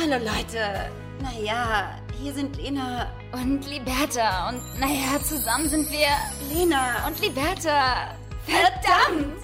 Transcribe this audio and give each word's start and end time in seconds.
Hallo 0.00 0.16
Leute. 0.24 0.90
Naja, 1.22 1.96
hier 2.20 2.34
sind 2.34 2.56
Lena 2.56 3.12
Und 3.30 3.64
Liberta. 3.70 4.48
Und 4.48 4.60
naja, 4.80 5.22
zusammen 5.22 5.68
sind 5.68 5.88
wir 5.88 6.08
Lena 6.52 7.06
und 7.06 7.20
Liberta. 7.20 8.16
Verdammt! 8.44 9.40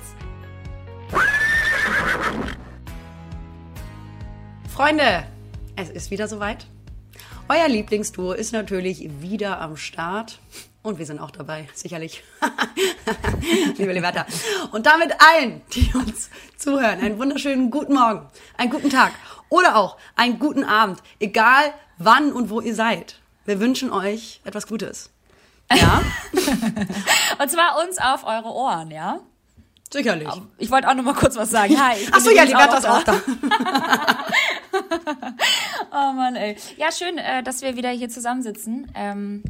Freunde, 4.75 5.25
es 5.77 5.89
ist 5.89 6.11
wieder 6.11 6.27
soweit. 6.27 6.67
Euer 7.49 7.69
Lieblingstour 7.69 8.37
ist 8.37 8.53
natürlich 8.53 9.09
wieder 9.21 9.61
am 9.61 9.77
Start. 9.77 10.41
Und 10.83 10.99
wir 10.99 11.07
sind 11.07 11.21
auch 11.21 11.31
dabei, 11.31 11.69
sicherlich. 11.75 12.25
Liebe 13.77 13.93
Liberta. 13.93 14.27
Und 14.73 14.87
damit 14.87 15.13
allen, 15.21 15.61
die 15.75 15.93
uns 15.95 16.29
zuhören, 16.57 16.99
einen 17.01 17.19
wunderschönen 17.19 17.71
guten 17.71 17.95
Morgen, 17.95 18.27
einen 18.57 18.71
guten 18.71 18.91
Tag 18.91 19.13
oder 19.51 19.77
auch 19.77 19.99
einen 20.17 20.39
guten 20.39 20.65
Abend, 20.65 21.03
egal 21.19 21.75
wann 21.99 22.33
und 22.33 22.49
wo 22.49 22.61
ihr 22.61 22.75
seid. 22.75 23.21
Wir 23.45 23.61
wünschen 23.61 23.93
euch 23.93 24.41
etwas 24.45 24.67
Gutes. 24.67 25.11
Ja, 25.73 26.03
Und 27.39 27.51
zwar 27.51 27.79
uns 27.85 27.99
auf 27.99 28.25
eure 28.25 28.53
Ohren, 28.53 28.91
ja? 28.91 29.21
sicherlich. 29.93 30.29
Ich 30.59 30.71
wollte 30.71 30.89
auch 30.89 30.95
noch 30.95 31.03
mal 31.03 31.15
kurz 31.15 31.37
was 31.37 31.51
sagen. 31.51 31.77
Hi, 31.81 31.97
ich 31.97 32.07
bin 32.07 32.15
Ach 32.15 32.21
so, 32.21 32.31
ja, 32.31 32.45
übrigens 32.45 32.61
Liberta 32.61 32.79
ist 32.79 32.89
auch 32.89 33.03
da. 33.03 33.15
Oh 35.93 36.13
Mann, 36.13 36.37
ey. 36.37 36.57
Ja, 36.77 36.93
schön, 36.93 37.19
äh, 37.19 37.43
dass 37.43 37.63
wir 37.63 37.77
wieder 37.77 37.91
hier 37.91 38.09
zusammensitzen. 38.09 38.91
Ähm, 38.95 39.43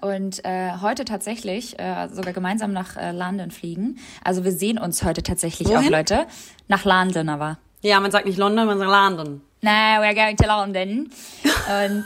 und 0.00 0.42
äh, 0.44 0.72
heute 0.80 1.04
tatsächlich 1.04 1.78
äh, 1.78 2.08
sogar 2.10 2.32
gemeinsam 2.32 2.72
nach 2.72 2.96
äh, 2.96 3.12
London 3.12 3.50
fliegen. 3.50 3.98
Also 4.24 4.44
wir 4.44 4.52
sehen 4.52 4.78
uns 4.78 5.04
heute 5.04 5.22
tatsächlich 5.22 5.68
auch, 5.68 5.80
Wohin? 5.80 5.92
Leute. 5.92 6.26
Nach 6.68 6.84
London 6.84 7.28
aber. 7.28 7.58
Ja, 7.80 8.00
man 8.00 8.10
sagt 8.10 8.26
nicht 8.26 8.38
London, 8.38 8.66
man 8.66 8.78
sagt 8.78 8.90
London. 8.90 9.40
No, 9.60 9.70
we're 9.70 10.14
going 10.14 10.36
to 10.36 10.46
London. 10.46 11.10
Und 11.84 12.04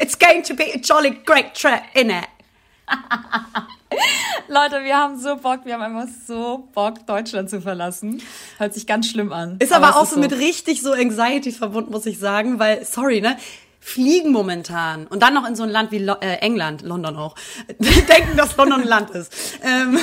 It's 0.00 0.18
going 0.18 0.42
to 0.42 0.54
be 0.54 0.72
a 0.74 0.78
jolly 0.78 1.10
great 1.24 1.54
trip, 1.54 1.82
innit? 1.94 2.24
Leute, 4.48 4.84
wir 4.84 4.96
haben 4.96 5.18
so 5.18 5.36
Bock, 5.36 5.60
wir 5.64 5.74
haben 5.74 5.82
einfach 5.82 6.12
so 6.26 6.68
Bock, 6.74 7.06
Deutschland 7.06 7.48
zu 7.48 7.62
verlassen. 7.62 8.20
Hört 8.58 8.74
sich 8.74 8.86
ganz 8.86 9.08
schlimm 9.08 9.32
an. 9.32 9.56
Ist 9.60 9.72
aber, 9.72 9.90
es 9.90 9.94
auch 9.94 10.06
so 10.06 10.18
mit 10.18 10.32
richtig 10.32 10.82
so 10.82 10.92
Anxiety 10.92 11.52
verbunden, 11.52 11.92
muss 11.92 12.04
ich 12.06 12.18
sagen, 12.18 12.58
weil, 12.58 12.84
sorry, 12.84 13.20
ne? 13.20 13.36
Fliegen 13.80 14.32
momentan 14.32 15.06
und 15.08 15.22
dann 15.22 15.34
noch 15.34 15.46
in 15.46 15.54
so 15.54 15.62
ein 15.62 15.68
Land 15.68 15.92
wie 15.92 15.98
Lo 15.98 16.14
äh, 16.20 16.36
England, 16.36 16.80
London 16.80 17.16
auch, 17.16 17.34
denken, 17.78 18.34
dass 18.34 18.56
London 18.56 18.80
ein 18.80 18.88
Land 18.88 19.10
ist. 19.10 19.30
Ähm, 19.62 19.98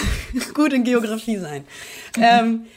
gut 0.53 0.71
in 0.71 0.83
Geografie 0.83 1.37
sein. 1.37 1.65
Ähm, 2.15 2.67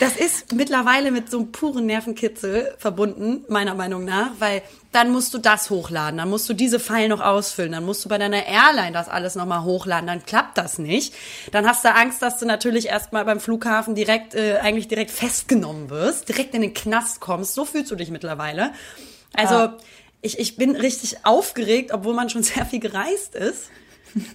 das 0.00 0.16
ist 0.16 0.52
mittlerweile 0.54 1.10
mit 1.10 1.30
so 1.30 1.38
einem 1.38 1.52
puren 1.52 1.86
Nervenkitzel 1.86 2.74
verbunden, 2.78 3.44
meiner 3.48 3.74
Meinung 3.74 4.04
nach, 4.04 4.30
weil 4.38 4.62
dann 4.92 5.10
musst 5.10 5.34
du 5.34 5.38
das 5.38 5.70
hochladen, 5.70 6.18
dann 6.18 6.30
musst 6.30 6.48
du 6.48 6.54
diese 6.54 6.80
File 6.80 7.08
noch 7.08 7.20
ausfüllen, 7.20 7.72
dann 7.72 7.84
musst 7.84 8.04
du 8.04 8.08
bei 8.08 8.16
deiner 8.18 8.46
Airline 8.46 8.92
das 8.92 9.08
alles 9.08 9.34
nochmal 9.34 9.64
hochladen, 9.64 10.06
dann 10.06 10.24
klappt 10.24 10.56
das 10.56 10.78
nicht. 10.78 11.14
Dann 11.52 11.66
hast 11.66 11.84
du 11.84 11.94
Angst, 11.94 12.22
dass 12.22 12.38
du 12.38 12.46
natürlich 12.46 12.86
erstmal 12.86 13.24
beim 13.24 13.40
Flughafen 13.40 13.94
direkt, 13.94 14.34
äh, 14.34 14.58
eigentlich 14.58 14.88
direkt 14.88 15.10
festgenommen 15.10 15.90
wirst, 15.90 16.28
direkt 16.28 16.54
in 16.54 16.62
den 16.62 16.74
Knast 16.74 17.20
kommst. 17.20 17.54
So 17.54 17.64
fühlst 17.64 17.90
du 17.90 17.96
dich 17.96 18.10
mittlerweile. 18.10 18.72
Also 19.34 19.54
Ja. 19.54 19.76
ich, 20.22 20.38
ich 20.38 20.56
bin 20.56 20.74
richtig 20.76 21.24
aufgeregt, 21.26 21.90
obwohl 21.92 22.14
man 22.14 22.30
schon 22.30 22.42
sehr 22.44 22.64
viel 22.64 22.80
gereist 22.80 23.34
ist. 23.34 23.70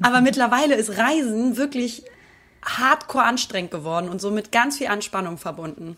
Aber 0.04 0.22
mittlerweile 0.22 0.76
ist 0.76 0.98
Reisen 0.98 1.58
wirklich 1.58 2.04
hardcore 2.64 3.26
anstrengend 3.26 3.72
geworden 3.72 4.10
und 4.10 4.22
so 4.22 4.32
mit 4.32 4.52
ganz 4.52 4.78
viel 4.78 4.88
Anspannung 4.88 5.38
verbunden. 5.38 5.98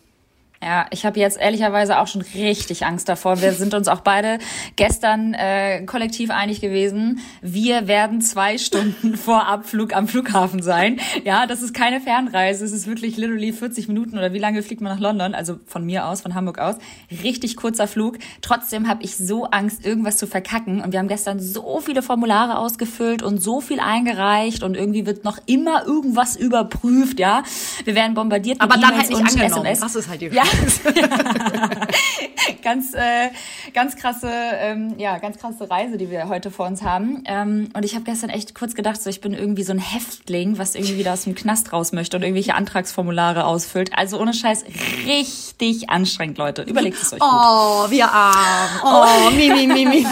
Ja, 0.62 0.86
ich 0.90 1.04
habe 1.04 1.20
jetzt 1.20 1.38
ehrlicherweise 1.38 1.98
auch 1.98 2.06
schon 2.06 2.22
richtig 2.34 2.86
Angst 2.86 3.08
davor. 3.08 3.42
Wir 3.42 3.52
sind 3.52 3.74
uns 3.74 3.88
auch 3.88 4.00
beide 4.00 4.38
gestern 4.76 5.34
äh, 5.34 5.82
kollektiv 5.84 6.30
einig 6.30 6.62
gewesen. 6.62 7.20
Wir 7.42 7.88
werden 7.88 8.22
zwei 8.22 8.56
Stunden 8.56 9.16
vor 9.16 9.46
Abflug 9.46 9.94
am 9.94 10.08
Flughafen 10.08 10.62
sein. 10.62 10.98
Ja, 11.24 11.46
das 11.46 11.60
ist 11.60 11.74
keine 11.74 12.00
Fernreise. 12.00 12.64
Es 12.64 12.72
ist 12.72 12.86
wirklich 12.86 13.18
literally 13.18 13.52
40 13.52 13.88
Minuten 13.88 14.16
oder 14.16 14.32
wie 14.32 14.38
lange 14.38 14.62
fliegt 14.62 14.80
man 14.80 14.92
nach 14.92 15.00
London? 15.00 15.34
Also 15.34 15.58
von 15.66 15.84
mir 15.84 16.06
aus, 16.06 16.22
von 16.22 16.34
Hamburg 16.34 16.58
aus. 16.58 16.76
Richtig 17.22 17.56
kurzer 17.56 17.86
Flug. 17.86 18.18
Trotzdem 18.40 18.88
habe 18.88 19.02
ich 19.02 19.16
so 19.16 19.44
Angst, 19.44 19.84
irgendwas 19.84 20.16
zu 20.16 20.26
verkacken. 20.26 20.80
Und 20.80 20.92
wir 20.92 21.00
haben 21.00 21.08
gestern 21.08 21.38
so 21.38 21.80
viele 21.80 22.00
Formulare 22.00 22.58
ausgefüllt 22.58 23.22
und 23.22 23.42
so 23.42 23.60
viel 23.60 23.78
eingereicht 23.78 24.62
und 24.62 24.74
irgendwie 24.74 25.04
wird 25.04 25.22
noch 25.22 25.38
immer 25.44 25.84
irgendwas 25.84 26.34
überprüft. 26.34 27.20
Ja, 27.20 27.42
wir 27.84 27.94
werden 27.94 28.14
bombardiert 28.14 28.58
mit 28.58 28.62
Aber 28.62 28.80
dann 28.80 28.96
halt 28.96 29.10
E-Mails 29.10 29.34
nicht 29.34 29.42
angenommen. 29.42 29.66
SMS. 29.66 29.80
Das 29.80 29.94
ist 29.96 30.08
halt 30.08 30.22
die 30.22 30.26
Ja. 30.28 30.45
ganz, 32.62 32.94
äh, 32.94 33.30
ganz 33.72 33.96
krasse, 33.96 34.30
ähm, 34.30 34.94
ja, 34.98 35.18
ganz 35.18 35.38
krasse 35.38 35.68
Reise, 35.70 35.98
die 35.98 36.10
wir 36.10 36.28
heute 36.28 36.50
vor 36.50 36.66
uns 36.66 36.82
haben. 36.82 37.22
Ähm, 37.26 37.68
und 37.74 37.84
ich 37.84 37.94
habe 37.94 38.04
gestern 38.04 38.30
echt 38.30 38.54
kurz 38.54 38.74
gedacht, 38.74 39.02
so 39.02 39.10
ich 39.10 39.20
bin 39.20 39.34
irgendwie 39.34 39.62
so 39.62 39.72
ein 39.72 39.78
Häftling, 39.78 40.58
was 40.58 40.74
irgendwie 40.74 40.98
wieder 40.98 41.12
aus 41.12 41.24
dem 41.24 41.34
Knast 41.34 41.72
raus 41.72 41.92
möchte 41.92 42.16
und 42.16 42.22
irgendwelche 42.22 42.54
Antragsformulare 42.54 43.44
ausfüllt. 43.44 43.90
Also 43.96 44.20
ohne 44.20 44.34
Scheiß 44.34 44.64
richtig 45.06 45.90
anstrengend, 45.90 46.38
Leute. 46.38 46.62
Überlegt 46.62 47.00
es 47.00 47.12
euch 47.12 47.20
gut. 47.20 47.28
Oh, 47.30 47.90
wir 47.90 48.10
arm. 48.10 48.70
Oh, 48.84 49.30
mi, 49.30 49.48
mi, 49.48 49.66
mi, 49.66 49.86
mi. 49.86 50.02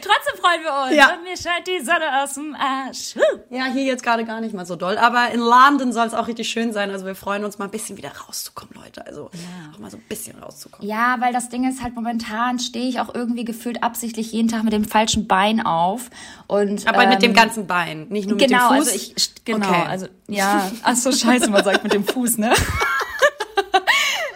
Trotzdem 0.00 0.36
freuen 0.40 0.62
wir 0.62 0.84
uns. 0.84 0.94
Ja. 0.94 1.14
Und 1.14 1.24
mir 1.24 1.36
scheint 1.36 1.66
die 1.66 1.84
Sonne 1.84 2.22
aus 2.22 2.34
dem 2.34 2.54
Arsch. 2.54 3.14
Ja, 3.50 3.66
hier 3.66 3.84
jetzt 3.84 4.02
gerade 4.02 4.24
gar 4.24 4.40
nicht 4.40 4.54
mal 4.54 4.66
so 4.66 4.76
doll. 4.76 4.98
Aber 4.98 5.30
in 5.32 5.40
London 5.40 5.92
soll 5.92 6.06
es 6.06 6.14
auch 6.14 6.28
richtig 6.28 6.48
schön 6.48 6.72
sein. 6.72 6.90
Also 6.90 7.06
wir 7.06 7.14
freuen 7.14 7.44
uns 7.44 7.58
mal 7.58 7.66
ein 7.66 7.70
bisschen 7.70 7.96
wieder 7.96 8.12
rauszukommen, 8.26 8.61
Leute. 8.74 9.06
Also 9.06 9.30
auch 9.74 9.78
mal 9.78 9.90
so 9.90 9.96
ein 9.96 10.02
bisschen 10.08 10.38
rauszukommen. 10.38 10.88
Ja, 10.88 11.16
weil 11.20 11.32
das 11.32 11.48
Ding 11.48 11.68
ist 11.68 11.82
halt 11.82 11.94
momentan 11.94 12.58
stehe 12.58 12.88
ich 12.88 13.00
auch 13.00 13.14
irgendwie 13.14 13.44
gefühlt 13.44 13.82
absichtlich 13.82 14.32
jeden 14.32 14.48
Tag 14.48 14.64
mit 14.64 14.72
dem 14.72 14.84
falschen 14.84 15.26
Bein 15.26 15.64
auf 15.64 16.10
und 16.46 16.86
Aber 16.86 17.06
mit 17.06 17.22
dem 17.22 17.30
ähm, 17.30 17.36
ganzen 17.36 17.66
Bein, 17.66 18.08
nicht 18.08 18.28
nur 18.28 18.38
genau, 18.38 18.70
mit 18.72 18.80
dem 18.80 18.84
Fuß. 18.84 18.92
also 18.92 19.12
ich 19.16 19.34
genau, 19.44 19.66
Okay. 19.68 19.82
also 19.88 20.06
ja, 20.28 20.70
ach 20.82 20.96
so 20.96 21.12
scheiße, 21.12 21.50
man 21.50 21.64
sagt 21.64 21.82
mit 21.84 21.92
dem 21.92 22.04
Fuß, 22.04 22.38
ne? 22.38 22.52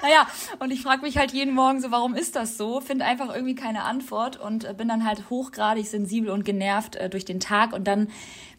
Naja, 0.07 0.29
und 0.61 0.71
ich 0.71 0.83
frage 0.83 1.03
mich 1.03 1.19
halt 1.19 1.33
jeden 1.33 1.53
Morgen 1.53 1.81
so, 1.81 1.91
warum 1.91 2.15
ist 2.15 2.37
das 2.37 2.57
so? 2.57 2.81
Finde 2.81 3.05
einfach 3.05 3.35
irgendwie 3.35 3.57
keine 3.57 3.83
Antwort 3.83 4.37
und 4.37 4.65
äh, 4.65 4.73
bin 4.73 4.87
dann 4.87 5.05
halt 5.05 5.31
hochgradig 5.31 5.87
sensibel 5.87 6.31
und 6.31 6.45
genervt 6.45 6.95
äh, 6.95 7.11
durch 7.11 7.25
den 7.25 7.41
Tag 7.41 7.73
und 7.73 7.89
dann 7.89 8.09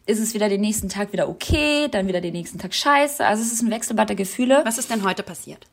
ist 0.05 0.19
es 0.19 0.33
wieder 0.33 0.49
den 0.49 0.59
nächsten 0.59 0.89
Tag 0.89 1.13
wieder 1.13 1.29
okay, 1.29 1.87
dann 1.89 2.07
wieder 2.07 2.19
den 2.19 2.33
nächsten 2.33 2.59
Tag 2.59 2.73
scheiße. 2.73 3.25
Also 3.25 3.43
es 3.43 3.53
ist 3.53 3.61
ein 3.61 3.71
Wechselbad 3.71 4.09
der 4.09 4.17
Gefühle. 4.17 4.61
Was 4.65 4.77
ist 4.77 4.91
denn 4.91 5.03
heute 5.03 5.23
passiert? 5.23 5.67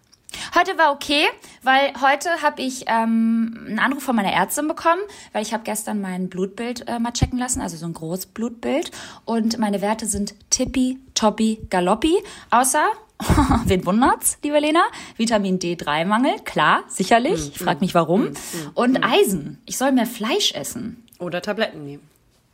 Heute 0.55 0.79
war 0.79 0.93
okay, 0.93 1.27
weil 1.63 1.93
heute 2.01 2.43
habe 2.43 2.63
ich 2.63 2.85
ähm, 2.87 3.65
einen 3.67 3.79
Anruf 3.81 4.05
von 4.05 4.15
meiner 4.15 4.33
Ärztin 4.33 4.69
bekommen, 4.69 5.01
weil 5.33 5.43
ich 5.43 5.53
habe 5.53 5.65
gestern 5.65 6.01
mein 6.01 6.29
Blutbild 6.29 6.87
äh, 6.89 7.01
mal 7.01 7.13
checken 7.13 7.39
lassen, 7.39 7.61
also 7.61 7.77
so 7.77 7.87
ein 7.87 7.95
Großblutbild. 7.95 8.93
Und 9.25 9.59
meine 9.59 9.81
Werte 9.81 10.07
sind 10.07 10.35
tippi, 10.51 10.99
toppi, 11.15 11.67
galoppi, 11.71 12.15
außer, 12.51 12.85
wen 13.67 13.85
wundert's, 13.87 14.39
liebe 14.43 14.59
Lena? 14.59 14.83
Vitamin 15.17 15.59
D3-Mangel, 15.59 16.41
klar, 16.45 16.85
sicherlich. 16.89 17.51
Ich 17.55 17.59
frage 17.59 17.81
mich 17.81 17.95
warum. 17.95 18.31
Und 18.75 19.03
Eisen. 19.03 19.61
Ich 19.67 19.79
soll 19.79 19.93
mehr 19.93 20.07
Fleisch 20.07 20.53
essen. 20.53 21.05
Oder 21.19 21.43
Tabletten 21.43 21.85
nehmen. 21.85 22.03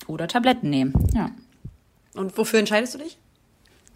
Oder 0.07 0.29
Tabletten 0.29 0.71
nehmen. 0.71 0.95
Ja. 1.15 1.31
Und 2.15 2.37
wofür 2.37 2.59
entscheidest 2.59 2.95
du 2.95 2.99
dich? 2.99 3.19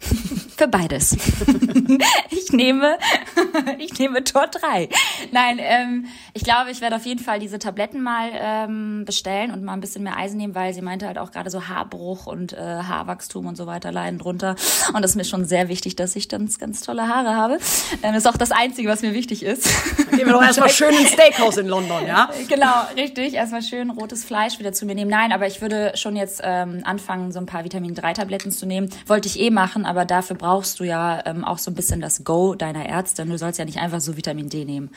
Für 0.57 0.69
beides. 0.69 1.11
ich 2.29 2.51
nehme, 2.53 2.97
ich 3.77 3.99
nehme 3.99 4.23
Tor 4.23 4.47
3. 4.47 4.87
Nein, 5.31 5.59
ähm, 5.59 6.05
ich 6.33 6.43
glaube, 6.43 6.71
ich 6.71 6.79
werde 6.79 6.95
auf 6.95 7.05
jeden 7.05 7.21
Fall 7.21 7.39
diese 7.39 7.59
Tabletten 7.59 8.01
mal 8.01 8.29
ähm, 8.33 9.03
bestellen 9.05 9.51
und 9.51 9.63
mal 9.63 9.73
ein 9.73 9.81
bisschen 9.81 10.03
mehr 10.03 10.15
Eisen 10.17 10.37
nehmen, 10.37 10.55
weil 10.55 10.73
sie 10.73 10.81
meinte 10.81 11.07
halt 11.07 11.17
auch 11.17 11.31
gerade 11.31 11.49
so 11.49 11.67
Haarbruch 11.67 12.25
und 12.25 12.53
äh, 12.53 12.57
Haarwachstum 12.57 13.47
und 13.47 13.57
so 13.57 13.67
weiter 13.67 13.91
leiden 13.91 14.17
drunter. 14.17 14.55
Und 14.93 15.01
das 15.01 15.11
ist 15.11 15.17
mir 15.17 15.25
schon 15.25 15.43
sehr 15.43 15.67
wichtig, 15.67 15.97
dass 15.97 16.15
ich 16.15 16.29
ganz, 16.29 16.57
ganz 16.57 16.81
tolle 16.81 17.07
Haare 17.09 17.35
habe. 17.35 17.55
Ähm, 18.01 18.13
das 18.13 18.23
ist 18.23 18.27
auch 18.27 18.37
das 18.37 18.51
Einzige, 18.51 18.87
was 18.87 19.01
mir 19.01 19.13
wichtig 19.13 19.43
ist. 19.43 19.67
Gehen 20.11 20.25
wir 20.25 20.33
doch 20.33 20.41
erstmal 20.41 20.69
schön 20.69 20.95
ins 20.95 21.11
Steakhouse 21.11 21.57
in 21.57 21.67
London, 21.67 22.07
ja? 22.07 22.29
Genau, 22.47 22.73
richtig. 22.95 23.33
Erstmal 23.33 23.61
schön 23.61 23.89
rotes 23.89 24.23
Fleisch 24.23 24.59
wieder 24.59 24.71
zu 24.71 24.85
mir 24.85 24.95
nehmen. 24.95 25.09
Nein, 25.09 25.31
aber 25.33 25.47
ich 25.47 25.61
würde 25.61 25.91
schon 25.95 26.15
jetzt 26.15 26.41
ähm, 26.43 26.81
anfangen, 26.85 27.31
so 27.33 27.39
ein 27.39 27.45
paar 27.45 27.65
Vitamin-3-Tabletten 27.65 28.51
zu 28.51 28.65
nehmen. 28.65 28.89
Wollte 29.07 29.27
ich 29.27 29.39
eh 29.39 29.49
machen, 29.49 29.85
aber 29.85 30.05
dafür 30.05 30.37
brauchst 30.45 30.79
du 30.79 30.83
ja 30.83 31.25
ähm, 31.25 31.43
auch 31.43 31.57
so 31.57 31.71
ein 31.71 31.73
bisschen 31.73 32.01
das 32.01 32.23
Go 32.23 32.53
deiner 32.53 32.85
Ärztin. 32.85 33.29
Du 33.31 33.37
sollst 33.39 33.57
ja 33.57 33.65
nicht 33.65 33.79
einfach 33.79 33.99
so 33.99 34.15
Vitamin 34.15 34.47
D 34.47 34.63
nehmen. 34.63 34.91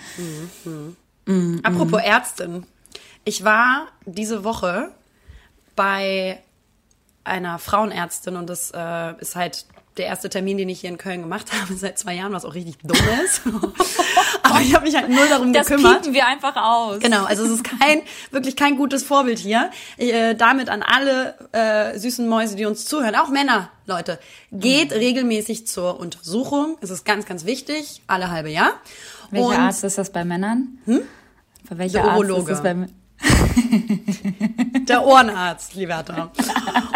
Apropos 1.62 2.02
Ärztin. 2.02 2.66
Ich 3.24 3.44
war 3.44 3.86
diese 4.04 4.44
Woche 4.44 4.90
bei 5.74 6.42
einer 7.24 7.58
Frauenärztin 7.58 8.36
und 8.36 8.50
das 8.50 8.72
äh, 8.74 9.14
ist 9.20 9.36
halt 9.36 9.64
der 9.98 10.06
erste 10.06 10.28
Termin, 10.30 10.56
den 10.58 10.68
ich 10.68 10.80
hier 10.80 10.90
in 10.90 10.98
Köln 10.98 11.20
gemacht 11.22 11.46
habe 11.52 11.74
seit 11.76 11.98
zwei 11.98 12.14
Jahren, 12.14 12.32
was 12.32 12.44
auch 12.44 12.54
richtig 12.54 12.76
dumm 12.82 12.96
ist. 13.24 13.42
Aber 14.42 14.60
ich 14.60 14.74
habe 14.74 14.84
mich 14.86 14.96
halt 14.96 15.08
null 15.10 15.28
darum 15.28 15.52
Das 15.52 15.66
gekümmert. 15.66 16.02
piepen 16.02 16.14
wir 16.14 16.26
einfach 16.26 16.56
aus. 16.56 17.00
Genau, 17.00 17.24
also 17.24 17.44
es 17.44 17.50
ist 17.50 17.64
kein 17.64 18.00
wirklich 18.30 18.56
kein 18.56 18.76
gutes 18.76 19.02
Vorbild 19.02 19.38
hier. 19.38 19.70
Äh, 19.98 20.34
damit 20.34 20.68
an 20.70 20.82
alle 20.82 21.34
äh, 21.52 21.98
süßen 21.98 22.26
Mäuse, 22.26 22.56
die 22.56 22.64
uns 22.64 22.86
zuhören, 22.86 23.14
auch 23.16 23.28
Männer, 23.28 23.70
Leute, 23.86 24.18
geht 24.52 24.92
regelmäßig 24.92 25.66
zur 25.66 26.00
Untersuchung. 26.00 26.78
Es 26.80 26.90
ist 26.90 27.04
ganz, 27.04 27.26
ganz 27.26 27.44
wichtig, 27.44 28.00
alle 28.06 28.30
halbe 28.30 28.48
Jahr. 28.50 28.72
Welcher 29.30 29.46
Und 29.48 29.56
Arzt 29.56 29.84
ist 29.84 29.98
das 29.98 30.10
bei 30.10 30.24
Männern? 30.24 30.78
Hm? 30.86 31.00
Für 31.66 31.76
welcher 31.76 32.00
Der 32.02 32.04
Arzt 32.12 32.18
Urologe. 32.20 32.52
ist 32.52 32.58
das 32.58 32.62
bei 32.62 32.74
mir? 32.74 32.88
Der 34.88 35.04
Ohrenarzt, 35.04 35.74
Liberta. 35.74 36.30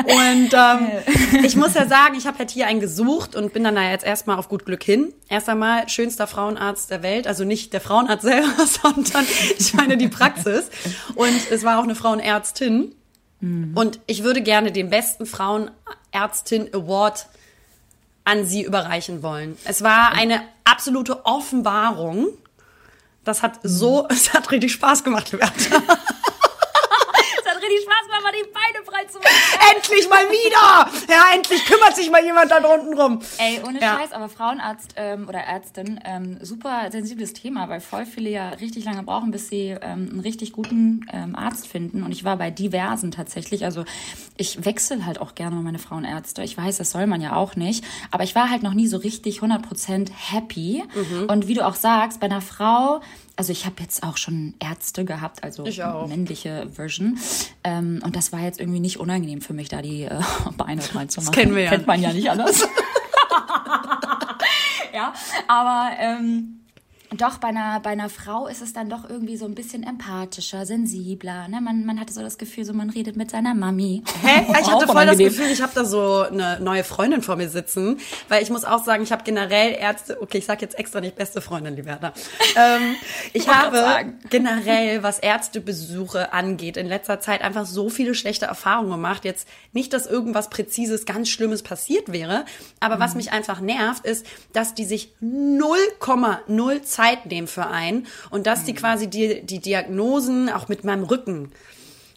Und 0.05 0.53
ähm, 0.53 1.45
ich 1.45 1.57
muss 1.57 1.75
ja 1.75 1.87
sagen, 1.87 2.15
ich 2.17 2.27
habe 2.27 2.39
halt 2.39 2.51
hier 2.51 2.67
einen 2.67 2.81
gesucht 2.81 3.35
und 3.37 3.53
bin 3.53 3.65
dann 3.65 3.75
da 3.75 3.83
jetzt 3.83 4.05
erstmal 4.05 4.39
auf 4.39 4.49
gut 4.49 4.65
Glück 4.65 4.83
hin. 4.83 5.13
Erst 5.29 5.49
einmal 5.49 5.89
schönster 5.89 6.27
Frauenarzt 6.27 6.91
der 6.91 7.03
Welt, 7.03 7.27
also 7.27 7.45
nicht 7.45 7.73
der 7.73 7.81
Frauenarzt 7.81 8.23
selber, 8.23 8.67
sondern 8.67 9.27
ich 9.59 9.75
meine 9.75 9.97
die 9.97 10.09
Praxis. 10.09 10.71
Und 11.15 11.51
es 11.51 11.65
war 11.65 11.79
auch 11.79 11.85
eine 11.85 11.95
Frauenärztin. 11.95 12.95
Und 13.75 13.99
ich 14.07 14.23
würde 14.23 14.41
gerne 14.41 14.71
den 14.71 14.89
besten 14.89 15.27
Frauenärztin 15.27 16.73
Award 16.73 17.27
an 18.23 18.47
sie 18.47 18.63
überreichen 18.63 19.25
wollen. 19.25 19.59
Es 19.65 19.83
war 19.83 20.13
eine 20.13 20.43
absolute 20.63 21.27
Offenbarung. 21.27 22.29
Das 23.25 23.43
hat 23.43 23.59
so, 23.65 24.07
es 24.11 24.33
hat 24.33 24.51
richtig 24.53 24.73
Spaß 24.73 25.03
gemacht, 25.03 25.33
Liberta. 25.33 25.83
Richtig 27.63 27.83
Spaß 27.85 28.07
gemacht, 28.07 28.23
mal 28.25 28.33
die 28.33 28.51
Beine 28.53 28.85
frei 28.85 29.05
zu 29.05 29.19
machen. 29.19 29.77
endlich 29.77 30.09
mal 30.09 30.25
wieder! 30.29 30.91
Ja, 31.13 31.25
endlich 31.35 31.65
kümmert 31.65 31.95
sich 31.97 32.11
mal 32.11 32.25
jemand 32.25 32.51
da 32.51 32.61
drunten 32.61 32.99
rum. 32.99 33.21
Ey, 33.39 33.61
ohne 33.67 33.81
Ja. 33.81 33.99
Scheiß, 33.99 34.13
aber 34.13 34.29
Frauenarzt 34.29 34.95
ähm, 34.97 35.29
oder 35.29 35.41
Ärztin, 35.41 36.01
ähm, 36.05 36.39
super 36.43 36.91
sensibles 36.91 37.33
Thema, 37.33 37.69
weil 37.69 37.81
voll 37.81 38.05
viele 38.07 38.31
ja 38.31 38.49
richtig 38.51 38.85
lange 38.85 39.03
brauchen, 39.03 39.31
bis 39.31 39.49
sie 39.49 39.77
ähm, 39.81 40.09
einen 40.11 40.21
richtig 40.21 40.53
guten 40.53 41.07
ähm, 41.13 41.37
Arzt 41.37 41.69
finden. 41.69 42.03
Und 42.03 42.13
ich 42.13 42.25
war 42.25 42.37
bei 42.37 42.51
diversen 42.51 43.11
tatsächlich. 43.13 43.65
Also 43.65 43.85
ich 44.37 44.65
wechsle 44.65 45.07
halt 45.07 45.21
auch 45.21 45.35
gerne 45.35 45.57
meine 45.57 45.79
Frauenärzte. 45.79 46.43
Ich 46.43 46.57
weiß, 46.57 46.79
das 46.79 46.91
soll 46.91 47.07
man 47.07 47.21
ja 47.21 47.37
auch 47.37 47.55
nicht. 47.57 47.85
Aber 48.11 48.25
ich 48.25 48.35
war 48.35 48.51
halt 48.51 48.63
noch 48.63 48.75
nie 48.75 48.89
so 48.89 48.97
richtig 48.97 49.41
100% 49.41 50.11
happy. 50.13 50.83
Mhm. 50.95 51.27
Und 51.29 51.49
wie 51.49 51.55
du 51.55 51.65
auch 51.67 51.75
sagst, 51.77 52.19
bei 52.21 52.27
einer 52.27 52.41
Frau, 52.41 53.01
also 53.37 53.53
ich 53.53 53.65
habe 53.67 53.77
jetzt 53.81 54.03
auch 54.03 54.17
schon 54.17 54.55
Ärzte 54.61 55.05
gehabt, 55.05 55.43
also 55.43 55.65
Ich 55.67 55.83
auch. 55.83 56.07
männliche 56.07 56.69
Version. 56.73 57.19
Ähm, 57.65 58.01
und 58.05 58.15
das 58.17 58.33
war 58.33 58.41
jetzt 58.41 58.61
irgendwie 58.61 58.81
nicht 58.81 58.99
unangenehm 59.01 59.41
für 59.41 59.53
mich, 59.55 59.69
da 59.69 59.83
die 59.83 60.03
äh, 60.05 60.21
Beine 60.57 60.83
reinzumachen. 60.95 61.33
kennen 61.35 61.55
wir 61.55 61.63
ja. 61.65 61.71
Kennt 61.71 61.87
man 61.87 62.01
ja 62.01 62.13
nicht 62.13 62.31
anders. 62.31 62.67
ja, 64.95 65.13
aber 65.49 65.91
ähm, 65.99 66.61
doch 67.17 67.39
bei 67.39 67.49
einer, 67.49 67.81
bei 67.81 67.91
einer 67.91 68.09
Frau 68.09 68.47
ist 68.47 68.63
es 68.63 68.73
dann 68.73 68.89
doch 68.89 69.09
irgendwie 69.09 69.37
so 69.37 69.45
ein 69.45 69.55
bisschen 69.55 69.83
empathischer, 69.83 70.65
sensibler. 70.67 71.49
Ne? 71.49 71.61
Man, 71.61 71.85
man 71.85 72.01
hatte 72.01 72.13
so 72.13 72.23
das 72.23 72.39
Gefühl, 72.39 72.65
so 72.65 72.73
man 72.73 72.91
redet 72.91 73.17
mit 73.17 73.31
seiner 73.31 73.55
Mami. 73.55 74.03
Hä? 74.23 74.47
Ich 74.63 74.71
hatte 74.71 74.87
voll 74.87 75.07
das. 75.07 75.19
Gefühl, 75.19 75.47
ich 75.51 75.61
habe 75.61 75.73
da 75.75 75.85
so 75.85 76.23
eine 76.23 76.61
neue 76.61 76.85
Freundin 76.85 77.23
vor 77.23 77.37
mir 77.37 77.49
sitzen, 77.49 77.99
weil 78.29 78.43
ich 78.43 78.51
muss 78.51 78.65
auch 78.65 78.85
sagen, 78.85 79.03
ich 79.03 79.13
habe 79.13 79.25
generell 79.25 79.75
Ärzte, 79.75 80.21
okay, 80.23 80.39
ich 80.39 80.47
sag 80.47 80.63
jetzt 80.63 80.79
extra 80.79 81.01
nicht 81.01 81.17
beste 81.17 81.41
Freundin, 81.41 81.75
Liberta. 81.77 82.13
Ähm, 82.57 82.95
ich 83.33 83.49
habe 83.49 84.13
generell, 84.31 85.03
was 85.03 85.19
Ärztebesuche 85.19 86.33
angeht, 86.33 86.77
in 86.77 86.87
letzter 86.87 87.21
Zeit 87.21 87.43
einfach 87.43 87.67
so 87.67 87.89
viele 87.89 88.15
schlechte 88.15 88.47
Erfahrungen 88.47 88.91
gemacht. 88.91 89.25
Jetzt 89.25 89.49
nicht, 89.73 89.93
dass 89.93 90.07
irgendwas 90.07 90.49
Präzises, 90.51 91.05
ganz 91.07 91.29
Schlimmes 91.29 91.63
passiert 91.63 92.13
wäre, 92.13 92.45
aber 92.81 92.97
Mhm. 92.97 93.01
was 93.01 93.15
mich 93.15 93.33
einfach 93.33 93.61
nervt, 93.61 94.05
ist, 94.07 94.27
dass 94.53 94.75
die 94.75 94.85
sich 94.85 95.13
0,0 95.23 96.83
Zeit 96.83 97.02
nehmen 97.27 97.49
für 97.49 97.67
einen 97.67 98.07
und 98.31 98.47
dass 98.47 98.63
Mhm. 98.63 98.67
die 98.67 98.75
quasi 98.75 99.07
die, 99.09 99.43
die 99.43 99.61
Diagnosen 99.61 100.49
auch 100.49 100.69
mit 100.69 100.85
meinem 100.85 101.05
Rücken 101.05 101.53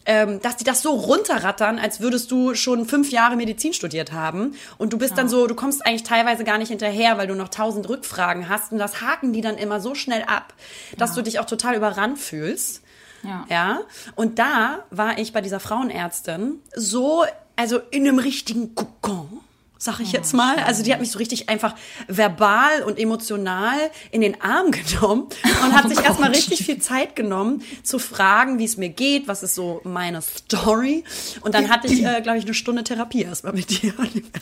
ähm, 0.06 0.40
dass 0.40 0.56
die 0.56 0.62
das 0.64 0.82
so 0.82 0.92
runterrattern, 0.92 1.78
als 1.80 2.00
würdest 2.00 2.30
du 2.30 2.54
schon 2.54 2.86
fünf 2.86 3.10
Jahre 3.10 3.34
Medizin 3.34 3.72
studiert 3.72 4.12
haben. 4.12 4.54
Und 4.78 4.92
du 4.92 4.98
bist 4.98 5.18
dann 5.18 5.28
so, 5.28 5.48
du 5.48 5.56
kommst 5.56 5.84
eigentlich 5.84 6.04
teilweise 6.04 6.44
gar 6.44 6.58
nicht 6.58 6.68
hinterher, 6.68 7.18
weil 7.18 7.26
du 7.26 7.34
noch 7.34 7.48
tausend 7.48 7.88
Rückfragen 7.88 8.48
hast. 8.48 8.70
Und 8.70 8.78
das 8.78 9.00
haken 9.00 9.32
die 9.32 9.40
dann 9.40 9.58
immer 9.58 9.80
so 9.80 9.96
schnell 9.96 10.22
ab, 10.22 10.54
dass 10.96 11.14
du 11.14 11.22
dich 11.22 11.40
auch 11.40 11.44
total 11.44 11.74
überrannt 11.74 12.18
fühlst. 12.20 12.82
Ja. 13.24 13.46
Ja. 13.50 13.80
Und 14.14 14.38
da 14.38 14.84
war 14.90 15.18
ich 15.18 15.32
bei 15.32 15.40
dieser 15.40 15.58
Frauenärztin 15.58 16.60
so, 16.76 17.24
also 17.56 17.80
in 17.90 18.06
einem 18.06 18.20
richtigen 18.20 18.76
Kokon. 18.76 19.40
Sag 19.78 20.00
ich 20.00 20.12
jetzt 20.12 20.32
mal. 20.32 20.56
Also 20.56 20.82
die 20.82 20.92
hat 20.92 21.00
mich 21.00 21.10
so 21.10 21.18
richtig 21.18 21.50
einfach 21.50 21.74
verbal 22.08 22.82
und 22.86 22.98
emotional 22.98 23.76
in 24.10 24.22
den 24.22 24.40
Arm 24.40 24.70
genommen 24.70 25.28
und 25.64 25.74
hat 25.74 25.88
sich 25.88 26.02
erstmal 26.02 26.30
richtig 26.30 26.64
viel 26.64 26.78
Zeit 26.78 27.14
genommen 27.14 27.62
zu 27.82 27.98
fragen, 27.98 28.58
wie 28.58 28.64
es 28.64 28.78
mir 28.78 28.88
geht, 28.88 29.28
was 29.28 29.42
ist 29.42 29.54
so 29.54 29.82
meine 29.84 30.22
Story. 30.22 31.04
Und 31.42 31.54
dann 31.54 31.68
hatte 31.68 31.88
ich, 31.88 32.02
äh, 32.04 32.22
glaube 32.22 32.38
ich, 32.38 32.44
eine 32.44 32.54
Stunde 32.54 32.84
Therapie 32.84 33.22
erstmal 33.22 33.52
mit 33.52 33.82
dir. 33.82 33.92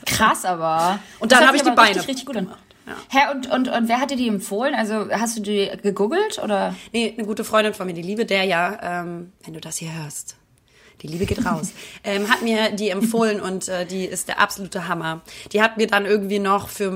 Krass, 0.06 0.44
aber. 0.44 1.00
Und 1.19 1.32
dann 1.32 1.40
Das 1.40 1.48
hab 1.48 1.54
hört 1.54 1.62
ich 1.62 1.69
die 1.69 1.75
Beine 1.75 1.88
Richtig, 1.90 2.08
richtig 2.08 2.26
gut 2.26 2.36
gemacht. 2.36 2.58
Ja. 2.86 2.96
Hä, 3.08 3.34
und, 3.34 3.50
und, 3.50 3.69
und 3.69 3.88
wer 3.88 3.98
hat 3.98 4.10
dir 4.10 4.16
die 4.16 4.28
empfohlen? 4.28 4.75
Also 4.75 5.08
hast 5.10 5.36
du 5.38 5.40
die 5.40 5.70
gegoogelt 5.82 6.38
oder? 6.42 6.75
Nee, 6.92 7.14
eine 7.16 7.26
gute 7.26 7.42
Freundin 7.42 7.75
von 7.75 7.86
mir, 7.86 7.94
die 7.94 8.02
liebe 8.02 8.26
der 8.26 8.44
ja, 8.44 9.02
ähm, 9.02 9.32
wenn 9.42 9.54
du 9.54 9.60
das 9.60 9.78
hier 9.78 9.92
hörst. 9.92 10.36
Die 11.05 11.09
Liebe 11.09 11.27
geht 11.27 11.45
raus. 11.45 11.73
ähm, 12.05 12.31
hat 12.31 12.41
mir 12.41 12.71
die 12.73 12.89
empfohlen 12.89 13.39
und 13.39 13.69
äh, 13.69 13.85
die 13.85 14.06
ist 14.06 14.29
der 14.29 14.41
absolute 14.41 14.89
Hammer. 14.89 15.21
Die 15.53 15.61
hat 15.61 15.77
mir 15.77 15.87
dann 15.87 16.06
irgendwie 16.06 16.39
noch 16.39 16.71
für 16.71 16.91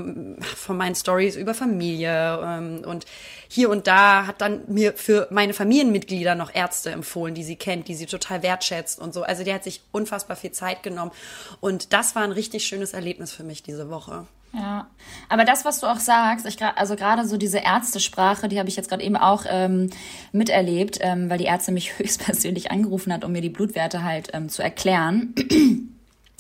von 0.57 0.79
meinen 0.79 0.95
Stories 0.95 1.37
über 1.37 1.53
Familie 1.53 2.41
ähm, 2.43 2.83
und 2.87 3.05
hier 3.49 3.69
und 3.69 3.87
da 3.87 4.27
hat 4.27 4.41
dann 4.41 4.63
mir 4.67 4.95
für 4.95 5.29
meine 5.31 5.53
Familienmitglieder 5.53 6.35
noch 6.35 6.55
Ärzte 6.55 6.91
empfohlen, 6.91 7.35
die 7.35 7.45
sie 7.45 7.57
kennt, 7.57 7.89
die 7.89 7.95
sie 7.95 8.07
total 8.07 8.43
wertschätzt 8.43 8.99
und 8.99 9.13
so. 9.13 9.25
Also 9.25 9.45
die 9.45 9.53
hat 9.53 9.63
sich 9.63 9.83
unfassbar 9.93 10.39
viel 10.39 10.53
Zeit 10.53 10.83
genommen 10.83 11.13
und 11.61 11.93
das 11.93 12.15
war 12.15 12.23
ein 12.23 12.33
richtig 12.33 12.65
schönes 12.65 12.95
Erlebnis 12.95 13.33
für 13.33 13.45
mich 13.45 13.63
diese 13.63 13.91
Woche. 13.91 14.27
Ja, 14.53 14.89
aber 15.29 15.45
das, 15.45 15.65
was 15.65 15.81
du 15.81 15.87
auch 15.87 15.99
sagst, 15.99 16.47
ich, 16.47 16.57
also 16.63 16.97
gerade 16.97 17.27
so 17.27 17.37
diese 17.37 17.59
Ärztesprache, 17.59 18.49
die 18.49 18.59
habe 18.59 18.69
ich 18.69 18.77
jetzt 18.77 18.89
gerade 18.89 19.03
eben 19.03 19.17
auch 19.17 19.45
ähm, 19.49 19.91
miterlebt, 20.33 20.99
ähm, 21.01 21.29
weil 21.29 21.39
die 21.39 21.47
Ärztin 21.47 21.75
mich 21.75 21.99
höchstpersönlich 21.99 22.71
angerufen 22.71 23.13
hat, 23.13 23.25
um 23.25 23.33
mir 23.33 23.43
die 23.43 23.51
Blutwerte 23.51 24.03
halt 24.03 24.31
ähm, 24.33 24.49
zu 24.49 24.63
erklären. 24.63 25.35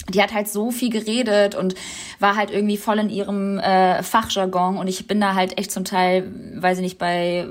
Die 0.08 0.22
hat 0.22 0.32
halt 0.32 0.48
so 0.48 0.70
viel 0.70 0.90
geredet 0.90 1.54
und 1.54 1.74
war 2.18 2.36
halt 2.36 2.50
irgendwie 2.50 2.76
voll 2.78 2.98
in 2.98 3.10
ihrem 3.10 3.58
äh, 3.58 4.02
Fachjargon 4.02 4.78
und 4.78 4.88
ich 4.88 5.06
bin 5.06 5.20
da 5.20 5.34
halt 5.34 5.58
echt 5.58 5.70
zum 5.70 5.84
Teil, 5.84 6.32
weiß 6.56 6.78
ich 6.78 6.82
nicht, 6.82 6.98
bei 6.98 7.46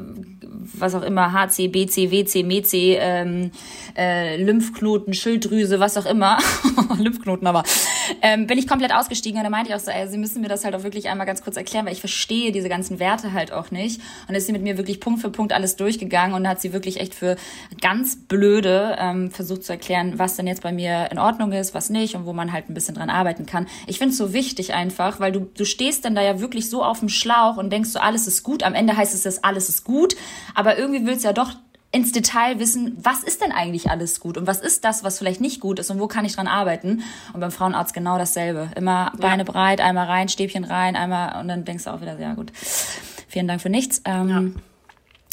was 0.73 0.95
auch 0.95 1.01
immer, 1.01 1.31
HC, 1.33 1.67
BC, 1.69 2.11
WC, 2.11 2.43
MEC, 2.43 2.73
ähm, 2.73 3.51
äh, 3.97 4.41
Lymphknoten, 4.41 5.13
Schilddrüse, 5.13 5.79
was 5.79 5.97
auch 5.97 6.05
immer, 6.05 6.37
Lymphknoten 6.97 7.47
aber, 7.47 7.63
ähm, 8.21 8.47
bin 8.47 8.57
ich 8.57 8.67
komplett 8.67 8.93
ausgestiegen 8.93 9.39
und 9.39 9.43
da 9.43 9.49
meinte 9.49 9.69
ich 9.69 9.75
auch 9.75 9.79
so, 9.79 9.91
ey, 9.91 10.07
Sie 10.07 10.17
müssen 10.17 10.41
mir 10.41 10.47
das 10.47 10.65
halt 10.65 10.75
auch 10.75 10.83
wirklich 10.83 11.09
einmal 11.09 11.27
ganz 11.27 11.43
kurz 11.43 11.57
erklären, 11.57 11.85
weil 11.85 11.93
ich 11.93 11.99
verstehe 11.99 12.51
diese 12.51 12.69
ganzen 12.69 12.99
Werte 12.99 13.33
halt 13.33 13.51
auch 13.51 13.71
nicht. 13.71 13.99
Und 13.99 14.29
dann 14.29 14.35
ist 14.35 14.47
sie 14.47 14.53
mit 14.53 14.61
mir 14.61 14.77
wirklich 14.77 14.99
Punkt 14.99 15.21
für 15.21 15.29
Punkt 15.29 15.53
alles 15.53 15.75
durchgegangen 15.75 16.35
und 16.35 16.47
hat 16.47 16.61
sie 16.61 16.73
wirklich 16.73 16.99
echt 16.99 17.15
für 17.15 17.35
ganz 17.81 18.15
blöde 18.15 18.95
ähm, 18.99 19.31
versucht 19.31 19.63
zu 19.63 19.73
erklären, 19.73 20.17
was 20.17 20.35
denn 20.35 20.47
jetzt 20.47 20.63
bei 20.63 20.71
mir 20.71 21.09
in 21.11 21.19
Ordnung 21.19 21.51
ist, 21.51 21.73
was 21.73 21.89
nicht 21.89 22.15
und 22.15 22.25
wo 22.25 22.33
man 22.37 22.53
halt 22.53 22.69
ein 22.69 22.73
bisschen 22.73 22.95
dran 22.95 23.09
arbeiten 23.09 23.45
kann. 23.45 23.67
Ich 23.87 23.97
finde 23.97 24.13
es 24.13 24.17
so 24.17 24.31
wichtig 24.31 24.73
einfach, 24.73 25.19
weil 25.19 25.33
du, 25.33 25.49
du 25.57 25.65
stehst 25.65 26.05
dann 26.05 26.15
da 26.15 26.21
ja 26.21 26.39
wirklich 26.39 26.69
so 26.69 26.83
auf 26.83 26.99
dem 26.99 27.09
Schlauch 27.09 27.57
und 27.57 27.69
denkst 27.69 27.89
so, 27.89 27.99
alles 27.99 28.27
ist 28.27 28.43
gut. 28.43 28.63
Am 28.63 28.73
Ende 28.73 28.95
heißt 28.95 29.13
es, 29.13 29.23
dass 29.23 29.43
alles 29.43 29.67
ist 29.67 29.83
gut, 29.83 30.15
aber 30.55 30.77
irgendwie 30.77 31.05
willst 31.05 31.25
du 31.25 31.27
ja 31.27 31.33
doch 31.33 31.51
ins 31.91 32.11
Detail 32.11 32.59
wissen, 32.59 32.97
was 33.01 33.23
ist 33.23 33.41
denn 33.41 33.51
eigentlich 33.51 33.89
alles 33.89 34.19
gut 34.19 34.37
und 34.37 34.45
was 34.45 34.59
ist 34.59 34.83
das, 34.83 35.03
was 35.03 35.17
vielleicht 35.17 35.41
nicht 35.41 35.59
gut 35.59 35.79
ist 35.79 35.89
und 35.89 35.99
wo 35.99 36.07
kann 36.07 36.25
ich 36.25 36.35
dran 36.35 36.47
arbeiten. 36.47 37.03
Und 37.33 37.39
beim 37.39 37.51
Frauenarzt 37.51 37.93
genau 37.93 38.17
dasselbe. 38.17 38.69
Immer 38.75 39.11
Beine 39.17 39.45
breit, 39.45 39.81
einmal 39.81 40.05
rein, 40.05 40.29
Stäbchen 40.29 40.63
rein, 40.63 40.95
einmal 40.95 41.39
und 41.41 41.47
dann 41.47 41.65
denkst 41.65 41.85
du 41.85 41.93
auch 41.93 42.01
wieder, 42.01 42.19
ja 42.19 42.33
gut, 42.33 42.51
vielen 43.27 43.47
Dank 43.47 43.61
für 43.61 43.69
nichts. 43.69 44.01
Ähm, 44.05 44.55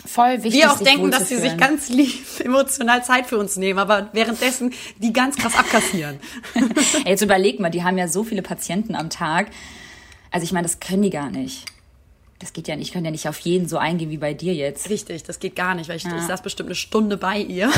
Voll 0.06 0.42
wichtig. 0.42 0.60
Wir 0.60 0.70
auch 0.70 0.78
denken, 0.78 1.10
dass 1.10 1.28
sie 1.28 1.36
sich 1.36 1.56
ganz 1.56 1.88
lieb 1.88 2.24
emotional 2.44 3.02
Zeit 3.02 3.26
für 3.26 3.38
uns 3.38 3.56
nehmen, 3.56 3.78
aber 3.78 4.10
währenddessen 4.12 4.74
die 4.98 5.12
ganz 5.12 5.36
krass 5.36 5.56
abkassieren. 5.56 6.20
Jetzt 7.06 7.22
überleg 7.22 7.58
mal, 7.58 7.70
die 7.70 7.84
haben 7.84 7.96
ja 7.96 8.06
so 8.06 8.22
viele 8.22 8.42
Patienten 8.42 8.94
am 8.94 9.08
Tag. 9.08 9.48
Also 10.30 10.44
ich 10.44 10.52
meine, 10.52 10.66
das 10.66 10.80
können 10.80 11.02
die 11.02 11.10
gar 11.10 11.30
nicht. 11.30 11.64
Das 12.38 12.52
geht 12.52 12.68
ja 12.68 12.76
nicht. 12.76 12.88
Ich 12.88 12.92
kann 12.92 13.04
ja 13.04 13.10
nicht 13.10 13.28
auf 13.28 13.38
jeden 13.38 13.68
so 13.68 13.78
eingehen 13.78 14.10
wie 14.10 14.18
bei 14.18 14.34
dir 14.34 14.52
jetzt. 14.52 14.90
Richtig, 14.90 15.22
das 15.22 15.38
geht 15.38 15.56
gar 15.56 15.74
nicht, 15.74 15.88
weil 15.88 15.96
ich, 15.96 16.04
ich 16.04 16.22
saß 16.22 16.42
bestimmt 16.42 16.68
eine 16.68 16.74
Stunde 16.74 17.16
bei 17.16 17.38
ihr. 17.38 17.70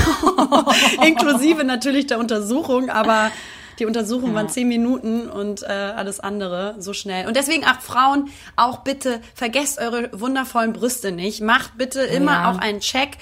Inklusive 1.06 1.62
natürlich 1.62 2.06
der 2.06 2.18
Untersuchung, 2.18 2.90
aber 2.90 3.30
die 3.78 3.86
Untersuchung 3.86 4.34
waren 4.34 4.48
zehn 4.48 4.68
Minuten 4.68 5.28
und 5.28 5.62
äh, 5.62 5.66
alles 5.66 6.20
andere 6.20 6.76
so 6.78 6.92
schnell. 6.92 7.26
Und 7.26 7.36
deswegen, 7.36 7.64
ach 7.66 7.80
Frauen, 7.80 8.28
auch 8.56 8.78
bitte 8.78 9.20
vergesst 9.34 9.78
eure 9.78 10.10
wundervollen 10.12 10.72
Brüste 10.72 11.12
nicht. 11.12 11.40
Macht 11.40 11.76
bitte 11.76 12.00
immer 12.00 12.32
ja. 12.32 12.50
auch 12.50 12.58
einen 12.58 12.80
Check 12.80 13.18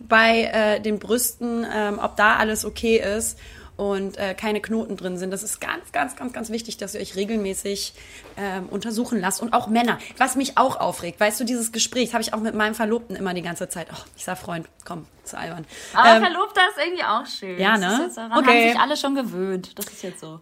bei 0.00 0.44
äh, 0.44 0.80
den 0.80 0.98
Brüsten, 0.98 1.66
ähm, 1.74 1.98
ob 2.02 2.16
da 2.16 2.36
alles 2.36 2.64
okay 2.64 2.98
ist 2.98 3.38
und 3.78 4.18
äh, 4.18 4.34
keine 4.34 4.60
Knoten 4.60 4.96
drin 4.98 5.16
sind. 5.16 5.30
Das 5.30 5.42
ist 5.42 5.60
ganz, 5.60 5.92
ganz, 5.92 6.14
ganz, 6.16 6.32
ganz 6.34 6.50
wichtig, 6.50 6.76
dass 6.76 6.94
ihr 6.94 7.00
euch 7.00 7.16
regelmäßig 7.16 7.94
ähm, 8.36 8.66
untersuchen 8.68 9.20
lasst. 9.20 9.40
Und 9.40 9.52
auch 9.54 9.68
Männer, 9.68 9.98
was 10.18 10.36
mich 10.36 10.58
auch 10.58 10.76
aufregt, 10.80 11.18
weißt 11.20 11.38
du, 11.40 11.44
dieses 11.44 11.72
Gespräch 11.72 12.12
habe 12.12 12.22
ich 12.22 12.34
auch 12.34 12.40
mit 12.40 12.54
meinem 12.54 12.74
Verlobten 12.74 13.14
immer 13.16 13.32
die 13.34 13.42
ganze 13.42 13.68
Zeit. 13.70 13.86
Oh, 13.92 13.96
ich 14.16 14.24
sag 14.24 14.36
Freund, 14.36 14.66
komm, 14.84 15.06
zu 15.24 15.38
albern. 15.38 15.64
Aber 15.94 16.16
Ähm, 16.16 16.22
Verlobter 16.22 16.60
ist 16.76 16.84
irgendwie 16.84 17.04
auch 17.04 17.24
schön. 17.26 17.58
Ja, 17.58 17.78
ne? 17.78 17.92
Ist 17.94 17.98
jetzt, 18.00 18.16
daran 18.18 18.38
Okay. 18.44 18.62
haben 18.64 18.72
sich 18.72 18.80
alle 18.80 18.96
schon 18.96 19.14
gewöhnt. 19.14 19.78
Das 19.78 19.86
ist 19.86 20.02
jetzt 20.02 20.20
so. 20.20 20.40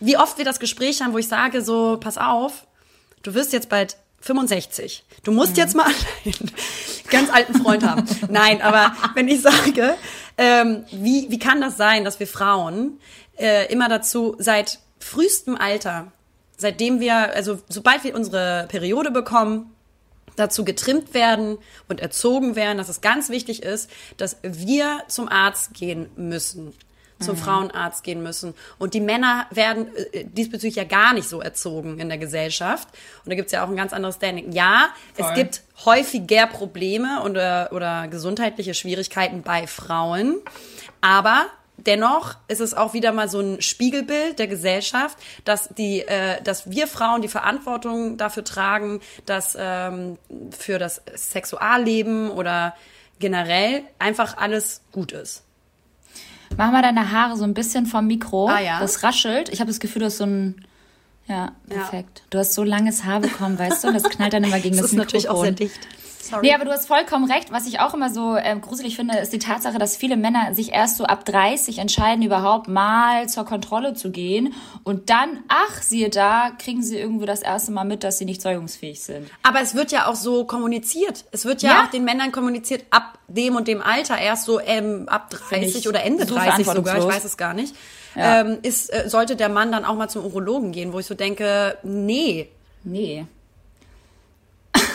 wie 0.00 0.16
oft 0.16 0.38
wir 0.38 0.44
das 0.44 0.58
Gespräch 0.58 1.02
haben, 1.02 1.12
wo 1.12 1.18
ich 1.18 1.28
sage 1.28 1.62
so, 1.62 1.98
pass 2.00 2.16
auf, 2.18 2.66
du 3.22 3.34
wirst 3.34 3.52
jetzt 3.52 3.68
bald 3.68 3.96
65. 4.20 5.04
Du 5.24 5.32
musst 5.32 5.56
jetzt 5.56 5.74
mal 5.76 5.84
allein 6.24 6.50
ganz 7.10 7.30
alten 7.30 7.54
Freund 7.62 7.84
haben. 7.84 8.04
Nein, 8.30 8.62
aber 8.62 8.94
wenn 9.14 9.28
ich 9.28 9.42
sage, 9.42 9.94
ähm, 10.38 10.84
wie, 10.90 11.30
wie 11.30 11.38
kann 11.38 11.60
das 11.60 11.76
sein, 11.76 12.04
dass 12.04 12.20
wir 12.20 12.26
Frauen 12.26 12.98
äh, 13.38 13.70
immer 13.72 13.88
dazu 13.88 14.36
seit 14.38 14.78
frühestem 14.98 15.56
Alter, 15.56 16.12
seitdem 16.56 17.00
wir, 17.00 17.34
also 17.34 17.60
sobald 17.68 18.04
wir 18.04 18.14
unsere 18.14 18.66
Periode 18.68 19.10
bekommen, 19.10 19.74
dazu 20.36 20.64
getrimmt 20.64 21.12
werden 21.14 21.58
und 21.88 22.00
erzogen 22.00 22.56
werden, 22.56 22.78
dass 22.78 22.88
es 22.88 23.00
ganz 23.00 23.28
wichtig 23.28 23.62
ist, 23.62 23.90
dass 24.16 24.38
wir 24.42 25.02
zum 25.08 25.28
Arzt 25.28 25.74
gehen 25.74 26.08
müssen 26.16 26.72
zum 27.22 27.36
mhm. 27.36 27.40
Frauenarzt 27.40 28.04
gehen 28.04 28.22
müssen. 28.22 28.54
Und 28.78 28.94
die 28.94 29.00
Männer 29.00 29.46
werden 29.50 29.88
äh, 30.12 30.24
diesbezüglich 30.24 30.76
ja 30.76 30.84
gar 30.84 31.12
nicht 31.12 31.28
so 31.28 31.40
erzogen 31.40 31.98
in 31.98 32.08
der 32.08 32.18
Gesellschaft. 32.18 32.88
Und 33.24 33.30
da 33.30 33.34
gibt's 33.34 33.52
ja 33.52 33.64
auch 33.64 33.68
ein 33.68 33.76
ganz 33.76 33.92
anderes 33.92 34.16
Standing. 34.16 34.52
Ja, 34.52 34.88
Voll. 35.14 35.26
es 35.26 35.34
gibt 35.34 35.62
häufiger 35.84 36.46
Probleme 36.46 37.22
oder, 37.24 37.70
oder 37.72 38.08
gesundheitliche 38.08 38.74
Schwierigkeiten 38.74 39.42
bei 39.42 39.66
Frauen. 39.66 40.40
Aber 41.00 41.46
dennoch 41.76 42.36
ist 42.48 42.60
es 42.60 42.74
auch 42.74 42.94
wieder 42.94 43.12
mal 43.12 43.28
so 43.28 43.40
ein 43.40 43.62
Spiegelbild 43.62 44.38
der 44.38 44.46
Gesellschaft, 44.46 45.18
dass 45.44 45.68
die, 45.68 46.00
äh, 46.00 46.42
dass 46.42 46.70
wir 46.70 46.86
Frauen 46.86 47.22
die 47.22 47.28
Verantwortung 47.28 48.16
dafür 48.16 48.44
tragen, 48.44 49.00
dass 49.26 49.56
ähm, 49.58 50.18
für 50.56 50.78
das 50.78 51.02
Sexualleben 51.14 52.30
oder 52.30 52.74
generell 53.18 53.82
einfach 53.98 54.36
alles 54.36 54.82
gut 54.92 55.12
ist. 55.12 55.44
Mach 56.56 56.70
mal 56.70 56.82
deine 56.82 57.10
Haare 57.12 57.36
so 57.36 57.44
ein 57.44 57.54
bisschen 57.54 57.86
vom 57.86 58.06
Mikro. 58.06 58.48
Ah, 58.48 58.60
ja. 58.60 58.80
Das 58.80 59.02
raschelt. 59.02 59.48
Ich 59.48 59.60
habe 59.60 59.68
das 59.68 59.80
Gefühl, 59.80 60.00
du 60.00 60.06
hast 60.06 60.18
so 60.18 60.24
ein. 60.24 60.64
Ja, 61.28 61.52
perfekt. 61.68 62.18
Ja. 62.18 62.24
Du 62.30 62.38
hast 62.38 62.52
so 62.54 62.64
langes 62.64 63.04
Haar 63.04 63.20
bekommen, 63.20 63.58
weißt 63.58 63.84
du? 63.84 63.92
Das 63.92 64.02
knallt 64.04 64.32
dann 64.32 64.44
immer 64.44 64.58
gegen 64.58 64.76
das, 64.76 64.82
das 64.82 64.92
ist 64.92 64.98
Mikrofon. 64.98 65.06
natürlich 65.06 65.28
auch 65.28 65.42
sehr 65.42 65.52
dicht. 65.52 65.80
Sorry. 66.22 66.46
Nee, 66.46 66.54
aber 66.54 66.64
du 66.64 66.70
hast 66.70 66.86
vollkommen 66.86 67.28
recht. 67.28 67.50
Was 67.50 67.66
ich 67.66 67.80
auch 67.80 67.94
immer 67.94 68.08
so 68.08 68.36
ähm, 68.36 68.60
gruselig 68.60 68.94
finde, 68.94 69.18
ist 69.18 69.32
die 69.32 69.40
Tatsache, 69.40 69.78
dass 69.78 69.96
viele 69.96 70.16
Männer 70.16 70.54
sich 70.54 70.72
erst 70.72 70.96
so 70.96 71.04
ab 71.04 71.24
30 71.24 71.78
entscheiden, 71.78 72.22
überhaupt 72.22 72.68
mal 72.68 73.28
zur 73.28 73.44
Kontrolle 73.44 73.94
zu 73.94 74.12
gehen. 74.12 74.54
Und 74.84 75.10
dann, 75.10 75.42
ach, 75.48 75.82
siehe 75.82 76.10
da, 76.10 76.52
kriegen 76.56 76.80
sie 76.80 76.96
irgendwie 76.96 77.26
das 77.26 77.42
erste 77.42 77.72
Mal 77.72 77.84
mit, 77.84 78.04
dass 78.04 78.18
sie 78.18 78.24
nicht 78.24 78.40
zeugungsfähig 78.40 79.02
sind. 79.02 79.28
Aber 79.42 79.60
es 79.60 79.74
wird 79.74 79.90
ja 79.90 80.06
auch 80.06 80.14
so 80.14 80.44
kommuniziert. 80.44 81.24
Es 81.32 81.44
wird 81.44 81.60
ja, 81.62 81.70
ja. 81.70 81.84
auch 81.84 81.90
den 81.90 82.04
Männern 82.04 82.30
kommuniziert, 82.30 82.84
ab 82.90 83.18
dem 83.26 83.56
und 83.56 83.66
dem 83.66 83.82
Alter, 83.82 84.16
erst 84.16 84.44
so 84.44 84.60
ähm, 84.60 85.08
ab 85.08 85.30
30 85.30 85.88
oder 85.88 86.04
Ende 86.04 86.24
so 86.24 86.36
30 86.36 86.64
sogar, 86.66 86.98
ich 86.98 87.04
weiß 87.04 87.24
es 87.24 87.36
gar 87.36 87.52
nicht. 87.52 87.74
Ja. 88.14 88.42
Ähm, 88.42 88.58
ist, 88.62 88.92
äh, 88.92 89.08
sollte 89.08 89.34
der 89.34 89.48
Mann 89.48 89.72
dann 89.72 89.84
auch 89.84 89.96
mal 89.96 90.08
zum 90.08 90.24
Urologen 90.24 90.70
gehen, 90.70 90.92
wo 90.92 91.00
ich 91.00 91.06
so 91.06 91.14
denke, 91.14 91.78
nee. 91.82 92.48
Nee. 92.84 93.26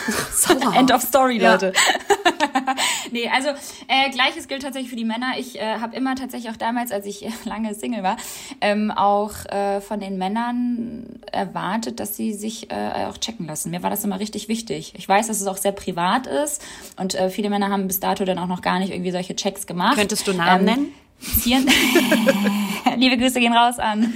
End 0.76 0.92
of 0.92 1.02
Story, 1.02 1.38
Leute. 1.38 1.72
Ja. 1.74 2.74
nee, 3.12 3.28
also 3.28 3.50
äh, 3.88 4.10
gleiches 4.10 4.48
gilt 4.48 4.62
tatsächlich 4.62 4.90
für 4.90 4.96
die 4.96 5.04
Männer. 5.04 5.32
Ich 5.38 5.60
äh, 5.60 5.78
habe 5.78 5.96
immer 5.96 6.14
tatsächlich 6.14 6.50
auch 6.52 6.56
damals, 6.56 6.92
als 6.92 7.06
ich 7.06 7.26
lange 7.44 7.74
Single 7.74 8.02
war, 8.02 8.16
ähm, 8.60 8.90
auch 8.90 9.32
äh, 9.46 9.80
von 9.80 10.00
den 10.00 10.18
Männern 10.18 11.20
erwartet, 11.32 12.00
dass 12.00 12.16
sie 12.16 12.32
sich 12.32 12.70
äh, 12.70 13.06
auch 13.08 13.18
checken 13.18 13.46
lassen. 13.46 13.70
Mir 13.70 13.82
war 13.82 13.90
das 13.90 14.04
immer 14.04 14.20
richtig 14.20 14.48
wichtig. 14.48 14.94
Ich 14.96 15.08
weiß, 15.08 15.28
dass 15.28 15.40
es 15.40 15.46
auch 15.46 15.56
sehr 15.56 15.72
privat 15.72 16.26
ist 16.26 16.62
und 16.96 17.14
äh, 17.14 17.30
viele 17.30 17.50
Männer 17.50 17.70
haben 17.70 17.86
bis 17.86 18.00
dato 18.00 18.24
dann 18.24 18.38
auch 18.38 18.46
noch 18.46 18.62
gar 18.62 18.78
nicht 18.78 18.92
irgendwie 18.92 19.10
solche 19.12 19.36
Checks 19.36 19.66
gemacht. 19.66 19.96
Könntest 19.96 20.26
du 20.26 20.32
Namen 20.32 20.60
ähm, 20.60 20.64
nennen? 20.64 20.94
Zieren. 21.20 21.66
Liebe 22.96 23.18
Grüße 23.18 23.40
gehen 23.40 23.52
raus 23.52 23.78
an. 23.78 24.14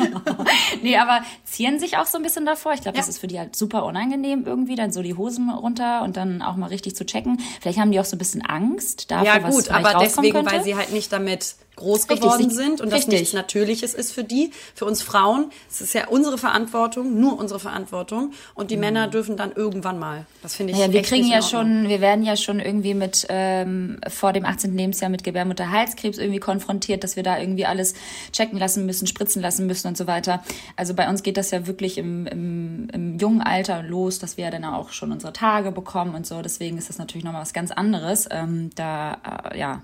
nee, 0.82 0.96
aber 0.96 1.22
zieren 1.52 1.78
sich 1.78 1.98
auch 1.98 2.06
so 2.06 2.16
ein 2.16 2.22
bisschen 2.22 2.46
davor. 2.46 2.72
Ich 2.72 2.80
glaube, 2.80 2.96
ja. 2.96 3.02
das 3.02 3.08
ist 3.08 3.18
für 3.18 3.26
die 3.26 3.38
halt 3.38 3.54
super 3.54 3.84
unangenehm 3.84 4.44
irgendwie, 4.46 4.74
dann 4.74 4.90
so 4.90 5.02
die 5.02 5.14
Hosen 5.14 5.50
runter 5.50 6.02
und 6.02 6.16
dann 6.16 6.40
auch 6.40 6.56
mal 6.56 6.68
richtig 6.68 6.96
zu 6.96 7.04
checken. 7.04 7.40
Vielleicht 7.60 7.78
haben 7.78 7.92
die 7.92 8.00
auch 8.00 8.06
so 8.06 8.16
ein 8.16 8.18
bisschen 8.18 8.42
Angst 8.42 9.10
davor, 9.10 9.26
ja, 9.26 9.38
gut, 9.38 9.68
was 9.68 9.68
aber 9.68 9.98
deswegen, 10.00 10.32
könnte. 10.32 10.50
weil 10.50 10.64
sie 10.64 10.74
halt 10.74 10.92
nicht 10.92 11.12
damit 11.12 11.56
groß 11.76 12.02
richtig, 12.02 12.20
geworden 12.20 12.50
sind 12.50 12.80
und 12.80 12.92
richtig. 12.92 13.06
das 13.06 13.20
nichts 13.20 13.32
Natürliches 13.32 13.94
ist 13.94 14.12
für 14.12 14.24
die. 14.24 14.50
Für 14.74 14.84
uns 14.84 15.02
Frauen, 15.02 15.50
es 15.70 15.80
ist 15.80 15.94
ja 15.94 16.08
unsere 16.08 16.36
Verantwortung, 16.36 17.18
nur 17.18 17.38
unsere 17.38 17.58
Verantwortung. 17.58 18.32
Und 18.54 18.70
die 18.70 18.76
mhm. 18.76 18.80
Männer 18.80 19.08
dürfen 19.08 19.36
dann 19.36 19.52
irgendwann 19.52 19.98
mal. 19.98 20.26
Das 20.42 20.54
finde 20.54 20.74
ich. 20.74 20.78
Ja, 20.78 20.92
wir 20.92 21.02
kriegen 21.02 21.26
ja 21.26 21.40
schon, 21.40 21.88
wir 21.88 22.00
werden 22.00 22.24
ja 22.24 22.36
schon 22.36 22.60
irgendwie 22.60 22.94
mit 22.94 23.26
ähm, 23.30 23.98
vor 24.08 24.32
dem 24.32 24.44
18. 24.44 24.76
Lebensjahr 24.76 25.10
mit 25.10 25.24
Gebärmutterhalskrebs 25.24 26.18
irgendwie 26.18 26.40
konfrontiert, 26.40 27.04
dass 27.04 27.16
wir 27.16 27.22
da 27.22 27.38
irgendwie 27.38 27.64
alles 27.64 27.94
checken 28.32 28.58
lassen 28.58 28.84
müssen, 28.84 29.06
spritzen 29.06 29.40
lassen 29.40 29.66
müssen 29.66 29.88
und 29.88 29.96
so 29.96 30.06
weiter. 30.06 30.42
Also 30.76 30.94
bei 30.94 31.08
uns 31.08 31.22
geht 31.22 31.38
das 31.38 31.50
ja 31.52 31.66
wirklich 31.66 31.96
im, 31.96 32.26
im, 32.26 32.88
im 32.92 33.18
jungen 33.18 33.40
Alter 33.40 33.82
los, 33.82 34.18
dass 34.18 34.36
wir 34.36 34.44
ja 34.44 34.50
dann 34.50 34.64
auch 34.64 34.90
schon 34.90 35.10
unsere 35.10 35.32
Tage 35.32 35.72
bekommen 35.72 36.14
und 36.14 36.26
so. 36.26 36.42
Deswegen 36.42 36.76
ist 36.76 36.90
das 36.90 36.98
natürlich 36.98 37.24
nochmal 37.24 37.42
was 37.42 37.54
ganz 37.54 37.70
anderes. 37.70 38.28
Ähm, 38.30 38.70
da, 38.74 39.50
äh, 39.50 39.58
ja 39.58 39.82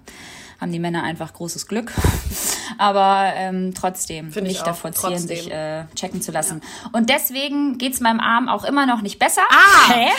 haben 0.60 0.72
die 0.72 0.78
Männer 0.78 1.02
einfach 1.02 1.32
großes 1.32 1.66
Glück. 1.66 1.92
Aber 2.78 3.32
ähm, 3.34 3.74
trotzdem 3.74 4.30
Find 4.30 4.46
nicht 4.46 4.64
davor 4.64 4.92
zielen, 4.92 5.18
sich 5.18 5.50
äh, 5.50 5.84
checken 5.96 6.22
zu 6.22 6.30
lassen. 6.30 6.60
Ja. 6.62 6.90
Und 6.92 7.10
deswegen 7.10 7.76
geht's 7.78 8.00
meinem 8.00 8.20
Arm 8.20 8.48
auch 8.48 8.64
immer 8.64 8.86
noch 8.86 9.02
nicht 9.02 9.18
besser. 9.18 9.42
Ah! 9.50 9.92
Hä? 9.92 10.10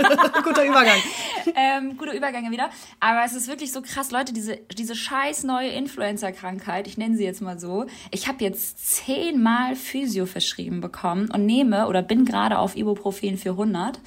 guter 0.44 0.64
Übergang. 0.64 0.98
ähm, 1.54 1.96
gute 1.96 2.12
Übergänge 2.12 2.50
wieder. 2.50 2.70
Aber 3.00 3.22
es 3.24 3.34
ist 3.34 3.48
wirklich 3.48 3.72
so 3.72 3.82
krass, 3.82 4.10
Leute, 4.10 4.32
diese, 4.32 4.56
diese 4.78 4.94
scheiß 4.94 5.44
neue 5.44 5.68
Influencer-Krankheit, 5.70 6.86
ich 6.86 6.96
nenne 6.96 7.16
sie 7.16 7.24
jetzt 7.24 7.42
mal 7.42 7.58
so. 7.58 7.86
Ich 8.10 8.28
habe 8.28 8.42
jetzt 8.42 8.96
zehnmal 8.96 9.76
Physio 9.76 10.26
verschrieben 10.26 10.80
bekommen 10.80 11.30
und 11.30 11.44
nehme 11.44 11.86
oder 11.88 12.02
bin 12.02 12.24
gerade 12.24 12.58
auf 12.58 12.76
Ibuprofen 12.76 13.36
400. 13.36 14.00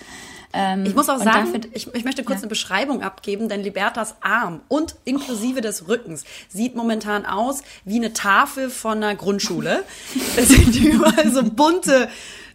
Ähm, 0.53 0.85
ich 0.85 0.95
muss 0.95 1.09
auch 1.09 1.17
sagen, 1.17 1.51
dafür, 1.51 1.71
ich, 1.73 1.93
ich, 1.93 2.03
möchte 2.03 2.23
kurz 2.23 2.39
ja. 2.39 2.43
eine 2.43 2.49
Beschreibung 2.49 3.01
abgeben, 3.01 3.49
denn 3.49 3.61
Libertas 3.61 4.15
Arm 4.21 4.61
und 4.67 4.95
inklusive 5.03 5.57
oh. 5.57 5.61
des 5.61 5.87
Rückens 5.87 6.23
sieht 6.47 6.75
momentan 6.75 7.25
aus 7.25 7.63
wie 7.85 7.95
eine 7.95 8.13
Tafel 8.13 8.69
von 8.69 8.97
einer 8.97 9.15
Grundschule. 9.15 9.83
es 10.37 10.49
sind 10.49 10.75
überall 10.75 11.31
so 11.31 11.43
bunte 11.43 12.07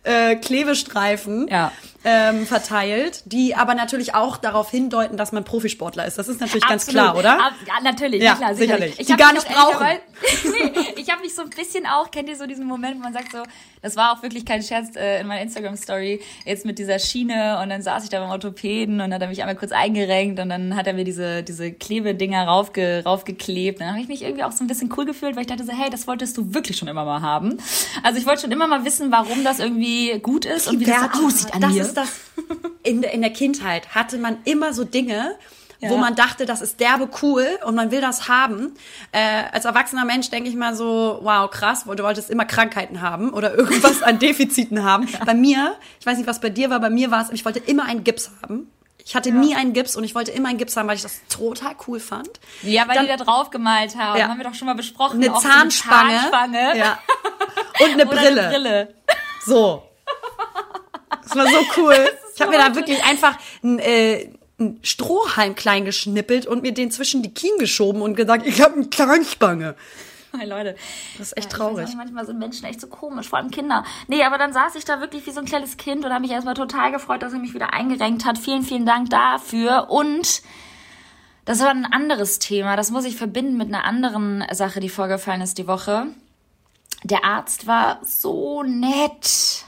äh, 0.05 0.37
Klebestreifen. 0.37 1.49
Ja 1.49 1.73
ähm, 2.05 2.47
verteilt, 2.47 3.23
die 3.27 3.57
aber 3.57 3.75
natürlich 3.75 4.15
auch 4.15 4.37
darauf 4.37 4.71
hindeuten, 4.71 5.17
dass 5.17 5.33
man 5.33 5.45
Profisportler 5.45 6.07
ist. 6.07 6.17
Das 6.17 6.29
ist 6.29 6.41
natürlich 6.41 6.65
Absolut. 6.65 6.71
ganz 6.71 6.87
klar, 6.87 7.17
oder? 7.17 7.47
Ab, 7.47 7.53
ja, 7.67 7.83
natürlich, 7.83 8.23
ja, 8.23 8.37
klar, 8.37 8.55
sicherlich. 8.55 8.97
sicherlich. 8.97 9.07
die 9.07 9.17
gar 9.17 9.33
nicht 9.33 9.49
brauchen. 9.49 9.87
nee, 10.45 10.95
ich 10.97 11.11
habe 11.11 11.23
mich 11.23 11.35
so 11.35 11.43
ein 11.43 11.51
bisschen 11.51 11.87
auch, 11.87 12.11
kennt 12.11 12.29
ihr 12.29 12.37
so 12.37 12.47
diesen 12.47 12.67
Moment, 12.67 12.97
wo 12.97 13.03
man 13.03 13.13
sagt 13.13 13.33
so, 13.33 13.39
das 13.83 13.97
war 13.97 14.13
auch 14.13 14.23
wirklich 14.23 14.45
kein 14.45 14.63
Scherz 14.63 14.95
äh, 14.97 15.21
in 15.21 15.27
meiner 15.27 15.43
Instagram-Story, 15.43 16.21
jetzt 16.45 16.65
mit 16.65 16.79
dieser 16.79 16.99
Schiene 16.99 17.61
und 17.63 17.71
dann 17.71 17.83
saß 17.83 18.05
ich 18.05 18.11
da 18.11 18.21
beim 18.21 18.31
Orthopäden 18.31 18.95
und 18.95 19.11
dann 19.11 19.15
hat 19.15 19.23
er 19.23 19.29
mich 19.29 19.41
einmal 19.41 19.57
kurz 19.57 19.73
eingerenkt 19.73 20.41
und 20.41 20.49
dann 20.49 20.77
hat 20.77 20.87
er 20.87 20.93
mir 20.93 21.05
diese, 21.05 21.43
diese 21.43 21.73
Klebedinger 21.73 22.47
raufge, 22.47 23.03
raufgeklebt. 23.05 23.81
Dann 23.81 23.91
habe 23.91 24.01
ich 24.01 24.09
mich 24.09 24.23
irgendwie 24.23 24.45
auch 24.45 24.53
so 24.53 24.63
ein 24.63 24.67
bisschen 24.69 24.93
cool 24.97 25.05
gefühlt, 25.05 25.35
weil 25.35 25.43
ich 25.43 25.49
dachte 25.49 25.65
so, 25.65 25.73
hey, 25.73 25.91
das 25.91 26.07
wolltest 26.07 26.37
du 26.37 26.55
wirklich 26.55 26.77
schon 26.77 26.89
immer 26.89 27.05
mal 27.05 27.23
haben. 27.23 27.59
Also 28.03 28.19
ich 28.19 28.27
wollte 28.27 28.43
schon 28.43 28.53
immer 28.53 28.67
mal 28.67 28.85
wissen, 28.85 29.11
warum 29.11 29.45
das 29.45 29.59
irgendwie 29.59 30.19
gut 30.21 30.45
ist 30.45 30.69
und 30.69 30.81
wie 30.81 30.85
das 30.85 31.01
so 31.01 31.27
aussieht 31.27 31.55
an 31.55 31.61
das 31.61 31.73
mir. 31.73 31.88
Ist 31.89 31.97
das 31.97 32.09
in, 32.83 33.03
der, 33.03 33.13
in 33.13 33.21
der 33.21 33.33
Kindheit 33.33 33.95
hatte 33.95 34.19
man 34.19 34.39
immer 34.45 34.73
so 34.73 34.85
Dinge, 34.85 35.37
ja. 35.81 35.91
wo 35.91 35.97
man 35.97 36.15
dachte, 36.15 36.47
das 36.47 36.61
ist 36.61 36.81
derbe 36.81 37.09
cool 37.23 37.47
und 37.65 37.75
man 37.75 37.91
will 37.91 38.01
das 38.01 38.29
haben. 38.29 38.75
Äh, 39.13 39.45
als 39.53 39.65
erwachsener 39.65 40.05
Mensch 40.05 40.31
denke 40.31 40.49
ich 40.49 40.57
mal 40.57 40.75
so, 40.75 41.21
wow, 41.23 41.51
krass, 41.51 41.85
du 41.85 42.03
wolltest 42.03 42.31
immer 42.31 42.45
Krankheiten 42.45 43.01
haben 43.01 43.31
oder 43.33 43.55
irgendwas 43.55 44.03
an 44.03 44.19
Defiziten 44.19 44.85
haben. 44.85 45.09
Bei 45.27 45.35
mir, 45.35 45.77
ich 46.01 46.07
weiß 46.07 46.19
nicht, 46.19 46.27
was 46.27 46.41
bei 46.41 46.51
dir 46.51 46.71
war, 46.71 46.81
bei 46.81 46.91
mir 46.91 47.11
war 47.11 47.23
es, 47.23 47.31
ich 47.31 47.45
wollte 47.45 47.59
immer 47.59 47.85
einen 47.85 48.05
Gips 48.05 48.31
haben. 48.43 48.71
Ich 49.05 49.17
hatte 49.17 49.31
ja. 49.31 49.37
nie 49.37 49.55
einen 49.55 49.73
Gips 49.73 49.97
und 49.97 50.05
ich 50.05 50.15
wollte 50.15 50.33
immer 50.33 50.51
einen 50.51 50.59
Gips 50.59 50.77
haben, 50.77 50.87
weil 50.87 50.97
ich 50.97 51.03
das 51.03 51.23
total 51.31 51.75
cool 51.87 51.99
fand. 51.99 52.29
Ja, 52.63 52.87
weil 52.87 52.97
Dann, 52.97 53.07
die 53.07 53.11
da 53.11 53.17
drauf 53.17 53.49
gemalt 53.49 53.97
haben. 53.97 54.19
Ja. 54.19 54.29
Haben 54.29 54.37
wir 54.37 54.45
doch 54.45 54.55
schon 54.55 54.67
mal 54.67 54.75
besprochen. 54.75 55.23
Eine 55.23 55.33
Zahnspange. 55.33 56.11
eine 56.11 56.31
Zahnspange. 56.31 56.79
Ja. 56.79 56.99
Und 57.81 57.93
eine 57.93 58.05
Brille. 58.07 58.43
Eine 58.43 58.49
Brille. 58.51 58.95
So. 59.47 59.88
Das 61.29 61.37
war 61.37 61.47
so 61.47 61.59
cool. 61.77 61.95
Ich 62.35 62.41
habe 62.41 62.53
mir 62.53 62.59
da 62.59 62.77
wirklich 62.77 63.03
einfach 63.03 63.37
ein, 63.65 63.81
äh, 63.81 64.31
ein 64.61 64.79
Strohhalm 64.83 65.57
klein 65.57 65.85
geschnippelt 65.85 66.47
und 66.47 66.63
mir 66.63 66.73
den 66.73 66.93
zwischen 66.93 67.21
die 67.21 67.35
Kien 67.35 67.59
geschoben 67.59 68.01
und 68.01 68.15
gesagt, 68.15 68.47
ich 68.47 68.63
habe 68.63 68.75
eine 68.75 68.89
Zahnspange. 68.89 69.75
Hey 70.37 70.47
Leute, 70.47 70.77
das 71.17 71.29
ist 71.29 71.37
echt 71.37 71.51
ja, 71.51 71.59
traurig. 71.59 71.87
Nicht, 71.87 71.97
manchmal 71.97 72.27
sind 72.27 72.39
Menschen 72.39 72.65
echt 72.67 72.81
so 72.81 72.87
komisch, 72.87 73.29
vor 73.29 73.39
allem 73.39 73.51
Kinder. 73.51 73.85
Nee, 74.07 74.23
aber 74.23 74.39
dann 74.39 74.53
saß 74.53 74.77
ich 74.77 74.85
da 74.85 75.01
wirklich 75.01 75.27
wie 75.27 75.31
so 75.31 75.41
ein 75.41 75.47
kleines 75.47 75.79
Kind 75.79 76.05
und 76.05 76.13
habe 76.13 76.21
mich 76.21 76.31
erstmal 76.31 76.55
total 76.55 76.93
gefreut, 76.93 77.23
dass 77.23 77.33
er 77.33 77.39
mich 77.39 77.55
wieder 77.55 77.73
eingerenkt 77.73 78.25
hat. 78.25 78.39
Vielen, 78.39 78.63
vielen 78.63 78.87
Dank 78.87 79.11
dafür. 79.11 79.91
Und 79.91 80.43
das 81.45 81.61
war 81.61 81.71
ein 81.71 81.87
anderes 81.87 82.39
Thema. 82.39 82.77
Das 82.77 82.91
muss 82.91 83.05
ich 83.05 83.17
verbinden 83.17 83.57
mit 83.57 83.69
einer 83.69 83.85
anderen 83.85 84.45
Sache, 84.53 84.81
die 84.81 84.91
vorgefallen 84.91 85.41
ist 85.41 85.59
die 85.59 85.67
Woche. 85.67 86.07
Der 87.05 87.25
Arzt 87.25 87.67
war 87.67 88.01
so 88.05 88.63
nett 88.63 89.65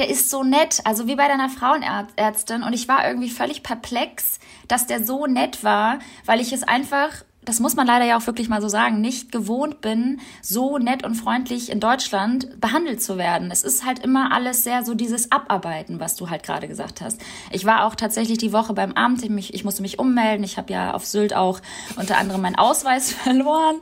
der 0.00 0.08
ist 0.08 0.30
so 0.30 0.42
nett, 0.42 0.80
also 0.84 1.06
wie 1.06 1.14
bei 1.14 1.28
deiner 1.28 1.50
Frauenärztin. 1.50 2.62
Und 2.62 2.72
ich 2.72 2.88
war 2.88 3.06
irgendwie 3.06 3.28
völlig 3.28 3.62
perplex, 3.62 4.38
dass 4.66 4.86
der 4.86 5.04
so 5.04 5.26
nett 5.26 5.62
war, 5.62 5.98
weil 6.24 6.40
ich 6.40 6.54
es 6.54 6.62
einfach 6.62 7.10
das 7.50 7.58
muss 7.58 7.74
man 7.74 7.84
leider 7.84 8.04
ja 8.04 8.16
auch 8.16 8.24
wirklich 8.28 8.48
mal 8.48 8.62
so 8.62 8.68
sagen, 8.68 9.00
nicht 9.00 9.32
gewohnt 9.32 9.80
bin, 9.80 10.20
so 10.40 10.78
nett 10.78 11.04
und 11.04 11.16
freundlich 11.16 11.68
in 11.68 11.80
Deutschland 11.80 12.60
behandelt 12.60 13.02
zu 13.02 13.18
werden. 13.18 13.50
Es 13.50 13.64
ist 13.64 13.84
halt 13.84 13.98
immer 13.98 14.32
alles 14.32 14.62
sehr 14.62 14.84
so 14.84 14.94
dieses 14.94 15.32
Abarbeiten, 15.32 15.98
was 15.98 16.14
du 16.14 16.30
halt 16.30 16.44
gerade 16.44 16.68
gesagt 16.68 17.00
hast. 17.00 17.20
Ich 17.50 17.64
war 17.64 17.86
auch 17.86 17.96
tatsächlich 17.96 18.38
die 18.38 18.52
Woche 18.52 18.72
beim 18.72 18.92
Amt, 18.92 19.24
ich, 19.24 19.30
mich, 19.30 19.52
ich 19.52 19.64
musste 19.64 19.82
mich 19.82 19.98
ummelden. 19.98 20.44
Ich 20.44 20.58
habe 20.58 20.72
ja 20.72 20.94
auf 20.94 21.04
Sylt 21.04 21.34
auch 21.34 21.58
unter 21.96 22.18
anderem 22.18 22.40
meinen 22.42 22.54
Ausweis 22.54 23.12
verloren. 23.24 23.80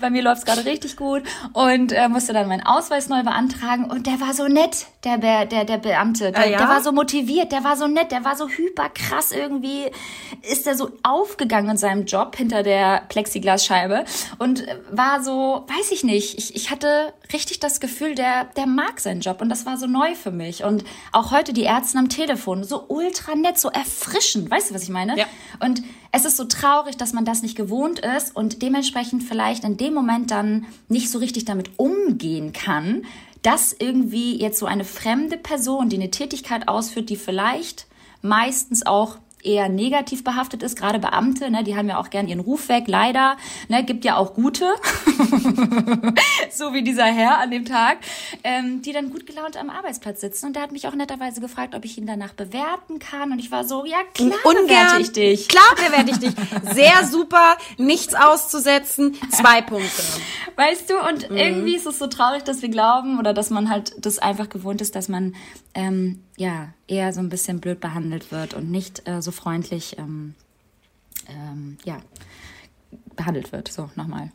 Bei 0.00 0.08
mir 0.08 0.22
läuft 0.22 0.38
es 0.38 0.44
gerade 0.46 0.64
richtig 0.64 0.96
gut 0.96 1.22
und 1.52 1.92
äh, 1.92 2.08
musste 2.08 2.32
dann 2.32 2.48
meinen 2.48 2.64
Ausweis 2.64 3.10
neu 3.10 3.22
beantragen 3.24 3.90
und 3.90 4.06
der 4.06 4.22
war 4.22 4.32
so 4.32 4.48
nett, 4.48 4.86
der, 5.04 5.18
Be 5.18 5.46
der, 5.50 5.66
der 5.66 5.76
Beamte. 5.76 6.32
Der, 6.32 6.40
Ah, 6.40 6.46
ja? 6.46 6.56
der 6.56 6.68
war 6.68 6.80
so 6.80 6.92
motiviert, 6.92 7.52
der 7.52 7.62
war 7.62 7.76
so 7.76 7.88
nett, 7.88 8.10
der 8.10 8.24
war 8.24 8.36
so 8.36 8.48
hyperkrass 8.48 9.32
irgendwie. 9.32 9.90
Ist 10.50 10.66
er 10.66 10.76
so 10.76 10.92
aufgegangen 11.02 11.68
in 11.72 11.76
seinem 11.76 12.06
Job 12.06 12.36
hinter 12.36 12.62
der 12.62 13.01
Plexiglasscheibe 13.08 14.04
und 14.38 14.64
war 14.90 15.22
so, 15.22 15.64
weiß 15.68 15.92
ich 15.92 16.04
nicht, 16.04 16.38
ich, 16.38 16.54
ich 16.54 16.70
hatte 16.70 17.12
richtig 17.32 17.60
das 17.60 17.80
Gefühl, 17.80 18.14
der, 18.14 18.44
der 18.56 18.66
mag 18.66 19.00
seinen 19.00 19.20
Job 19.20 19.40
und 19.40 19.48
das 19.48 19.66
war 19.66 19.76
so 19.76 19.86
neu 19.86 20.14
für 20.14 20.30
mich. 20.30 20.64
Und 20.64 20.84
auch 21.12 21.30
heute 21.30 21.52
die 21.52 21.62
Ärzte 21.62 21.98
am 21.98 22.08
Telefon, 22.08 22.64
so 22.64 22.84
ultra 22.88 23.34
nett, 23.34 23.58
so 23.58 23.68
erfrischend, 23.68 24.50
weißt 24.50 24.70
du, 24.70 24.74
was 24.74 24.82
ich 24.82 24.90
meine? 24.90 25.18
Ja. 25.18 25.26
Und 25.60 25.82
es 26.12 26.24
ist 26.24 26.36
so 26.36 26.44
traurig, 26.44 26.96
dass 26.96 27.12
man 27.12 27.24
das 27.24 27.42
nicht 27.42 27.56
gewohnt 27.56 27.98
ist 27.98 28.34
und 28.36 28.62
dementsprechend 28.62 29.22
vielleicht 29.22 29.64
in 29.64 29.76
dem 29.76 29.94
Moment 29.94 30.30
dann 30.30 30.66
nicht 30.88 31.10
so 31.10 31.18
richtig 31.18 31.44
damit 31.44 31.70
umgehen 31.78 32.52
kann, 32.52 33.04
dass 33.42 33.74
irgendwie 33.76 34.40
jetzt 34.40 34.58
so 34.58 34.66
eine 34.66 34.84
fremde 34.84 35.36
Person, 35.36 35.88
die 35.88 35.96
eine 35.96 36.10
Tätigkeit 36.10 36.68
ausführt, 36.68 37.10
die 37.10 37.16
vielleicht 37.16 37.86
meistens 38.22 38.86
auch 38.86 39.18
eher 39.42 39.68
negativ 39.68 40.24
behaftet 40.24 40.62
ist, 40.62 40.76
gerade 40.78 40.98
Beamte, 40.98 41.50
ne, 41.50 41.64
die 41.64 41.76
haben 41.76 41.88
ja 41.88 41.98
auch 41.98 42.10
gern 42.10 42.28
ihren 42.28 42.40
Ruf 42.40 42.68
weg, 42.68 42.84
leider, 42.86 43.36
ne, 43.68 43.84
gibt 43.84 44.04
ja 44.04 44.16
auch 44.16 44.34
gute, 44.34 44.66
so 46.50 46.72
wie 46.74 46.82
dieser 46.82 47.04
Herr 47.06 47.38
an 47.38 47.50
dem 47.50 47.64
Tag, 47.64 47.98
ähm, 48.44 48.82
die 48.82 48.92
dann 48.92 49.10
gut 49.10 49.26
gelaunt 49.26 49.56
am 49.56 49.70
Arbeitsplatz 49.70 50.20
sitzen 50.20 50.46
und 50.46 50.56
der 50.56 50.62
hat 50.62 50.72
mich 50.72 50.86
auch 50.88 50.94
netterweise 50.94 51.40
gefragt, 51.40 51.74
ob 51.74 51.84
ich 51.84 51.98
ihn 51.98 52.06
danach 52.06 52.32
bewerten 52.34 52.98
kann 52.98 53.32
und 53.32 53.38
ich 53.38 53.50
war 53.50 53.64
so, 53.64 53.84
ja 53.84 53.98
klar 54.14 54.30
bewerte 54.44 55.00
ich 55.00 55.12
dich. 55.12 55.48
Klar 55.48 55.74
bewerte 55.76 56.10
ich 56.10 56.18
dich. 56.18 56.32
Sehr 56.74 57.06
super, 57.06 57.56
nichts 57.78 58.14
auszusetzen. 58.14 59.16
Zwei 59.30 59.60
Punkte. 59.62 60.02
Weißt 60.56 60.88
du, 60.90 60.94
und 60.98 61.30
Mhm. 61.30 61.36
irgendwie 61.36 61.76
ist 61.76 61.86
es 61.86 61.98
so 61.98 62.06
traurig, 62.06 62.42
dass 62.44 62.62
wir 62.62 62.68
glauben 62.68 63.18
oder 63.18 63.32
dass 63.32 63.50
man 63.50 63.70
halt 63.70 63.92
das 63.98 64.18
einfach 64.18 64.48
gewohnt 64.48 64.80
ist, 64.80 64.94
dass 64.96 65.08
man 65.08 65.34
ähm, 65.74 66.22
ja 66.42 66.74
eher 66.88 67.12
so 67.12 67.20
ein 67.20 67.28
bisschen 67.28 67.60
blöd 67.60 67.80
behandelt 67.80 68.32
wird 68.32 68.54
und 68.54 68.70
nicht 68.70 69.08
äh, 69.08 69.22
so 69.22 69.30
freundlich 69.30 69.96
ähm, 69.98 70.34
ähm, 71.28 71.78
ja 71.84 72.00
behandelt 73.16 73.52
wird. 73.52 73.68
So 73.68 73.90
nochmal. 73.94 74.30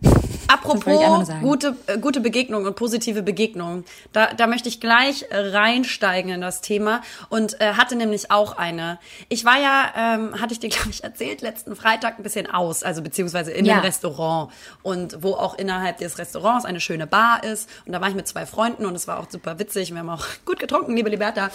Apropos 0.48 1.30
gute, 1.42 1.76
äh, 1.88 1.98
gute 1.98 2.20
Begegnung 2.22 2.66
und 2.66 2.76
positive 2.76 3.22
Begegnung. 3.22 3.84
Da, 4.14 4.34
da 4.34 4.48
möchte 4.48 4.70
ich 4.70 4.80
gleich 4.80 5.26
äh, 5.30 5.38
reinsteigen 5.38 6.32
in 6.32 6.42
das 6.42 6.62
Thema 6.62 7.02
und 7.30 7.60
äh, 7.60 7.74
hatte 7.74 7.96
nämlich 7.96 8.32
auch 8.32 8.58
eine. 8.58 9.00
Ich 9.30 9.44
war 9.46 9.60
ja, 9.60 9.94
ähm, 9.98 10.40
hatte 10.40 10.54
ich 10.54 10.60
dir, 10.60 10.70
glaube 10.78 10.90
ich, 10.90 11.04
erzählt, 11.04 11.42
letzten 11.42 11.76
Freitag 11.76 12.18
ein 12.20 12.24
bisschen 12.24 12.50
aus, 12.50 12.84
also 12.84 13.02
beziehungsweise 13.02 13.52
in 13.52 13.66
Ja. 13.66 13.74
einem 13.76 13.84
Restaurant 13.84 14.52
und 14.84 15.22
wo 15.22 15.34
auch 15.34 15.58
innerhalb 15.58 15.98
des 15.98 16.18
Restaurants 16.18 16.66
eine 16.66 16.80
schöne 16.80 17.08
Bar 17.08 17.44
ist. 17.44 17.70
Und 17.86 17.92
da 17.94 18.02
war 18.02 18.10
ich 18.10 18.16
mit 18.16 18.28
zwei 18.28 18.46
Freunden 18.46 18.86
und 18.86 18.96
es 18.96 19.08
war 19.08 19.20
auch 19.20 19.30
super 19.30 19.60
witzig. 19.60 19.92
Wir 19.92 20.00
haben 20.00 20.10
auch 20.10 20.26
gut 20.46 20.60
getrunken, 20.60 20.96
liebe 20.96 21.10
Liberta. 21.10 21.50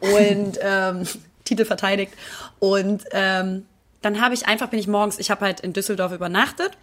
Und 0.00 0.58
ähm, 0.62 1.02
Titel 1.44 1.64
verteidigt. 1.64 2.12
Und 2.58 3.04
ähm, 3.12 3.66
dann 4.02 4.20
habe 4.20 4.34
ich 4.34 4.46
einfach, 4.46 4.68
bin 4.68 4.78
ich 4.78 4.88
morgens, 4.88 5.18
ich 5.18 5.30
habe 5.30 5.44
halt 5.44 5.60
in 5.60 5.72
Düsseldorf 5.72 6.12
übernachtet 6.12 6.76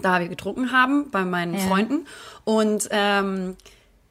da 0.00 0.20
wir 0.20 0.28
getrunken 0.28 0.72
haben 0.72 1.10
bei 1.10 1.24
meinen 1.24 1.54
Ja. 1.54 1.60
Freunden. 1.60 2.06
Und 2.44 2.88
ähm, 2.90 3.56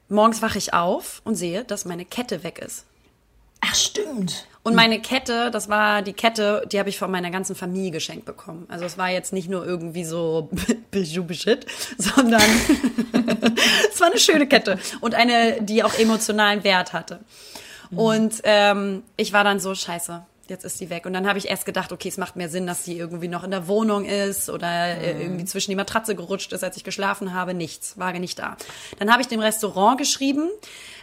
morgens 0.09 0.41
wache 0.41 0.57
ich 0.57 0.73
auf 0.73 1.21
und 1.23 1.35
sehe, 1.35 1.63
dass 1.63 1.85
meine 1.85 2.05
Kette 2.05 2.43
weg 2.43 2.59
ist. 2.59 2.85
Ach 3.61 3.75
stimmt. 3.75 4.47
Und 4.63 4.75
meine 4.75 5.01
Kette, 5.01 5.49
das 5.51 5.69
war 5.69 6.01
die 6.01 6.13
Kette, 6.13 6.67
die 6.71 6.79
habe 6.79 6.89
ich 6.89 6.97
von 6.97 7.09
meiner 7.09 7.31
ganzen 7.31 7.55
Familie 7.55 7.91
geschenkt 7.91 8.25
bekommen. 8.25 8.65
Also 8.69 8.85
es 8.85 8.97
war 8.97 9.09
jetzt 9.09 9.33
nicht 9.33 9.49
nur 9.49 9.65
irgendwie 9.65 10.03
so 10.03 10.49
Bijou-Shit, 10.91 11.65
sondern 11.97 12.41
es 13.91 13.99
war 13.99 14.07
eine 14.07 14.19
schöne 14.19 14.47
Kette 14.47 14.79
und 14.99 15.15
eine, 15.15 15.61
die 15.61 15.83
auch 15.83 15.93
emotionalen 15.95 16.63
Wert 16.63 16.93
hatte. 16.93 17.19
Und 17.93 18.35
ähm, 18.43 19.03
ich 19.17 19.33
war 19.33 19.43
dann 19.43 19.59
so, 19.59 19.75
scheiße, 19.75 20.25
jetzt 20.51 20.63
ist 20.63 20.79
die 20.79 20.91
weg. 20.91 21.07
Und 21.07 21.13
dann 21.13 21.27
habe 21.27 21.39
ich 21.39 21.49
erst 21.49 21.65
gedacht, 21.65 21.91
okay, 21.91 22.09
es 22.09 22.17
macht 22.17 22.35
mehr 22.35 22.49
Sinn, 22.49 22.67
dass 22.67 22.83
die 22.83 22.97
irgendwie 22.97 23.27
noch 23.27 23.43
in 23.43 23.49
der 23.49 23.67
Wohnung 23.67 24.05
ist 24.05 24.49
oder 24.49 24.69
äh, 24.69 25.19
irgendwie 25.19 25.45
zwischen 25.45 25.71
die 25.71 25.75
Matratze 25.75 26.13
gerutscht 26.13 26.53
ist, 26.53 26.63
als 26.63 26.77
ich 26.77 26.83
geschlafen 26.83 27.33
habe. 27.33 27.55
Nichts, 27.55 27.97
war 27.97 28.13
nicht 28.13 28.37
da. 28.37 28.57
Dann 28.99 29.11
habe 29.11 29.23
ich 29.23 29.27
dem 29.27 29.39
Restaurant 29.39 29.97
geschrieben, 29.97 30.49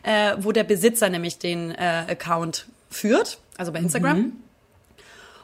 äh, 0.05 0.37
wo 0.39 0.53
der 0.53 0.65
Besitzer 0.65 1.09
nämlich 1.09 1.39
den 1.39 1.73
äh, 1.73 2.05
Account 2.09 2.67
führt, 2.91 3.39
also 3.57 3.73
bei 3.73 3.81
Instagram. 3.81 4.33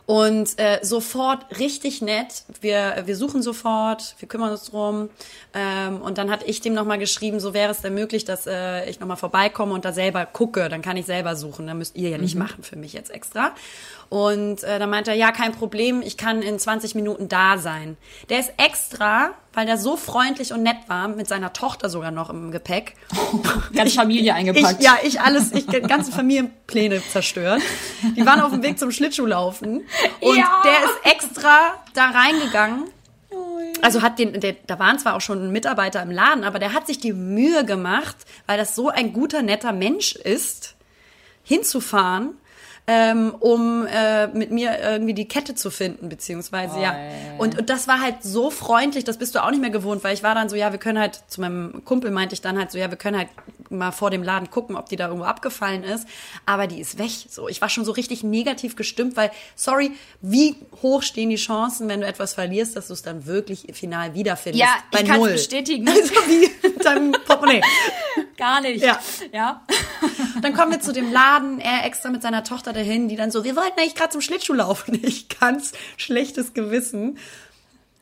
Und 0.06 0.58
äh, 0.58 0.80
sofort 0.82 1.58
richtig 1.58 2.02
nett. 2.02 2.44
Wir, 2.60 3.04
wir 3.06 3.16
suchen 3.16 3.42
sofort, 3.42 4.16
wir 4.18 4.28
kümmern 4.28 4.50
uns 4.50 4.64
drum. 4.70 5.08
Ähm, 5.54 6.02
und 6.02 6.18
dann 6.18 6.30
hatte 6.30 6.44
ich 6.44 6.60
dem 6.60 6.74
nochmal 6.74 6.98
geschrieben, 6.98 7.40
so 7.40 7.54
wäre 7.54 7.70
es 7.70 7.80
denn 7.80 7.94
möglich, 7.94 8.26
dass 8.26 8.46
äh, 8.46 8.88
ich 8.88 9.00
nochmal 9.00 9.16
vorbeikomme 9.16 9.72
und 9.72 9.86
da 9.86 9.92
selber 9.92 10.26
gucke. 10.26 10.68
Dann 10.68 10.82
kann 10.82 10.98
ich 10.98 11.06
selber 11.06 11.36
suchen. 11.36 11.66
Dann 11.66 11.78
müsst 11.78 11.96
ihr 11.96 12.10
ja 12.10 12.18
nicht 12.18 12.34
machen 12.34 12.62
für 12.62 12.76
mich 12.76 12.92
jetzt 12.92 13.10
extra. 13.10 13.54
Und 14.14 14.62
äh, 14.62 14.78
dann 14.78 14.90
meinte 14.90 15.10
er, 15.10 15.16
ja, 15.16 15.32
kein 15.32 15.50
Problem, 15.50 16.00
ich 16.00 16.16
kann 16.16 16.40
in 16.40 16.56
20 16.56 16.94
Minuten 16.94 17.28
da 17.28 17.58
sein. 17.58 17.96
Der 18.28 18.38
ist 18.38 18.52
extra, 18.58 19.30
weil 19.54 19.66
der 19.66 19.76
so 19.76 19.96
freundlich 19.96 20.52
und 20.52 20.62
nett 20.62 20.76
war, 20.86 21.08
mit 21.08 21.26
seiner 21.26 21.52
Tochter 21.52 21.88
sogar 21.88 22.12
noch 22.12 22.30
im 22.30 22.52
Gepäck. 22.52 22.94
Ganz 23.74 23.94
Familie 23.94 24.32
eingepackt. 24.34 24.76
Ich, 24.78 24.86
ja, 24.86 24.98
ich 25.02 25.20
alles, 25.20 25.50
ich 25.50 25.66
ganze 25.88 26.12
Familienpläne 26.12 27.02
zerstört. 27.10 27.60
Die 28.16 28.24
waren 28.24 28.40
auf 28.40 28.52
dem 28.52 28.62
Weg 28.62 28.78
zum 28.78 28.92
Schlittschuhlaufen 28.92 29.82
und 30.20 30.36
Ja. 30.36 30.62
der 30.64 30.84
ist 30.84 31.12
extra 31.12 31.82
da 31.94 32.10
reingegangen. 32.10 32.84
Also 33.82 34.00
hat 34.00 34.20
den, 34.20 34.38
der, 34.38 34.54
da 34.68 34.78
waren 34.78 34.96
zwar 35.00 35.16
auch 35.16 35.22
schon 35.22 35.50
Mitarbeiter 35.50 36.00
im 36.00 36.12
Laden, 36.12 36.44
aber 36.44 36.60
der 36.60 36.72
hat 36.72 36.86
sich 36.86 36.98
die 37.00 37.12
Mühe 37.12 37.64
gemacht, 37.64 38.14
weil 38.46 38.58
das 38.58 38.76
so 38.76 38.90
ein 38.90 39.12
guter, 39.12 39.42
netter 39.42 39.72
Mensch 39.72 40.14
ist, 40.14 40.76
hinzufahren, 41.42 42.38
ähm, 42.86 43.34
um 43.40 43.86
äh, 43.86 44.26
mit 44.28 44.50
mir 44.50 44.78
irgendwie 44.78 45.14
die 45.14 45.26
Kette 45.26 45.54
zu 45.54 45.70
finden, 45.70 46.10
beziehungsweise 46.10 46.78
ja. 46.80 46.94
Und, 47.38 47.58
und 47.58 47.70
das 47.70 47.88
war 47.88 48.00
halt 48.00 48.22
so 48.22 48.50
freundlich, 48.50 49.04
das 49.04 49.16
bist 49.16 49.34
du 49.34 49.42
auch 49.42 49.50
nicht 49.50 49.60
mehr 49.60 49.70
gewohnt, 49.70 50.04
weil 50.04 50.12
ich 50.12 50.22
war 50.22 50.34
dann 50.34 50.50
so, 50.50 50.56
ja, 50.56 50.70
wir 50.70 50.78
können 50.78 50.98
halt, 50.98 51.22
zu 51.28 51.40
meinem 51.40 51.82
Kumpel 51.84 52.10
meinte 52.10 52.34
ich 52.34 52.42
dann 52.42 52.58
halt 52.58 52.70
so, 52.70 52.78
ja, 52.78 52.90
wir 52.90 52.98
können 52.98 53.16
halt 53.16 53.28
mal 53.70 53.90
vor 53.90 54.10
dem 54.10 54.22
Laden 54.22 54.50
gucken, 54.50 54.76
ob 54.76 54.88
die 54.90 54.96
da 54.96 55.06
irgendwo 55.06 55.24
abgefallen 55.24 55.82
ist, 55.82 56.06
aber 56.44 56.66
die 56.66 56.80
ist 56.80 56.98
weg. 56.98 57.10
So, 57.30 57.48
ich 57.48 57.62
war 57.62 57.70
schon 57.70 57.86
so 57.86 57.92
richtig 57.92 58.22
negativ 58.22 58.76
gestimmt, 58.76 59.16
weil, 59.16 59.30
sorry, 59.56 59.92
wie 60.20 60.56
hoch 60.82 61.02
stehen 61.02 61.30
die 61.30 61.36
Chancen, 61.36 61.88
wenn 61.88 62.02
du 62.02 62.06
etwas 62.06 62.34
verlierst, 62.34 62.76
dass 62.76 62.88
du 62.88 62.92
es 62.92 63.02
dann 63.02 63.24
wirklich 63.24 63.66
final 63.72 64.14
wiederfindest? 64.14 64.62
Ja, 64.62 64.76
Bei 64.92 65.00
ich 65.00 65.06
kann's 65.06 65.20
null. 65.20 65.32
bestätigen. 65.32 65.88
Also 65.94 66.14
wie 66.26 66.50
deinem 66.82 67.12
Portemonnaie. 67.12 67.62
Gar 68.36 68.60
nicht. 68.60 68.84
Ja. 68.84 68.98
Ja. 69.32 69.62
Dann 70.42 70.52
kommen 70.54 70.72
wir 70.72 70.80
zu 70.80 70.92
dem 70.92 71.12
Laden, 71.12 71.60
er 71.60 71.86
extra 71.86 72.10
mit 72.10 72.20
seiner 72.22 72.44
Tochter 72.44 72.72
dahin, 72.74 73.08
die 73.08 73.16
dann 73.16 73.30
so, 73.30 73.44
wir 73.44 73.56
wollten 73.56 73.78
eigentlich 73.78 73.94
gerade 73.94 74.10
zum 74.10 74.20
Schlittschuh 74.20 74.54
laufen. 74.54 75.00
Ich 75.02 75.28
ganz 75.28 75.72
schlechtes 75.96 76.54
Gewissen. 76.54 77.18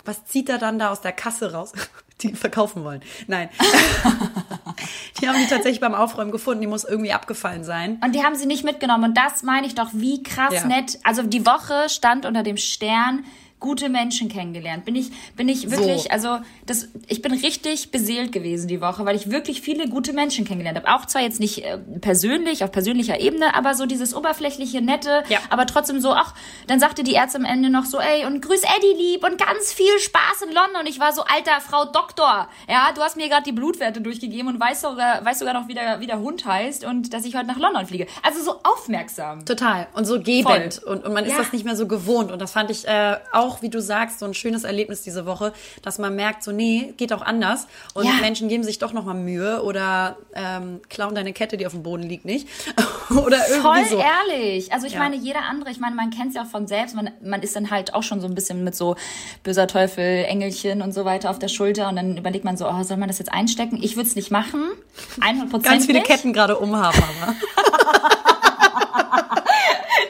Was 0.05 0.25
zieht 0.27 0.49
er 0.49 0.59
dann 0.59 0.79
da 0.79 0.91
aus 0.91 1.01
der 1.01 1.13
Kasse 1.13 1.53
raus? 1.53 1.73
Die 2.21 2.35
verkaufen 2.35 2.85
wollen. 2.85 3.03
Nein. 3.27 3.49
die 5.21 5.29
haben 5.29 5.39
die 5.39 5.47
tatsächlich 5.49 5.81
beim 5.81 5.95
Aufräumen 5.95 6.31
gefunden. 6.31 6.61
Die 6.61 6.69
muss 6.69 6.85
irgendwie 6.85 7.13
abgefallen 7.13 7.65
sein. 7.65 8.01
Und 8.05 8.15
die 8.15 8.23
haben 8.23 8.37
sie 8.37 8.47
nicht 8.47 8.63
mitgenommen. 8.63 9.05
Und 9.11 9.19
das 9.19 9.43
meine 9.43 9.67
ich 9.67 9.75
doch, 9.75 9.89
wie 9.93 10.23
krass 10.23 10.55
Ja. 10.55 10.67
nett. 10.67 11.01
Also 11.03 11.25
die 11.25 11.45
Woche 11.47 11.89
stand 11.89 12.25
unter 12.25 12.45
dem 12.45 12.59
Stern 12.59 13.25
gute 13.63 13.89
Menschen 13.89 14.29
kennengelernt. 14.29 14.85
Bin 14.85 14.95
ich, 14.97 15.11
bin 15.37 15.49
ich 15.49 15.71
wirklich, 15.71 16.03
So. 16.03 16.11
also 16.11 16.39
das, 16.67 16.89
ich 17.07 17.23
bin 17.23 17.33
richtig 17.33 17.91
beseelt 17.93 18.33
gewesen 18.33 18.69
die 18.69 18.81
Woche, 18.83 19.07
weil 19.07 19.17
ich 19.17 19.31
wirklich 19.31 19.63
viele 19.63 19.89
gute 19.89 20.13
Menschen 20.13 20.45
kennengelernt 20.45 20.77
habe. 20.85 20.95
Auch 20.95 21.07
zwar 21.07 21.23
jetzt 21.23 21.41
nicht 21.41 21.65
äh, 21.65 21.79
persönlich, 22.01 22.65
auf 22.65 22.73
persönlicher 22.73 23.21
Ebene, 23.21 23.55
aber 23.55 23.75
so 23.75 23.87
dieses 23.87 24.15
oberflächliche, 24.15 24.83
nette, 24.83 25.23
Ja. 25.29 25.39
aber 25.49 25.67
trotzdem 25.67 26.01
so, 26.01 26.13
ach, 26.13 26.35
dann 26.67 26.81
sagte 26.81 27.05
die 27.05 27.13
Ärzte 27.13 27.39
am 27.39 27.45
Ende 27.45 27.71
noch 27.71 27.85
so, 27.87 27.99
ey, 28.01 28.27
und 28.27 28.43
grüß 28.43 28.63
Eddie 28.63 29.01
lieb 29.13 29.25
und 29.25 29.39
ganz 29.39 29.73
viel 29.73 29.97
Spaß 30.01 30.43
in 30.47 30.53
London. 30.53 30.81
Und 30.81 30.89
ich 30.89 30.99
war 31.01 31.13
so, 31.13 31.23
alter 31.23 31.61
Frau 31.61 31.85
Doktor, 31.85 32.49
ja, 32.69 32.91
du 32.95 33.01
hast 33.01 33.17
mir 33.17 33.29
gerade 33.29 33.45
die 33.45 33.53
Blutwerte 33.53 34.01
durchgegeben 34.01 34.49
und 34.53 34.61
weißt 34.61 34.83
sogar, 34.83 35.25
weißt 35.25 35.39
sogar 35.39 35.55
noch, 35.55 35.69
wie 35.69 35.75
der, 35.75 36.01
wie 36.01 36.07
der 36.09 36.19
Hund 36.19 36.45
heißt 36.45 36.85
und 36.85 37.15
dass 37.15 37.25
ich 37.25 37.37
heute 37.37 37.47
nach 37.47 37.59
London 37.59 37.87
fliege. 37.87 38.07
Also 38.23 38.43
so 38.43 38.59
aufmerksam. 38.65 39.45
Total. 39.45 39.87
Und 39.95 40.05
so 40.05 40.21
gebend. 40.21 40.83
Und, 40.83 41.05
und 41.05 41.15
man 41.15 41.25
ist 41.25 41.33
Ja. 41.33 41.39
das 41.39 41.53
nicht 41.53 41.65
mehr 41.65 41.77
so 41.77 41.87
gewohnt. 41.87 42.33
Und 42.33 42.41
das 42.43 42.53
fand 42.53 42.71
ich 42.71 42.87
äh, 42.89 43.17
auch 43.33 43.52
auch, 43.53 43.63
wie 43.63 43.69
du 43.69 43.81
sagst, 43.81 44.19
so 44.19 44.27
ein 44.27 44.35
schönes 44.35 44.65
Erlebnis 44.65 45.03
diese 45.03 45.27
Woche, 45.27 45.53
dass 45.83 45.99
man 45.99 46.15
merkt, 46.17 46.43
so 46.43 46.53
nee, 46.53 46.95
geht 46.97 47.13
auch 47.13 47.23
anders. 47.23 47.67
Und 47.95 48.07
Ja. 48.07 48.13
Menschen 48.21 48.49
geben 48.49 48.65
sich 48.65 48.79
doch 48.79 48.93
nochmal 48.93 49.15
Mühe 49.15 49.63
oder 49.63 50.17
ähm, 50.35 50.81
klauen 50.89 51.15
deine 51.15 51.33
Kette, 51.33 51.57
die 51.57 51.67
auf 51.67 51.73
dem 51.73 51.83
Boden 51.83 52.03
liegt, 52.05 52.25
nicht. 52.25 52.49
oder 53.11 53.39
irgendwie 53.49 53.61
Voll 53.61 53.85
so. 53.87 53.99
ehrlich. 53.99 54.73
Also 54.73 54.87
ich 54.87 54.95
Ja. 54.95 54.99
meine, 55.01 55.17
jeder 55.17 55.43
andere, 55.43 55.71
ich 55.71 55.81
meine, 55.81 55.95
man 55.95 56.11
kennt 56.11 56.31
es 56.31 56.35
ja 56.37 56.43
auch 56.43 56.47
von 56.51 56.67
selbst, 56.67 56.95
man, 56.95 57.11
man 57.23 57.43
ist 57.43 57.55
dann 57.57 57.71
halt 57.71 57.95
auch 57.95 58.03
schon 58.03 58.21
so 58.21 58.27
ein 58.27 58.35
bisschen 58.35 58.65
mit 58.65 58.75
so 58.75 58.97
böser 59.43 59.67
Teufel, 59.67 60.25
Engelchen 60.25 60.83
und 60.83 60.93
so 60.93 61.05
weiter 61.05 61.31
auf 61.31 61.39
der 61.39 61.49
Schulter 61.49 61.89
und 61.89 61.97
dann 61.97 62.17
überlegt 62.17 62.45
man 62.45 62.57
so, 62.57 62.69
oh, 62.69 62.83
soll 62.83 62.97
man 62.97 63.09
das 63.09 63.19
jetzt 63.19 63.33
einstecken? 63.33 63.79
Ich 63.83 63.97
würde 63.97 64.09
es 64.09 64.17
nicht 64.17 64.31
machen. 64.31 64.71
100% 65.21 65.63
Ganz 65.63 65.87
viele 65.87 66.03
Ketten 66.03 66.33
gerade 66.33 66.59
umhaben, 66.59 67.03
aber. 67.23 67.35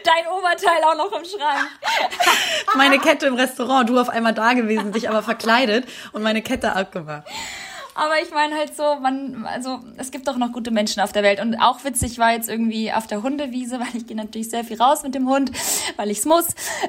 Dein 0.05 0.27
Oberteil 0.33 0.83
auch 0.85 0.97
noch 0.97 1.13
im 1.13 1.25
Schrank. 1.25 1.69
meine 2.75 2.99
Kette 2.99 3.27
im 3.27 3.35
Restaurant, 3.35 3.89
du 3.89 3.99
auf 3.99 4.09
einmal 4.09 4.35
da 4.35 4.53
gewesen, 4.55 4.93
dich 4.93 5.09
aber 5.09 5.23
verkleidet 5.23 5.87
und 6.13 6.23
meine 6.23 6.43
Kette 6.43 6.75
abgemacht. 6.75 7.25
Aber 7.95 8.15
ich 8.23 8.31
meine 8.31 8.57
halt 8.57 8.75
so, 8.75 8.97
man, 9.01 9.45
also 9.45 9.81
es 9.99 10.11
gibt 10.11 10.27
doch 10.27 10.37
noch 10.37 10.53
gute 10.53 10.71
Menschen 10.71 11.01
auf 11.01 11.13
der 11.13 11.23
Welt. 11.23 11.41
Und 11.41 11.57
auch 11.57 11.85
witzig 11.85 12.19
war 12.19 12.33
jetzt 12.33 12.49
irgendwie 12.49 12.93
auf 12.93 13.07
der 13.07 13.23
Hundewiese, 13.23 13.81
weil 13.81 13.95
ich 13.95 14.07
gehe 14.07 14.17
natürlich 14.17 14.51
sehr 14.51 14.65
viel 14.65 14.81
raus 14.81 15.03
mit 15.03 15.15
dem 15.15 15.29
Hund, 15.29 15.53
weil 15.97 16.11
ich's 16.11 16.25
muss. 16.25 16.47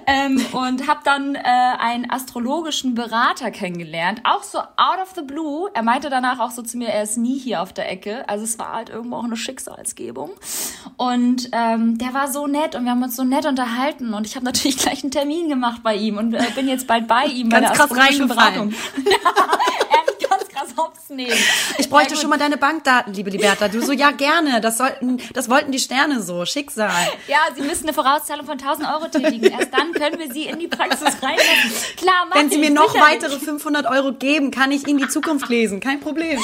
Ähm, 0.07 0.43
und 0.53 0.87
habe 0.87 1.01
dann 1.03 1.35
äh, 1.35 1.39
einen 1.41 2.09
astrologischen 2.09 2.95
Berater 2.95 3.51
kennengelernt, 3.51 4.21
auch 4.23 4.43
so 4.43 4.59
out 4.59 4.99
of 5.01 5.11
the 5.15 5.21
blue. 5.21 5.69
Er 5.73 5.83
meinte 5.83 6.09
danach 6.09 6.39
auch 6.39 6.51
so 6.51 6.61
zu 6.61 6.77
mir, 6.77 6.89
er 6.89 7.03
ist 7.03 7.17
nie 7.17 7.37
hier 7.37 7.61
auf 7.61 7.73
der 7.73 7.91
Ecke. 7.91 8.27
Also 8.29 8.45
es 8.45 8.57
war 8.57 8.73
halt 8.73 8.89
irgendwo 8.89 9.17
auch 9.17 9.25
eine 9.25 9.35
Schicksalsgebung. 9.35 10.31
Und 10.95 11.49
ähm, 11.51 11.97
der 11.97 12.13
war 12.13 12.31
so 12.31 12.47
nett 12.47 12.75
und 12.75 12.85
wir 12.85 12.91
haben 12.91 13.03
uns 13.03 13.15
so 13.15 13.23
nett 13.23 13.45
unterhalten. 13.45 14.13
Und 14.13 14.25
ich 14.25 14.35
habe 14.35 14.45
natürlich 14.45 14.77
gleich 14.83 15.03
einen 15.03 15.11
Termin 15.11 15.49
gemacht 15.49 15.81
bei 15.83 15.95
ihm 15.95 16.17
und 16.17 16.33
äh, 16.33 16.43
bin 16.55 16.69
jetzt 16.69 16.87
bald 16.87 17.07
bei 17.07 17.25
ihm 17.25 17.49
bei 17.49 17.59
Ganz 17.59 17.77
der 17.77 17.77
krass 17.77 17.91
astrologischen. 17.91 18.27
Beratung. 18.27 18.73
Hops 20.77 21.09
nehmen. 21.09 21.33
Ich 21.77 21.89
bräuchte 21.89 22.15
schon 22.15 22.29
mal 22.29 22.37
deine 22.39 22.57
Bankdaten, 22.57 23.13
liebe 23.13 23.29
Liberta. 23.29 23.67
Du 23.67 23.81
so, 23.81 23.91
ja 23.91 24.11
gerne. 24.11 24.61
Das 24.61 24.77
sollten, 24.77 25.17
das 25.33 25.49
wollten 25.49 25.71
die 25.71 25.79
Sterne 25.79 26.21
so. 26.21 26.45
Schicksal. 26.45 26.91
Ja, 27.27 27.37
Sie 27.55 27.61
müssen 27.61 27.83
eine 27.85 27.93
Vorauszahlung 27.93 28.45
von 28.45 28.59
1000 28.59 28.87
Euro 28.87 29.07
tätigen. 29.07 29.45
Erst 29.45 29.73
dann 29.73 29.91
können 29.93 30.19
wir 30.19 30.31
Sie 30.31 30.43
in 30.45 30.59
die 30.59 30.67
Praxis 30.67 31.01
reinlassen. 31.21 31.71
Klar, 31.97 32.25
mach 32.29 32.35
Wenn 32.35 32.49
sie 32.49 32.57
mir 32.57 32.69
noch 32.71 32.91
sicherlich. 32.91 33.23
weitere 33.23 33.39
500 33.39 33.85
Euro 33.87 34.13
geben, 34.13 34.51
kann 34.51 34.71
ich 34.71 34.87
Ihnen 34.87 34.99
die 34.99 35.07
Zukunft 35.07 35.49
lesen. 35.49 35.79
Kein 35.79 35.99
Problem. 35.99 36.39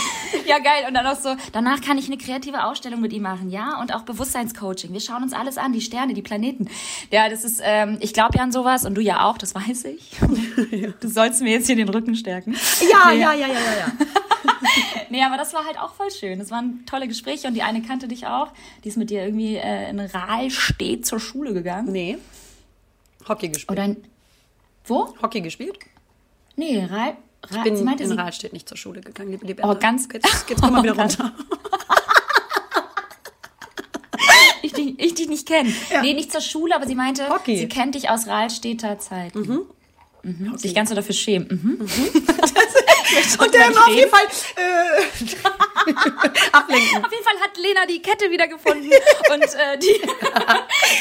Ja, 0.45 0.59
geil. 0.59 0.85
Und 0.87 0.93
dann 0.93 1.05
auch 1.07 1.19
so, 1.19 1.35
danach 1.53 1.81
kann 1.81 1.97
ich 1.97 2.07
eine 2.07 2.17
kreative 2.17 2.63
Ausstellung 2.63 3.01
mit 3.01 3.13
ihm 3.13 3.23
machen, 3.23 3.49
ja? 3.49 3.79
Und 3.81 3.93
auch 3.93 4.01
Bewusstseinscoaching. 4.01 4.93
Wir 4.93 4.99
schauen 5.01 5.23
uns 5.23 5.33
alles 5.33 5.57
an, 5.57 5.73
die 5.73 5.81
Sterne, 5.81 6.13
die 6.13 6.21
Planeten. 6.21 6.67
Ja, 7.11 7.29
das 7.29 7.43
ist, 7.43 7.61
ähm, 7.63 7.97
ich 8.01 8.13
glaube 8.13 8.37
ja 8.37 8.43
an 8.43 8.51
sowas 8.51 8.85
und 8.85 8.95
du 8.95 9.01
ja 9.01 9.23
auch, 9.25 9.37
das 9.37 9.55
weiß 9.55 9.85
ich. 9.85 10.11
Du 11.01 11.07
sollst 11.07 11.41
mir 11.41 11.51
jetzt 11.51 11.67
hier 11.67 11.75
den 11.75 11.89
Rücken 11.89 12.15
stärken. 12.15 12.55
Ja, 12.91 13.11
Nee. 13.11 13.19
ja, 13.21 13.33
ja, 13.33 13.47
ja, 13.47 13.47
ja, 13.47 13.53
ja. 13.79 13.91
Nee, 15.09 15.23
aber 15.23 15.37
das 15.37 15.53
war 15.53 15.65
halt 15.65 15.79
auch 15.79 15.93
voll 15.95 16.11
schön. 16.11 16.37
Das 16.39 16.51
waren 16.51 16.85
tolle 16.85 17.07
Gespräche 17.07 17.47
und 17.47 17.53
die 17.55 17.63
eine 17.63 17.81
kannte 17.81 18.07
dich 18.07 18.27
auch. 18.27 18.49
Die 18.83 18.89
ist 18.89 18.97
mit 18.97 19.09
dir 19.09 19.23
irgendwie 19.23 19.55
äh, 19.55 19.89
in 19.89 19.99
Rahlstedt 19.99 21.05
zur 21.05 21.19
Schule 21.19 21.53
gegangen. 21.53 21.91
Nee. 21.91 22.17
Hockey 23.27 23.49
gespielt. 23.49 23.71
Oder 23.71 23.85
in, 23.85 23.97
wo? 24.85 25.15
Hockey 25.21 25.41
gespielt? 25.41 25.79
Nee, 26.55 26.85
Rahl, 26.85 26.89
Rahl 26.89 27.15
Ich 27.57 27.63
bin 27.63 27.75
sie 27.77 27.83
meinte, 27.83 28.03
in 28.03 28.09
sie, 28.09 28.15
Rahlstedt 28.17 28.53
nicht 28.53 28.67
zur 28.69 28.77
Schule 28.77 29.01
gegangen, 29.01 29.31
liebe 29.31 29.45
Liberta. 29.47 29.71
Oh, 29.71 29.75
ganz- 29.79 30.07
Jetzt, 30.11 30.49
jetzt 30.49 30.61
komm 30.61 30.73
mal 30.73 30.83
wieder 30.83 30.97
runter. 30.97 31.31
ich, 34.61 34.73
dich, 34.73 34.99
ich 34.99 35.13
dich 35.15 35.27
nicht 35.27 35.47
kenne. 35.47 35.73
Ja. 35.91 36.01
Nee, 36.01 36.13
nicht 36.13 36.31
zur 36.31 36.41
Schule, 36.41 36.75
aber 36.75 36.87
sie 36.87 36.95
meinte, 36.95 37.29
Hockey. 37.29 37.57
sie 37.57 37.67
kennt 37.67 37.95
dich 37.95 38.09
aus 38.09 38.27
Rahlstädter 38.27 38.99
Zeit. 38.99 39.35
Mhm. 39.35 39.61
Sich 40.57 40.75
ganz 40.75 40.89
so 40.89 40.95
dafür 40.95 41.15
schämen. 41.15 41.47
Mhm. 41.47 41.87
Und 43.39 43.53
der 43.53 43.67
immer 43.67 43.87
auf 43.87 43.95
jeden 43.95 44.09
Fall 44.09 44.25
äh, 44.55 45.01
ablenken. 46.51 47.05
Auf 47.05 47.11
jeden 47.11 47.23
Fall 47.23 47.39
hat 47.41 47.57
Lena 47.57 47.85
die 47.87 48.01
Kette 48.01 48.29
wieder 48.29 48.47
gefunden 48.47 48.89
und 49.33 49.43
äh, 49.43 49.77
die, 49.79 50.01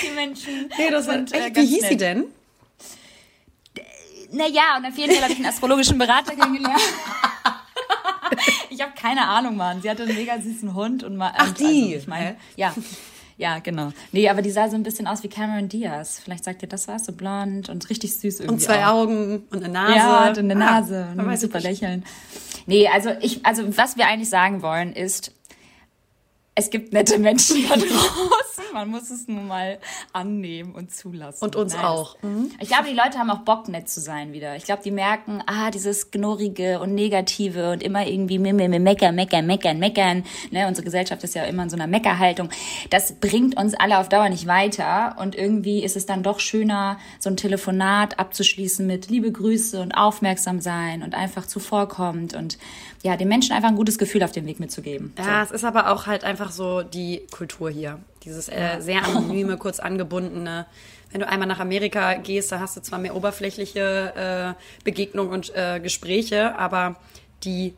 die 0.06 0.10
Menschen. 0.10 0.70
Nee, 0.78 0.90
das 0.90 1.04
sind, 1.06 1.32
äh, 1.32 1.46
echt, 1.46 1.56
wie 1.56 1.66
hieß 1.66 1.82
nett. 1.82 1.90
sie 1.90 1.96
denn? 1.96 2.24
Naja, 4.30 4.76
und 4.76 4.86
auf 4.86 4.96
jeden 4.96 5.12
Fall 5.12 5.22
habe 5.22 5.32
ich 5.32 5.38
einen 5.38 5.48
astrologischen 5.48 5.98
Berater 5.98 6.34
kennengelernt. 6.34 6.80
Ich 8.68 8.80
habe 8.80 8.92
keine 8.94 9.26
Ahnung, 9.26 9.56
Mann. 9.56 9.80
Sie 9.80 9.88
hatte 9.88 10.02
einen 10.02 10.14
mega 10.14 10.38
süßen 10.38 10.74
Hund 10.74 11.02
und 11.02 11.16
mal. 11.16 11.32
Ach, 11.36 11.48
und, 11.48 11.58
die? 11.58 11.64
Also, 11.64 11.96
ich 11.96 12.06
mein, 12.06 12.22
Hä? 12.22 12.36
ja. 12.56 12.74
Ja, 13.38 13.60
genau. 13.60 13.92
Nee, 14.10 14.28
aber 14.28 14.42
die 14.42 14.50
sah 14.50 14.68
so 14.68 14.74
ein 14.74 14.82
bisschen 14.82 15.06
aus 15.06 15.22
wie 15.22 15.28
Cameron 15.28 15.68
Diaz. 15.68 16.20
Vielleicht 16.22 16.42
sagt 16.44 16.60
ihr 16.62 16.68
das 16.68 16.88
was, 16.88 17.06
so 17.06 17.12
blond 17.12 17.68
und 17.68 17.88
richtig 17.88 18.12
süß 18.14 18.40
irgendwie. 18.40 18.52
Und 18.54 18.60
zwei 18.60 18.84
auch. 18.84 19.02
Augen 19.04 19.44
und 19.50 19.62
eine 19.64 19.72
Nase. 19.72 19.94
Ja, 19.96 20.28
und 20.28 20.38
eine 20.38 20.54
Ah, 20.54 20.80
Nase 20.80 21.08
man 21.14 21.28
und 21.28 21.38
super. 21.40 21.60
Lächeln. 21.60 22.04
Nee, 22.66 22.88
also 22.88 23.10
ich, 23.20 23.46
also 23.46 23.76
was 23.78 23.96
wir 23.96 24.06
eigentlich 24.08 24.28
sagen 24.28 24.60
wollen 24.60 24.92
ist, 24.92 25.32
es 26.56 26.70
gibt 26.70 26.92
nette 26.92 27.18
Menschen 27.20 27.62
da 27.68 27.74
draußen. 27.76 27.88
Man 28.72 28.88
muss 28.88 29.10
es 29.10 29.26
nun 29.28 29.46
mal 29.48 29.78
annehmen 30.12 30.74
und 30.74 30.94
zulassen. 30.94 31.44
Und 31.44 31.56
uns 31.56 31.74
Nice. 31.74 31.84
auch. 31.84 32.16
Mhm. 32.22 32.50
Ich 32.60 32.68
glaube, 32.68 32.84
die 32.88 32.94
Leute 32.94 33.18
haben 33.18 33.30
auch 33.30 33.38
Bock, 33.40 33.68
nett 33.68 33.88
zu 33.88 34.00
sein 34.00 34.32
wieder. 34.32 34.56
Ich 34.56 34.64
glaube, 34.64 34.82
die 34.82 34.90
merken, 34.90 35.42
ah, 35.46 35.70
dieses 35.70 36.10
Knorrige 36.10 36.80
und 36.80 36.94
Negative 36.94 37.72
und 37.72 37.82
immer 37.82 38.06
irgendwie 38.06 38.38
me- 38.38 38.52
me- 38.52 38.68
me- 38.68 38.78
meckern, 38.80 39.14
meckern, 39.14 39.46
meckern, 39.46 39.78
meckern. 39.78 40.24
Ne? 40.50 40.66
Unsere 40.66 40.84
Gesellschaft 40.84 41.22
ist 41.24 41.34
ja 41.34 41.44
immer 41.44 41.62
in 41.64 41.70
so 41.70 41.76
einer 41.76 41.86
Meckerhaltung. 41.86 42.50
Das 42.90 43.12
bringt 43.12 43.56
uns 43.56 43.74
alle 43.74 43.98
auf 43.98 44.08
Dauer 44.08 44.28
nicht 44.28 44.46
weiter. 44.46 45.16
Und 45.18 45.34
irgendwie 45.34 45.82
ist 45.82 45.96
es 45.96 46.06
dann 46.06 46.22
doch 46.22 46.40
schöner, 46.40 46.98
so 47.18 47.30
ein 47.30 47.36
Telefonat 47.36 48.18
abzuschließen 48.18 48.86
mit 48.86 49.08
liebe 49.10 49.32
Grüße 49.32 49.80
und 49.80 49.92
aufmerksam 49.92 50.60
sein 50.60 51.02
und 51.02 51.14
einfach 51.14 51.46
zuvorkommend 51.46 52.34
und 52.34 52.58
ja, 53.02 53.16
den 53.16 53.28
Menschen 53.28 53.52
einfach 53.52 53.68
ein 53.68 53.76
gutes 53.76 53.96
Gefühl 53.98 54.22
auf 54.24 54.32
den 54.32 54.44
Weg 54.46 54.58
mitzugeben. 54.58 55.12
Ja, 55.18 55.42
es 55.42 55.52
ist 55.52 55.64
aber 55.64 55.92
auch 55.92 56.06
halt 56.06 56.24
einfach 56.24 56.50
so 56.50 56.82
die 56.82 57.22
Kultur 57.30 57.70
hier. 57.70 58.00
Dieses 58.28 58.48
äh, 58.48 58.76
sehr 58.80 59.04
anonyme, 59.04 59.56
kurz 59.58 59.80
angebundene. 59.80 60.66
Wenn 61.10 61.20
du 61.22 61.28
einmal 61.28 61.48
nach 61.48 61.60
Amerika 61.60 62.14
gehst, 62.14 62.52
da 62.52 62.60
hast 62.60 62.76
du 62.76 62.82
zwar 62.82 62.98
mehr 62.98 63.16
oberflächliche 63.16 64.54
äh, 64.54 64.84
Begegnungen 64.84 65.32
und 65.32 65.54
äh, 65.56 65.80
Gespräche, 65.80 66.58
aber 66.58 66.96
die 67.44 67.74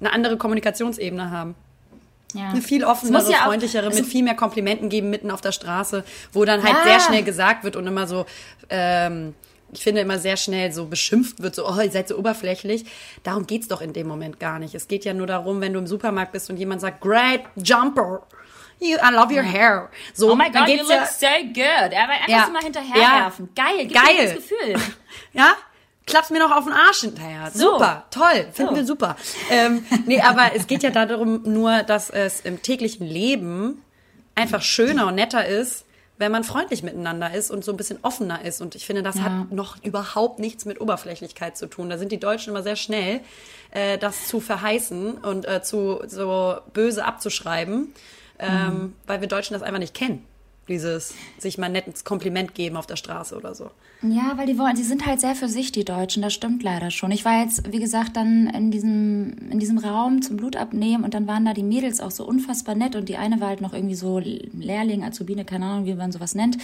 eine 0.00 0.12
andere 0.12 0.36
Kommunikationsebene 0.36 1.30
haben. 1.30 1.54
Ja. 2.34 2.48
Eine 2.48 2.60
viel 2.62 2.82
Es 2.82 2.88
offenere, 2.88 3.30
ja 3.30 3.38
freundlichere, 3.44 3.86
es- 3.86 3.94
mit 3.94 4.06
viel 4.06 4.24
mehr 4.24 4.34
Komplimenten 4.34 4.88
geben 4.88 5.08
mitten 5.08 5.30
auf 5.30 5.40
der 5.40 5.52
Straße, 5.52 6.02
wo 6.32 6.44
dann 6.44 6.64
halt 6.64 6.74
Ja. 6.74 6.82
sehr 6.84 7.00
schnell 7.00 7.22
gesagt 7.22 7.62
wird 7.62 7.76
und 7.76 7.86
immer 7.86 8.08
so, 8.08 8.26
ähm, 8.70 9.34
ich 9.72 9.82
finde 9.84 10.00
immer 10.00 10.18
sehr 10.18 10.36
schnell 10.36 10.72
so 10.72 10.86
beschimpft 10.86 11.40
wird, 11.42 11.54
so, 11.54 11.68
oh, 11.68 11.80
ihr 11.80 11.90
seid 11.92 12.08
so 12.08 12.16
oberflächlich. 12.18 12.84
Darum 13.22 13.46
geht's 13.46 13.68
doch 13.68 13.80
in 13.80 13.92
dem 13.92 14.08
Moment 14.08 14.40
gar 14.40 14.58
nicht. 14.58 14.74
Es 14.74 14.88
geht 14.88 15.04
ja 15.04 15.14
nur 15.14 15.28
darum, 15.28 15.60
wenn 15.60 15.72
du 15.72 15.78
im 15.78 15.86
Supermarkt 15.86 16.32
bist 16.32 16.50
und 16.50 16.56
jemand 16.56 16.80
sagt, 16.80 17.00
great 17.00 17.42
jumper, 17.56 18.26
you, 18.84 18.96
I 18.98 19.12
love 19.12 19.32
your 19.34 19.42
hair. 19.42 19.90
So, 20.14 20.32
Oh 20.32 20.36
my 20.36 20.50
God, 20.50 20.68
you 20.68 20.76
look 20.78 20.90
ja, 20.90 21.06
so 21.06 21.26
good. 21.52 21.94
Aber 21.94 22.12
einfach 22.12 22.28
Ja. 22.28 22.44
so 22.46 22.52
mal 22.52 22.62
hinterherwerfen. 22.62 23.48
Geil, 23.54 23.86
gib 23.86 23.94
Geil. 23.94 24.24
das 24.26 24.34
Gefühl. 24.34 24.74
ja, 25.32 25.52
klappst 26.06 26.30
mir 26.30 26.38
noch 26.38 26.54
auf 26.54 26.64
den 26.64 26.72
Arsch 26.72 27.00
hinterher. 27.00 27.50
So. 27.52 27.72
Super, 27.72 28.04
toll, 28.10 28.46
finden 28.52 28.72
So. 28.74 28.76
wir 28.76 28.84
super. 28.86 29.16
Ähm, 29.50 29.84
nee, 30.06 30.20
aber 30.20 30.54
es 30.54 30.66
geht 30.66 30.82
ja 30.82 30.90
darum 30.90 31.42
nur, 31.44 31.82
dass 31.82 32.10
es 32.10 32.40
im 32.40 32.62
täglichen 32.62 33.06
Leben 33.06 33.82
einfach 34.34 34.62
schöner 34.62 35.06
und 35.06 35.14
netter 35.14 35.46
ist, 35.46 35.84
wenn 36.16 36.30
man 36.30 36.44
freundlich 36.44 36.84
miteinander 36.84 37.34
ist 37.34 37.50
und 37.50 37.64
so 37.64 37.72
ein 37.72 37.76
bisschen 37.76 37.98
offener 38.02 38.44
ist. 38.44 38.60
Und 38.60 38.76
ich 38.76 38.86
finde, 38.86 39.02
das 39.02 39.16
Ja. 39.16 39.22
hat 39.24 39.50
noch 39.52 39.82
überhaupt 39.82 40.38
nichts 40.38 40.64
mit 40.64 40.80
Oberflächlichkeit 40.80 41.56
zu 41.56 41.66
tun. 41.66 41.90
Da 41.90 41.98
sind 41.98 42.12
die 42.12 42.20
Deutschen 42.20 42.50
immer 42.50 42.62
sehr 42.62 42.76
schnell, 42.76 43.20
äh, 43.72 43.98
das 43.98 44.28
zu 44.28 44.38
verheißen 44.40 45.14
und 45.18 45.44
äh, 45.48 45.62
zu 45.64 46.02
so 46.06 46.56
böse 46.72 47.04
abzuschreiben, 47.04 47.92
ähm, 48.46 48.92
weil 49.06 49.20
wir 49.20 49.28
Deutschen 49.28 49.54
das 49.54 49.62
einfach 49.62 49.80
nicht 49.80 49.94
kennen. 49.94 50.24
Dieses 50.68 51.14
sich 51.38 51.58
mal 51.58 51.68
nettes 51.68 52.04
Kompliment 52.04 52.54
geben 52.54 52.76
auf 52.76 52.86
der 52.86 52.96
Straße 52.96 53.36
oder 53.36 53.54
so. 53.54 53.70
Ja, 54.00 54.32
weil 54.36 54.46
die 54.46 54.58
wollen, 54.58 54.76
die 54.76 54.82
sind 54.82 55.06
halt 55.06 55.20
sehr 55.20 55.34
für 55.34 55.48
sich, 55.48 55.72
die 55.72 55.84
Deutschen. 55.84 56.22
Das 56.22 56.34
stimmt 56.34 56.62
leider 56.62 56.90
schon. 56.90 57.10
Ich 57.10 57.24
war 57.24 57.42
jetzt, 57.42 57.72
wie 57.72 57.80
gesagt, 57.80 58.16
dann 58.16 58.48
in 58.48 58.70
diesem, 58.70 59.50
in 59.50 59.58
diesem 59.58 59.78
Raum 59.78 60.20
zum 60.20 60.36
Blutabnehmen 60.36 61.04
und 61.04 61.14
dann 61.14 61.26
waren 61.26 61.44
da 61.44 61.54
die 61.54 61.62
Mädels 61.62 62.00
auch 62.00 62.10
so 62.10 62.26
unfassbar 62.26 62.74
nett 62.74 62.96
und 62.96 63.08
die 63.08 63.16
eine 63.16 63.40
war 63.40 63.48
halt 63.48 63.62
noch 63.62 63.72
irgendwie 63.72 63.94
so 63.94 64.18
Lehrling, 64.18 65.04
Azubine, 65.04 65.44
keine 65.44 65.66
Ahnung, 65.66 65.86
wie 65.86 65.94
man 65.94 66.12
sowas 66.12 66.34
nennt, 66.34 66.58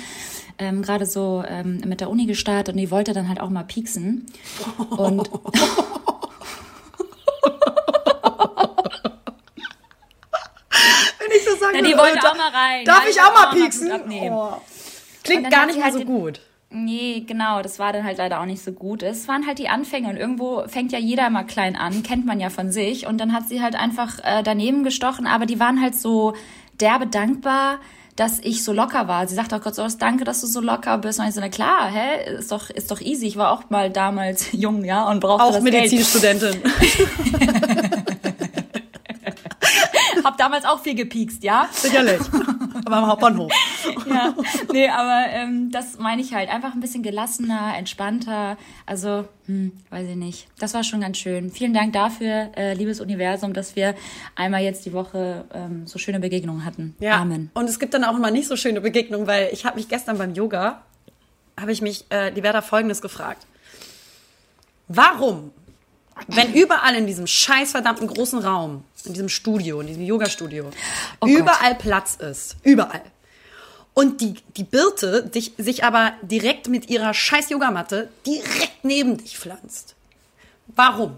ähm, 0.58 0.82
gerade 0.82 1.06
so 1.06 1.42
ähm, 1.46 1.80
mit 1.86 2.00
der 2.00 2.10
Uni 2.10 2.26
gestartet 2.26 2.74
und 2.74 2.80
die 2.80 2.90
wollte 2.90 3.14
dann 3.14 3.28
halt 3.28 3.40
auch 3.40 3.50
mal 3.50 3.64
pieksen. 3.64 4.26
Und 4.90 5.30
Wenn 11.18 11.30
ich 11.36 11.44
so 11.44 11.56
sagen 11.72 11.84
Ja, 11.84 11.90
die 11.90 11.92
äh, 11.92 12.20
da- 12.20 12.30
auch 12.30 12.36
mal 12.36 12.48
rein. 12.50 12.84
Darf 12.84 13.08
ich 13.08 13.20
auch 13.20 13.34
mal 13.34 13.46
pieksen? 13.54 13.90
Oh. 14.32 14.52
Klingt 15.24 15.50
gar 15.50 15.66
nicht 15.66 15.76
mal 15.78 15.84
halt 15.86 15.94
so 15.94 16.00
gut. 16.04 16.40
Nee, 16.72 17.24
genau, 17.26 17.62
das 17.62 17.80
war 17.80 17.92
dann 17.92 18.04
halt 18.04 18.18
leider 18.18 18.40
auch 18.40 18.44
nicht 18.44 18.62
so 18.62 18.70
gut. 18.70 19.02
Es 19.02 19.26
waren 19.26 19.44
halt 19.46 19.58
die 19.58 19.68
Anfänge 19.68 20.08
und 20.08 20.16
irgendwo 20.16 20.62
fängt 20.68 20.92
ja 20.92 21.00
jeder 21.00 21.28
mal 21.28 21.42
klein 21.42 21.74
an, 21.74 22.04
kennt 22.04 22.26
man 22.26 22.38
ja 22.38 22.48
von 22.48 22.70
sich. 22.70 23.06
Und 23.08 23.18
dann 23.18 23.32
hat 23.32 23.48
sie 23.48 23.60
halt 23.60 23.74
einfach 23.74 24.20
äh, 24.22 24.44
daneben 24.44 24.84
gestochen, 24.84 25.26
aber 25.26 25.46
die 25.46 25.58
waren 25.58 25.82
halt 25.82 25.96
so 25.96 26.34
derbe 26.80 27.08
dankbar, 27.08 27.80
dass 28.14 28.38
ich 28.38 28.62
so 28.62 28.72
locker 28.72 29.08
war. 29.08 29.26
Sie 29.26 29.34
sagt 29.34 29.52
auch 29.52 29.60
Gott 29.60 29.74
so, 29.74 29.84
danke, 29.98 30.22
dass 30.22 30.42
du 30.42 30.46
so 30.46 30.60
locker 30.60 30.96
bist. 30.98 31.18
Und 31.18 31.26
ich 31.26 31.34
so, 31.34 31.40
na 31.40 31.48
klar, 31.48 31.88
hä, 31.90 32.34
ist 32.38 32.52
doch, 32.52 32.70
ist 32.70 32.90
doch 32.92 33.00
easy. 33.00 33.26
Ich 33.26 33.36
war 33.36 33.50
auch 33.50 33.68
mal 33.70 33.90
damals 33.90 34.46
jung, 34.52 34.84
ja, 34.84 35.08
und 35.08 35.18
brauchte 35.18 35.44
Auch 35.44 35.52
das 35.54 35.62
Medizinstudentin. 35.64 36.62
Geld. 36.62 37.89
Damals 40.50 40.64
auch 40.64 40.80
viel 40.82 40.96
gepiekst, 40.96 41.44
ja. 41.44 41.68
Sicherlich. 41.70 42.20
Aber 42.84 42.96
am 42.96 43.06
Hauptbahnhof. 43.06 43.52
ja, 44.08 44.34
nee, 44.72 44.88
aber 44.88 45.26
ähm, 45.28 45.70
das 45.70 45.96
meine 46.00 46.20
ich 46.22 46.34
halt. 46.34 46.48
Einfach 46.48 46.74
ein 46.74 46.80
bisschen 46.80 47.04
gelassener, 47.04 47.74
entspannter. 47.76 48.58
Also, 48.84 49.28
hm, 49.46 49.70
weiß 49.90 50.08
ich 50.08 50.16
nicht. 50.16 50.48
Das 50.58 50.74
war 50.74 50.82
schon 50.82 51.02
ganz 51.02 51.18
schön. 51.18 51.52
Vielen 51.52 51.72
Dank 51.72 51.92
dafür, 51.92 52.50
äh, 52.56 52.74
liebes 52.74 53.00
Universum, 53.00 53.52
dass 53.52 53.76
wir 53.76 53.94
einmal 54.34 54.62
jetzt 54.62 54.84
die 54.86 54.92
Woche 54.92 55.44
ähm, 55.54 55.86
so 55.86 56.00
schöne 56.00 56.18
Begegnungen 56.18 56.64
hatten. 56.64 56.96
Ja. 56.98 57.20
Amen. 57.20 57.52
Und 57.54 57.68
es 57.68 57.78
gibt 57.78 57.94
dann 57.94 58.02
auch 58.02 58.16
immer 58.16 58.32
nicht 58.32 58.48
so 58.48 58.56
schöne 58.56 58.80
Begegnungen, 58.80 59.28
weil 59.28 59.50
ich 59.52 59.64
habe 59.64 59.76
mich 59.76 59.88
gestern 59.88 60.18
beim 60.18 60.34
Yoga, 60.34 60.82
habe 61.60 61.70
ich 61.70 61.80
mich, 61.80 62.06
äh, 62.08 62.32
die 62.32 62.42
Werder 62.42 62.62
Folgendes 62.62 63.00
gefragt. 63.00 63.46
Warum, 64.88 65.52
wenn 66.28 66.52
überall 66.54 66.94
in 66.94 67.06
diesem 67.06 67.26
scheiß 67.26 67.72
verdammten 67.72 68.06
großen 68.06 68.38
Raum, 68.38 68.84
in 69.04 69.12
diesem 69.14 69.28
Studio, 69.28 69.80
in 69.80 69.86
diesem 69.86 70.02
Yoga-Studio, 70.02 70.66
Oh 71.20 71.26
Gott. 71.26 71.30
überall 71.30 71.74
Platz 71.74 72.16
ist, 72.16 72.56
überall, 72.62 73.02
und 73.94 74.20
die, 74.20 74.34
die 74.56 74.64
Birte 74.64 75.24
dich, 75.26 75.52
sich 75.58 75.84
aber 75.84 76.12
direkt 76.22 76.68
mit 76.68 76.88
ihrer 76.90 77.12
scheiß 77.12 77.50
Yogamatte 77.50 78.08
direkt 78.26 78.84
neben 78.84 79.16
dich 79.16 79.38
pflanzt. 79.38 79.94
Warum? 80.68 81.16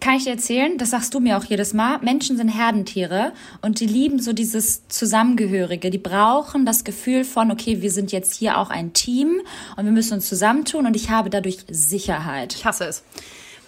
Kann 0.00 0.14
ich 0.14 0.24
dir 0.24 0.30
erzählen, 0.30 0.78
das 0.78 0.90
sagst 0.90 1.12
du 1.12 1.20
mir 1.20 1.36
auch 1.36 1.44
jedes 1.44 1.74
Mal, 1.74 1.98
Menschen 1.98 2.38
sind 2.38 2.48
Herdentiere 2.48 3.32
und 3.60 3.80
die 3.80 3.86
lieben 3.86 4.18
so 4.18 4.32
dieses 4.32 4.88
Zusammengehörige. 4.88 5.90
Die 5.90 5.98
brauchen 5.98 6.64
das 6.64 6.84
Gefühl 6.84 7.24
von, 7.24 7.50
okay, 7.50 7.82
wir 7.82 7.90
sind 7.90 8.10
jetzt 8.10 8.34
hier 8.34 8.56
auch 8.56 8.70
ein 8.70 8.94
Team 8.94 9.42
und 9.76 9.84
wir 9.84 9.92
müssen 9.92 10.14
uns 10.14 10.26
zusammentun 10.26 10.86
und 10.86 10.96
ich 10.96 11.10
habe 11.10 11.28
dadurch 11.28 11.58
Sicherheit. 11.68 12.54
Ich 12.54 12.64
hasse 12.64 12.84
es. 12.84 13.02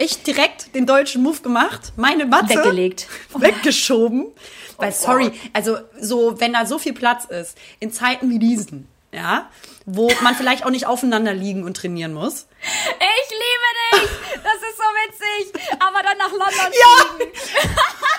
Ich 0.03 0.25
direkt 0.25 0.75
den 0.75 0.85
deutschen 0.85 1.23
Move 1.23 1.43
gemacht, 1.43 1.93
meine 1.95 2.27
Matte 2.27 2.57
Weggelegt. 2.57 3.07
weggeschoben. 3.37 4.33
Weil, 4.77 4.91
Oh 4.91 4.93
sorry, 4.93 5.31
also 5.53 5.79
so, 6.01 6.41
wenn 6.41 6.55
da 6.55 6.67
so 6.67 6.81
viel 6.81 6.93
Platz 6.93 7.25
ist, 7.27 7.57
in 7.79 7.93
Zeiten 7.93 8.29
wie 8.29 8.41
diesen, 8.41 8.89
ja, 9.13 9.49
wo 9.87 10.11
man 10.23 10.35
vielleicht 10.35 10.67
auch 10.67 10.71
nicht 10.71 10.87
aufeinander 10.87 11.33
liegen 11.33 11.63
und 11.63 11.77
trainieren 11.77 12.15
muss. 12.15 12.49
Ich 12.63 13.31
liebe 13.31 14.03
dich! 14.03 14.11
Das 14.43 14.55
ist 14.57 14.77
so 14.77 14.83
witzig! 15.07 15.63
Aber 15.79 16.03
dann 16.03 16.19
nach 16.19 16.33
London 16.33 16.73
Ja! 16.81 17.05
fliegen. 17.15 17.33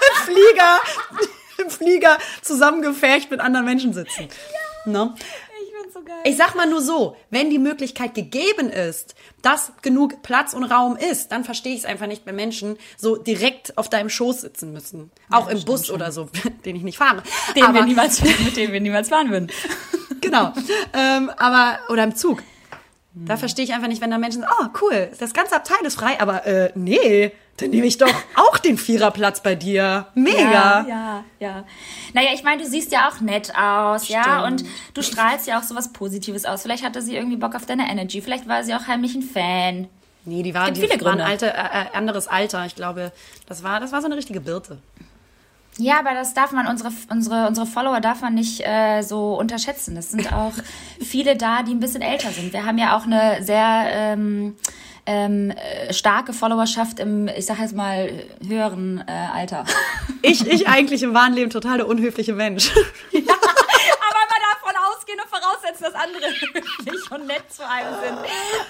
Im 0.08 0.24
Flieger, 0.26 0.80
im 1.58 1.70
Flieger 1.70 2.18
zusammengefärcht 2.42 3.30
mit 3.30 3.42
anderen 3.42 3.66
Menschen 3.66 3.92
sitzen. 3.94 4.30
Ne? 4.86 5.14
So 5.94 6.02
geil. 6.02 6.22
Ich 6.24 6.38
sag 6.38 6.56
mal 6.56 6.68
nur 6.68 6.82
so, 6.82 7.16
wenn 7.30 7.52
die 7.52 7.60
Möglichkeit 7.60 8.16
gegeben 8.16 8.70
ist, 8.70 9.14
dass 9.44 9.74
genug 9.84 10.24
Platz 10.24 10.54
und 10.54 10.64
Raum 10.64 10.98
ist, 10.98 11.32
dann 11.32 11.44
verstehe 11.44 11.74
ich 11.74 11.82
es 11.82 11.86
einfach 11.86 12.08
nicht, 12.08 12.26
wenn 12.26 12.36
Menschen 12.36 12.78
so 12.98 13.16
direkt 13.16 13.78
auf 13.78 13.90
deinem 13.90 14.10
Schoß 14.10 14.42
sitzen 14.42 14.74
müssen. 14.74 15.12
Auch 15.30 15.48
im 15.50 15.64
Bus 15.66 15.92
oder 15.92 16.12
so, 16.12 16.30
den 16.66 16.76
ich 16.76 16.82
nicht 16.82 16.98
fahre. 16.98 17.22
den 17.56 17.64
aber, 17.64 17.76
wir 17.76 17.86
niemals, 17.86 18.24
mit 18.44 18.58
dem 18.58 18.72
wir 18.72 18.82
niemals 18.82 19.10
fahren 19.10 19.30
würden. 19.30 19.52
Genau. 20.22 20.54
ähm, 20.94 21.30
aber, 21.36 21.80
oder 21.90 22.06
im 22.06 22.16
Zug. 22.16 22.44
Hm. 23.16 23.26
Da 23.26 23.38
verstehe 23.38 23.66
ich 23.66 23.74
einfach 23.74 23.88
nicht, 23.88 24.02
wenn 24.02 24.12
da 24.12 24.18
Menschen 24.18 24.42
sagen, 24.42 24.54
oh 24.62 24.68
cool, 24.82 25.10
das 25.20 25.34
ganze 25.34 25.56
Abteil 25.56 25.86
ist 25.86 25.96
frei, 25.96 26.20
aber 26.20 26.46
äh, 26.46 26.72
nee, 26.76 27.32
dann 27.58 27.70
nehme 27.70 27.86
ich 27.86 27.98
doch 27.98 28.14
auch 28.36 28.58
den 28.58 28.78
Viererplatz 28.78 29.42
bei 29.44 29.56
dir. 29.56 30.08
Mega. 30.16 30.42
Ja, 30.42 30.86
ja, 30.88 31.24
ja. 31.40 31.64
Naja, 32.14 32.30
ich 32.34 32.44
meine, 32.44 32.64
du 32.64 32.68
siehst 32.68 32.92
ja 32.92 33.10
auch 33.10 33.22
nett 33.22 33.54
aus, 33.56 34.08
ja, 34.08 34.46
und 34.46 34.62
Stimmt. 34.62 34.74
du 34.96 35.02
strahlst 35.04 35.48
ja 35.48 35.60
auch 35.60 35.64
so 35.64 35.76
was 35.76 35.94
Positives 35.94 36.46
aus. 36.46 36.64
Vielleicht 36.64 36.84
hatte 36.84 37.02
sie 37.02 37.16
irgendwie 37.16 37.38
Bock 37.38 37.56
auf 37.56 37.66
deine 37.66 37.90
Energy, 37.90 38.22
vielleicht 38.22 38.48
war 38.48 38.64
sie 38.64 38.74
auch 38.74 38.88
heimlich 38.88 39.16
ein 39.16 39.22
Fan. 39.22 39.88
Nee, 40.26 40.42
die 40.42 40.54
war, 40.54 40.72
die 40.72 40.80
viele 40.80 40.92
war 41.02 41.12
ein 41.12 41.18
Gründe. 41.18 41.26
alte, 41.26 41.54
äh, 41.54 41.98
anderes 41.98 42.28
Alter. 42.28 42.66
Ich 42.66 42.76
glaube, 42.76 43.12
das 43.48 43.62
war, 43.62 43.80
das 43.80 43.92
war 43.92 44.00
so 44.02 44.08
eine 44.08 44.16
richtige 44.16 44.40
Birte. 44.40 44.78
Ja, 45.78 46.00
aber 46.00 46.14
das 46.14 46.34
darf 46.34 46.52
man, 46.52 46.68
unsere, 46.68 46.92
unsere, 47.10 47.48
unsere 47.48 47.66
Follower 47.66 48.00
darf 48.00 48.22
man 48.22 48.36
nicht 48.36 48.62
äh, 48.66 49.02
so 49.02 49.36
unterschätzen. 49.36 49.98
Es 49.98 50.12
sind 50.12 50.32
auch 50.32 50.54
viele 51.00 51.36
da, 51.36 51.64
die 51.64 51.72
ein 51.72 51.80
bisschen 51.80 52.02
älter 52.02 52.30
sind. 52.30 52.54
Wir 52.54 52.66
haben 52.66 52.78
ja 52.78 52.96
auch 52.96 53.06
eine 53.06 53.44
sehr 53.44 53.86
ähm, 53.90 54.56
ähm, 55.06 55.52
äh, 55.52 55.94
starke 55.94 56.32
Followerschaft 56.32 57.00
im, 57.00 57.28
ich 57.28 57.46
sag 57.46 57.60
jetzt 57.60 57.76
mal, 57.76 58.12
höheren 58.48 59.04
äh, 59.08 59.12
Alter. 59.34 59.66
Ich, 60.22 60.46
ich 60.48 60.68
eigentlich 60.68 61.04
im 61.04 61.14
wahren 61.14 61.34
Leben 61.34 61.50
total 61.50 61.78
der 61.78 61.88
unhöfliche 61.88 62.34
Mensch. 62.34 62.72
Man 63.12 63.24
und 65.24 65.30
voraussetzen, 65.30 65.84
dass 65.84 65.94
andere 65.94 66.26
höflich 66.54 67.12
und 67.12 67.28
nett 67.28 67.44
zu 67.52 67.68
einem 67.68 67.94
sind. 68.02 68.18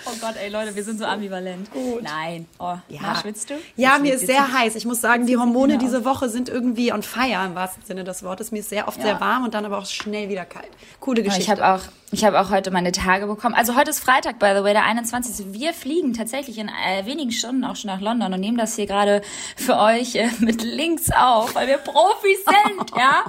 Oh 0.06 0.12
Gott, 0.22 0.36
ey 0.38 0.50
Leute, 0.50 0.76
wir 0.76 0.84
sind 0.84 1.00
so 1.00 1.06
ambivalent. 1.06 1.70
Nein. 2.02 2.48
Oh, 2.60 2.76
na, 2.90 3.16
schwitzt 3.20 3.50
du? 3.50 3.56
Ja, 3.76 3.96
Ich 3.98 4.02
mir 4.02 4.14
ist 4.16 4.26
sehr 4.28 4.52
heiß. 4.54 4.76
Ich 4.76 4.86
muss 4.86 5.02
sagen, 5.02 5.26
die 5.26 5.38
Hormone 5.38 5.78
diese 5.78 6.06
Woche 6.06 6.30
sind 6.30 6.50
irgendwie 6.50 6.92
on 6.94 7.04
fire 7.04 7.46
im 7.46 7.56
wahrsten 7.56 7.84
Sinne 7.86 8.04
des 8.04 8.24
Wortes. 8.24 8.52
Mir 8.52 8.60
ist 8.60 8.70
sehr 8.70 8.88
oft 8.88 8.98
Ja. 8.98 9.04
sehr 9.04 9.20
warm 9.22 9.44
und 9.44 9.54
dann 9.54 9.66
aber 9.66 9.78
auch 9.80 9.86
schnell 9.86 10.30
wieder 10.30 10.46
kalt. 10.46 10.70
Coole 11.00 11.24
Geschichte. 11.24 11.44
Ich 11.44 11.50
habe 11.50 11.66
auch, 11.66 11.82
ich 12.14 12.24
habe 12.24 12.40
auch 12.40 12.52
heute 12.52 12.70
meine 12.70 12.92
Tage 12.92 13.26
bekommen. 13.26 13.56
Also 13.56 13.76
heute 13.76 13.90
ist 13.90 14.00
Freitag, 14.00 14.38
by 14.38 14.54
the 14.56 14.64
way, 14.64 14.74
der 14.74 14.86
21. 14.86 15.52
Wir 15.52 15.74
fliegen 15.74 16.14
tatsächlich 16.14 16.60
in 16.60 16.70
äh, 16.70 17.06
wenigen 17.06 17.32
Stunden 17.32 17.64
auch 17.64 17.76
schon 17.76 17.90
nach 17.90 18.02
London 18.02 18.32
und 18.34 18.40
nehmen 18.40 18.58
das 18.58 18.76
hier 18.76 18.86
gerade 18.86 19.24
für 19.56 19.78
euch 19.78 20.16
äh, 20.16 20.30
mit 20.40 20.62
Links 20.62 21.10
auf, 21.12 21.56
weil 21.56 21.68
wir 21.68 21.78
Profis 21.78 22.46
sind, 22.46 22.92
ja. 22.98 23.26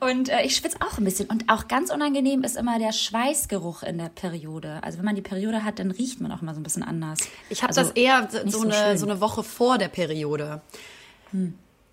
Und 0.00 0.28
äh, 0.28 0.42
ich 0.42 0.56
schwitze 0.56 0.78
auch 0.80 0.98
ein 0.98 1.04
bisschen. 1.04 1.28
Und 1.28 1.48
auch 1.48 1.68
ganz 1.68 1.90
unangenehm 1.90 2.42
ist 2.42 2.56
immer 2.56 2.80
der 2.80 2.92
Schweißgeruch 2.92 3.84
in 3.84 3.98
der 3.98 4.08
Periode. 4.08 4.80
Also 4.82 4.98
wenn 4.98 5.04
man 5.04 5.14
die 5.14 5.22
Periode 5.22 5.62
hat, 5.62 5.78
dann 5.78 5.92
riecht 5.92 6.20
man 6.20 6.32
auch 6.32 6.42
immer 6.42 6.54
so 6.54 6.60
ein 6.60 6.64
bisschen 6.64 6.82
anders. 6.82 7.20
Ich 7.48 7.62
habe 7.62 7.68
also, 7.68 7.82
das 7.82 7.90
eher 7.92 8.28
so, 8.30 8.62
so, 8.62 8.68
eine, 8.68 8.98
so 8.98 9.06
eine 9.06 9.20
Woche 9.20 9.44
vor 9.44 9.78
der 9.78 9.88
Periode. 9.88 10.62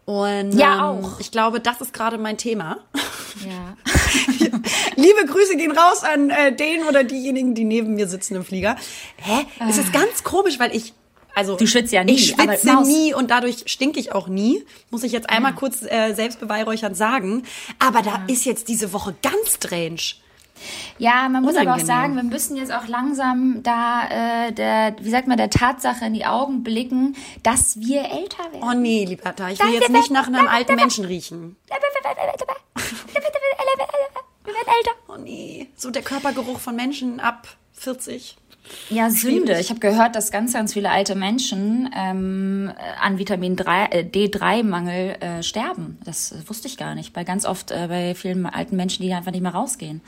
Und 0.06 0.54
Ja, 0.54 0.92
ähm, 0.92 1.06
auch. 1.06 1.20
ich 1.20 1.32
glaube, 1.32 1.60
das 1.60 1.80
ist 1.82 1.94
gerade 1.94 2.18
mein 2.18 2.38
Thema. 2.38 2.80
Ja. 3.46 3.78
Liebe 4.96 5.26
Grüße 5.26 5.56
gehen 5.58 5.72
raus 5.72 6.04
an 6.04 6.30
äh, 6.30 6.56
den 6.56 6.84
oder 6.84 7.04
diejenigen, 7.04 7.56
die 7.56 7.64
neben 7.64 7.96
mir 7.96 8.08
sitzen 8.08 8.36
im 8.36 8.44
Flieger. 8.44 8.76
Hä? 9.18 9.46
Es 9.70 9.78
ist 9.78 9.94
ganz 9.94 10.24
komisch, 10.24 10.60
weil 10.60 10.76
ich 10.76 10.94
also 11.36 11.54
Ah. 11.54 11.58
Du 11.58 11.66
schwitzt 11.68 11.92
ja 11.92 12.04
nie, 12.04 12.14
Ich 12.14 12.28
schwitze 12.28 12.84
nie 12.84 13.14
und 13.14 13.32
dadurch 13.32 13.64
stinke 13.66 14.00
ich 14.00 14.12
auch 14.12 14.28
nie. 14.28 14.64
Muss 14.92 15.04
ich 15.04 15.12
jetzt 15.12 15.30
einmal 15.30 15.54
kurz 15.54 15.82
äh, 15.82 16.14
selbstbeweihräuchernd 16.14 16.96
sagen. 16.96 17.44
Aber 17.80 18.02
da 18.02 18.24
ist 18.28 18.46
jetzt 18.46 18.68
diese 18.68 18.94
Woche 18.94 19.16
ganz 19.22 19.56
strange. 19.56 20.23
Ja, 20.98 21.30
man 21.30 21.44
muss 21.44 21.56
aber 21.56 21.76
auch 21.76 21.80
sagen, 21.80 22.16
wir 22.16 22.24
müssen 22.24 22.58
jetzt 22.58 22.74
auch 22.74 22.88
langsam 22.88 23.64
da, 23.64 24.48
äh, 24.48 24.52
der, 24.52 24.96
wie 25.02 25.10
sagt 25.10 25.28
man, 25.28 25.38
der 25.38 25.50
Tatsache 25.50 26.06
in 26.06 26.14
die 26.14 26.26
Augen 26.26 26.64
blicken, 26.64 27.16
dass 27.44 27.80
wir 27.80 28.04
älter 28.04 28.52
werden. 28.52 28.64
Oh 28.64 28.74
nee, 28.74 29.06
Liberta, 29.06 29.50
ich 29.50 29.60
will 29.60 29.74
jetzt 29.74 29.90
nicht 29.90 30.12
nach 30.12 30.28
einem 30.28 30.48
alten 30.48 30.76
Menschen 30.76 31.06
riechen. 31.06 31.56
Wir 34.46 34.54
werden 34.54 34.68
älter. 34.68 34.92
Oh 35.08 35.18
nee, 35.18 35.70
so 35.76 35.90
der 35.90 36.02
Körpergeruch 36.02 36.60
von 36.60 36.76
Menschen 36.76 37.20
ab 37.20 37.48
40. 37.74 38.38
Ja, 38.90 39.10
Sünde. 39.10 39.60
Ich 39.60 39.70
habe 39.70 39.80
gehört, 39.80 40.16
dass 40.16 40.32
ganz, 40.32 40.54
ganz 40.54 40.74
viele 40.74 40.90
alte 40.90 41.16
Menschen 41.16 41.90
ähm, 41.96 42.72
an 43.02 43.18
Vitamin 43.18 43.56
3, 43.56 43.86
äh, 43.86 44.04
D3-Mangel 44.04 45.16
äh, 45.20 45.44
sterben. 45.44 45.98
Das 46.06 46.34
wusste 46.48 46.68
ich 46.68 46.78
gar 46.78 46.96
nicht. 46.96 47.14
Bei 47.14 47.24
ganz 47.24 47.46
oft 47.46 47.72
äh, 47.72 47.88
bei 47.88 48.16
vielen 48.16 48.46
alten 48.46 48.76
Menschen, 48.76 49.04
die 49.04 49.14
einfach 49.14 49.32
nicht 49.32 49.42
mehr 49.42 49.54
rausgehen. 49.54 50.02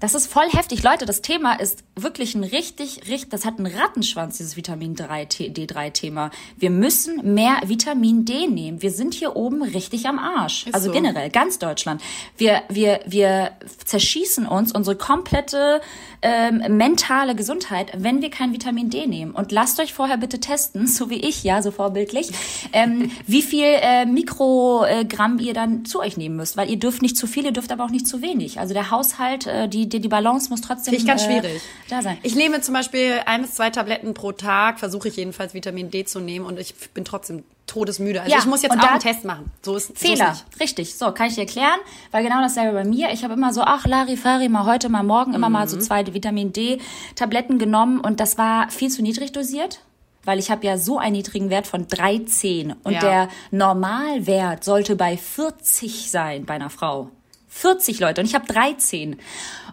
Das 0.00 0.14
ist 0.14 0.26
voll 0.26 0.48
heftig. 0.50 0.82
Leute, 0.82 1.04
das 1.04 1.20
Thema 1.20 1.52
ist 1.60 1.84
wirklich 1.94 2.34
ein 2.34 2.42
richtig, 2.42 3.02
richtig, 3.08 3.28
das 3.28 3.44
hat 3.44 3.58
einen 3.58 3.66
Rattenschwanz, 3.66 4.38
dieses 4.38 4.56
Vitamin 4.56 4.94
3, 4.94 5.26
T- 5.26 5.48
D3-Thema. 5.50 6.30
Wir 6.56 6.70
müssen 6.70 7.34
mehr 7.34 7.60
Vitamin 7.66 8.24
D 8.24 8.46
nehmen. 8.46 8.80
Wir 8.80 8.90
sind 8.90 9.12
hier 9.12 9.36
oben 9.36 9.62
richtig 9.62 10.06
am 10.06 10.18
Arsch. 10.18 10.66
Ist 10.66 10.74
also 10.74 10.86
so. 10.86 10.92
generell, 10.92 11.28
ganz 11.30 11.58
Deutschland. 11.58 12.02
Wir, 12.38 12.62
wir, 12.70 13.00
wir 13.06 13.52
zerschießen 13.84 14.46
uns 14.46 14.72
unsere 14.72 14.96
komplette 14.96 15.82
ähm, 16.22 16.76
mentale 16.76 17.34
Gesundheit, 17.34 17.92
wenn 17.96 18.22
wir 18.22 18.30
kein 18.30 18.52
Vitamin 18.52 18.90
D 18.90 19.06
nehmen. 19.06 19.32
Und 19.32 19.52
lasst 19.52 19.80
euch 19.80 19.94
vorher 19.94 20.16
bitte 20.16 20.40
testen, 20.40 20.86
so 20.88 21.10
wie 21.10 21.20
ich, 21.20 21.44
ja, 21.44 21.62
so 21.62 21.70
vorbildlich, 21.70 22.30
ähm, 22.72 23.10
wie 23.26 23.42
viel 23.42 23.64
äh, 23.64 24.06
Mikrogramm 24.06 25.38
ihr 25.38 25.54
dann 25.54 25.84
zu 25.84 26.00
euch 26.00 26.16
nehmen 26.16 26.36
müsst. 26.36 26.56
Weil 26.56 26.70
ihr 26.70 26.78
dürft 26.78 27.02
nicht 27.02 27.16
zu 27.16 27.26
viel, 27.26 27.44
ihr 27.44 27.52
dürft 27.52 27.72
aber 27.72 27.84
auch 27.84 27.90
nicht 27.90 28.06
zu 28.06 28.22
wenig. 28.22 28.60
Also 28.60 28.74
der 28.74 28.90
Haushalt, 28.90 29.46
äh, 29.46 29.68
die, 29.68 29.88
die, 29.88 30.00
die 30.00 30.08
Balance 30.08 30.50
muss 30.50 30.60
trotzdem 30.60 30.94
ich 30.94 31.06
ganz 31.06 31.22
äh, 31.22 31.26
schwierig. 31.26 31.62
da 31.88 32.02
sein. 32.02 32.18
Ich 32.22 32.34
nehme 32.34 32.60
zum 32.60 32.74
Beispiel 32.74 33.20
ein 33.26 33.42
bis 33.42 33.54
zwei 33.54 33.70
Tabletten 33.70 34.14
pro 34.14 34.32
Tag, 34.32 34.78
versuche 34.78 35.08
ich 35.08 35.16
jedenfalls 35.16 35.54
Vitamin 35.54 35.90
D 35.90 36.04
zu 36.04 36.20
nehmen 36.20 36.46
und 36.46 36.58
ich 36.58 36.74
bin 36.94 37.04
trotzdem 37.04 37.44
todesmüde. 37.70 38.20
Also 38.20 38.32
Ja, 38.32 38.38
ich 38.40 38.46
muss 38.46 38.62
jetzt 38.62 38.72
auch 38.78 38.82
einen 38.82 39.00
Test 39.00 39.24
machen. 39.24 39.50
So 39.62 39.76
ist 39.76 39.86
so 39.88 39.92
ist 39.94 39.98
Fehler, 40.02 40.36
richtig. 40.60 40.94
So, 40.96 41.12
kann 41.12 41.28
ich 41.28 41.34
dir 41.34 41.42
erklären, 41.42 41.78
weil 42.10 42.22
genau 42.24 42.40
dasselbe 42.40 42.72
bei 42.76 42.84
mir. 42.84 43.10
Ich 43.12 43.24
habe 43.24 43.34
immer 43.34 43.52
so, 43.52 43.62
ach, 43.62 43.86
Larifari, 43.86 44.48
mal 44.48 44.64
heute, 44.66 44.88
mal 44.88 45.02
morgen, 45.02 45.34
immer 45.34 45.48
mal 45.48 45.68
so 45.68 45.76
Mhm. 45.76 45.80
zwei 45.82 46.06
Vitamin 46.14 46.52
D-Tabletten 46.52 47.58
genommen 47.58 48.00
und 48.00 48.20
das 48.20 48.36
war 48.38 48.70
viel 48.70 48.90
zu 48.90 49.02
niedrig 49.02 49.32
dosiert. 49.32 49.80
Weil 50.24 50.38
ich 50.38 50.50
habe 50.50 50.66
ja 50.66 50.76
so 50.76 50.98
einen 50.98 51.12
niedrigen 51.16 51.48
Wert 51.48 51.66
von 51.66 51.88
13 51.88 52.74
und 52.84 52.92
Ja. 52.92 53.00
der 53.00 53.28
Normalwert 53.50 54.64
sollte 54.64 54.96
bei 54.96 55.16
40 55.16 56.10
sein 56.10 56.44
bei 56.44 56.54
einer 56.54 56.68
Frau. 56.70 57.10
40 57.48 58.00
Leute 58.00 58.20
und 58.20 58.26
ich 58.26 58.34
habe 58.34 58.46
13. 58.46 59.16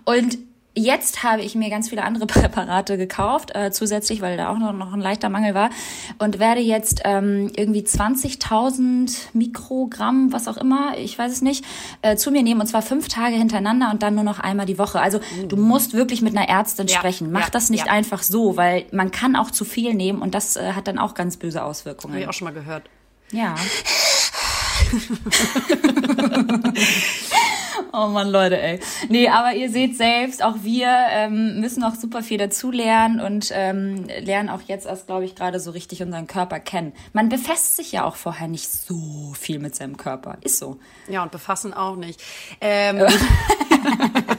Und 0.05 0.37
Jetzt 0.77 1.23
habe 1.23 1.41
ich 1.41 1.55
mir 1.55 1.71
ganz 1.71 1.89
viele 1.89 2.03
andere 2.03 2.27
Präparate 2.27 2.97
gekauft, 2.97 3.55
äh, 3.55 3.71
zusätzlich, 3.71 4.21
weil 4.21 4.37
da 4.37 4.49
auch 4.49 4.59
noch, 4.59 4.73
noch 4.73 4.93
ein 4.93 5.01
leichter 5.01 5.29
Mangel 5.29 5.55
war. 5.55 5.71
Und 6.19 6.37
werde 6.37 6.61
jetzt 6.61 7.01
ähm, 7.03 7.51
irgendwie 7.55 7.81
20.000 7.81 9.11
Mikrogramm, 9.33 10.31
was 10.31 10.47
auch 10.47 10.57
immer, 10.57 10.95
ich 10.97 11.17
weiß 11.17 11.31
es 11.31 11.41
nicht, 11.41 11.65
äh, 12.03 12.15
zu 12.15 12.29
mir 12.29 12.43
nehmen. 12.43 12.61
Und 12.61 12.67
zwar 12.67 12.83
fünf 12.83 13.07
Tage 13.07 13.35
hintereinander 13.35 13.89
und 13.91 14.03
dann 14.03 14.13
nur 14.13 14.23
noch 14.23 14.39
einmal 14.39 14.67
die 14.67 14.77
Woche. 14.77 15.01
Also 15.01 15.19
du 15.47 15.57
mhm. 15.57 15.63
musst 15.63 15.93
wirklich 15.93 16.21
mit 16.21 16.37
einer 16.37 16.47
Ärztin 16.47 16.85
ja, 16.85 16.95
sprechen. 16.95 17.31
Mach 17.31 17.45
ja, 17.45 17.49
das 17.49 17.71
nicht 17.71 17.87
ja. 17.87 17.91
einfach 17.91 18.21
so, 18.21 18.55
weil 18.55 18.85
man 18.91 19.09
kann 19.09 19.35
auch 19.35 19.49
zu 19.49 19.65
viel 19.65 19.95
nehmen 19.95 20.21
und 20.21 20.35
das 20.35 20.57
äh, 20.57 20.73
hat 20.73 20.87
dann 20.87 20.99
auch 20.99 21.15
ganz 21.15 21.37
böse 21.37 21.63
Auswirkungen. 21.63 22.13
Habe 22.13 22.21
ich 22.21 22.29
auch 22.29 22.33
schon 22.33 22.45
mal 22.45 22.53
gehört. 22.53 22.83
Ja. 23.31 23.55
Oh 27.93 28.07
man, 28.07 28.29
Leute, 28.29 28.59
ey. 28.59 28.79
Nee, 29.09 29.29
aber 29.29 29.53
ihr 29.53 29.69
seht 29.69 29.97
selbst, 29.97 30.43
auch 30.43 30.55
wir 30.61 30.87
ähm, 31.11 31.59
müssen 31.59 31.81
noch 31.81 31.95
super 31.95 32.23
viel 32.23 32.37
dazulernen 32.37 33.19
und 33.19 33.51
ähm, 33.53 34.05
lernen 34.21 34.49
auch 34.49 34.61
jetzt 34.67 34.85
erst, 34.85 35.07
glaube 35.07 35.25
ich, 35.25 35.35
gerade 35.35 35.59
so 35.59 35.71
richtig 35.71 36.01
unseren 36.01 36.27
Körper 36.27 36.59
kennen. 36.59 36.93
Man 37.13 37.29
befasst 37.29 37.75
sich 37.75 37.91
ja 37.91 38.03
auch 38.03 38.15
vorher 38.15 38.47
nicht 38.47 38.69
so 38.69 39.33
viel 39.39 39.59
mit 39.59 39.75
seinem 39.75 39.97
Körper. 39.97 40.37
Ist 40.41 40.59
so. 40.59 40.77
Ja, 41.07 41.23
und 41.23 41.31
befassen 41.31 41.73
auch 41.73 41.95
nicht. 41.95 42.21
Ähm. 42.61 43.05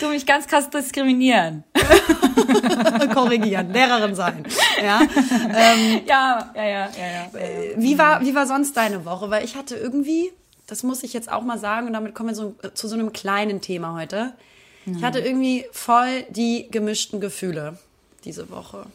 du 0.00 0.08
mich 0.08 0.26
ganz 0.26 0.46
krass 0.46 0.70
diskriminieren. 0.70 1.64
Korrigieren, 3.14 3.72
Lehrerin 3.72 4.14
sein. 4.14 4.44
Ja, 4.82 5.00
ähm, 5.00 6.00
ja, 6.06 6.50
ja, 6.54 6.64
ja, 6.64 6.64
ja, 6.64 6.88
ja, 6.98 7.12
ja. 7.12 7.30
Wie 7.76 7.98
war, 7.98 8.20
wie 8.20 8.34
war 8.34 8.46
sonst 8.46 8.76
deine 8.76 9.04
Woche? 9.04 9.30
Weil 9.30 9.44
ich 9.44 9.56
hatte 9.56 9.76
irgendwie 9.76 10.32
das 10.70 10.84
muss 10.84 11.02
ich 11.02 11.12
jetzt 11.12 11.30
auch 11.30 11.42
mal 11.42 11.58
sagen 11.58 11.88
und 11.88 11.92
damit 11.94 12.14
kommen 12.14 12.28
wir 12.28 12.36
so, 12.36 12.54
zu 12.74 12.86
so 12.86 12.94
einem 12.94 13.12
kleinen 13.12 13.60
Thema 13.60 13.94
heute. 13.94 14.32
Mhm. 14.84 14.96
Ich 14.96 15.02
hatte 15.02 15.18
irgendwie 15.18 15.66
voll 15.72 16.24
die 16.30 16.68
gemischten 16.70 17.20
Gefühle 17.20 17.76
diese 18.24 18.50
Woche. 18.50 18.86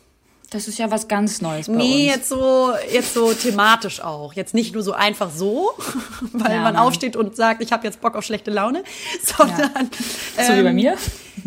Das 0.51 0.69
ist 0.69 0.77
ja 0.77 0.89
was 0.89 1.09
ganz 1.09 1.41
Neues 1.41 1.67
bei 1.67 1.73
nee, 1.73 2.05
uns. 2.05 2.15
jetzt 2.15 2.29
so, 2.29 2.71
jetzt 2.89 3.13
so 3.13 3.33
thematisch 3.33 3.99
auch. 3.99 4.33
Jetzt 4.33 4.53
nicht 4.53 4.73
nur 4.73 4.83
so 4.83 4.93
einfach 4.93 5.29
so, 5.31 5.71
weil 6.31 6.51
ja, 6.51 6.61
man 6.61 6.75
Mann. 6.75 6.77
aufsteht 6.77 7.17
und 7.17 7.35
sagt, 7.35 7.61
ich 7.61 7.73
habe 7.73 7.85
jetzt 7.85 7.99
Bock 7.99 8.15
auf 8.15 8.23
schlechte 8.23 8.51
Laune, 8.51 8.83
sondern 9.21 9.89
ja. 10.37 10.45
so 10.45 10.53
ähm, 10.53 10.59
wie 10.59 10.63
bei 10.63 10.69
ähm, 10.69 10.75
mir. 10.75 10.97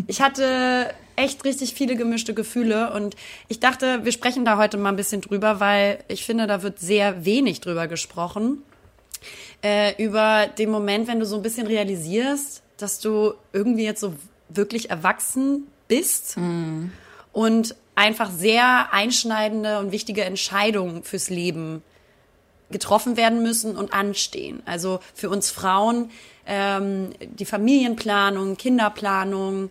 Ich 0.09 0.21
hatte 0.21 0.93
echt 1.17 1.45
richtig 1.45 1.73
viele 1.73 1.97
gemischte 1.97 2.35
Gefühle 2.35 2.93
und 2.93 3.17
ich 3.49 3.61
dachte, 3.61 4.05
wir 4.05 4.13
sprechen 4.13 4.45
da 4.45 4.59
heute 4.59 4.77
mal 4.77 4.91
ein 4.91 4.97
bisschen 4.97 5.23
drüber, 5.23 5.59
weil 5.59 6.05
ich 6.09 6.25
finde, 6.25 6.47
da 6.47 6.63
wird 6.63 6.79
sehr 6.79 7.25
wenig 7.25 7.61
drüber 7.61 7.89
gesprochen 7.89 8.63
äh, 9.63 10.03
über 10.03 10.47
den 10.47 10.71
Moment, 10.71 11.09
wenn 11.09 11.21
du 11.21 11.27
so 11.27 11.37
ein 11.37 11.43
bisschen 11.43 11.67
realisierst, 11.67 12.63
dass 12.77 13.01
du 13.01 13.35
irgendwie 13.53 13.85
jetzt 13.85 14.01
so 14.01 14.15
wirklich 14.49 14.91
erwachsen 14.91 15.67
bist 15.89 16.37
mm. 16.37 16.91
und 17.33 17.75
einfach 17.95 18.31
sehr 18.31 18.93
einschneidende 18.93 19.79
und 19.81 19.91
wichtige 19.91 20.25
Entscheidungen 20.25 21.03
fürs 21.03 21.31
Leben 21.31 21.83
getroffen 22.71 23.17
werden 23.17 23.43
müssen 23.43 23.77
und 23.77 23.93
anstehen. 23.93 24.63
Also 24.67 25.01
für 25.15 25.31
uns 25.31 25.51
Frauen 25.51 26.11
ähm, 26.47 27.11
die 27.21 27.45
Familienplanung, 27.45 28.57
Kinderplanung. 28.57 29.71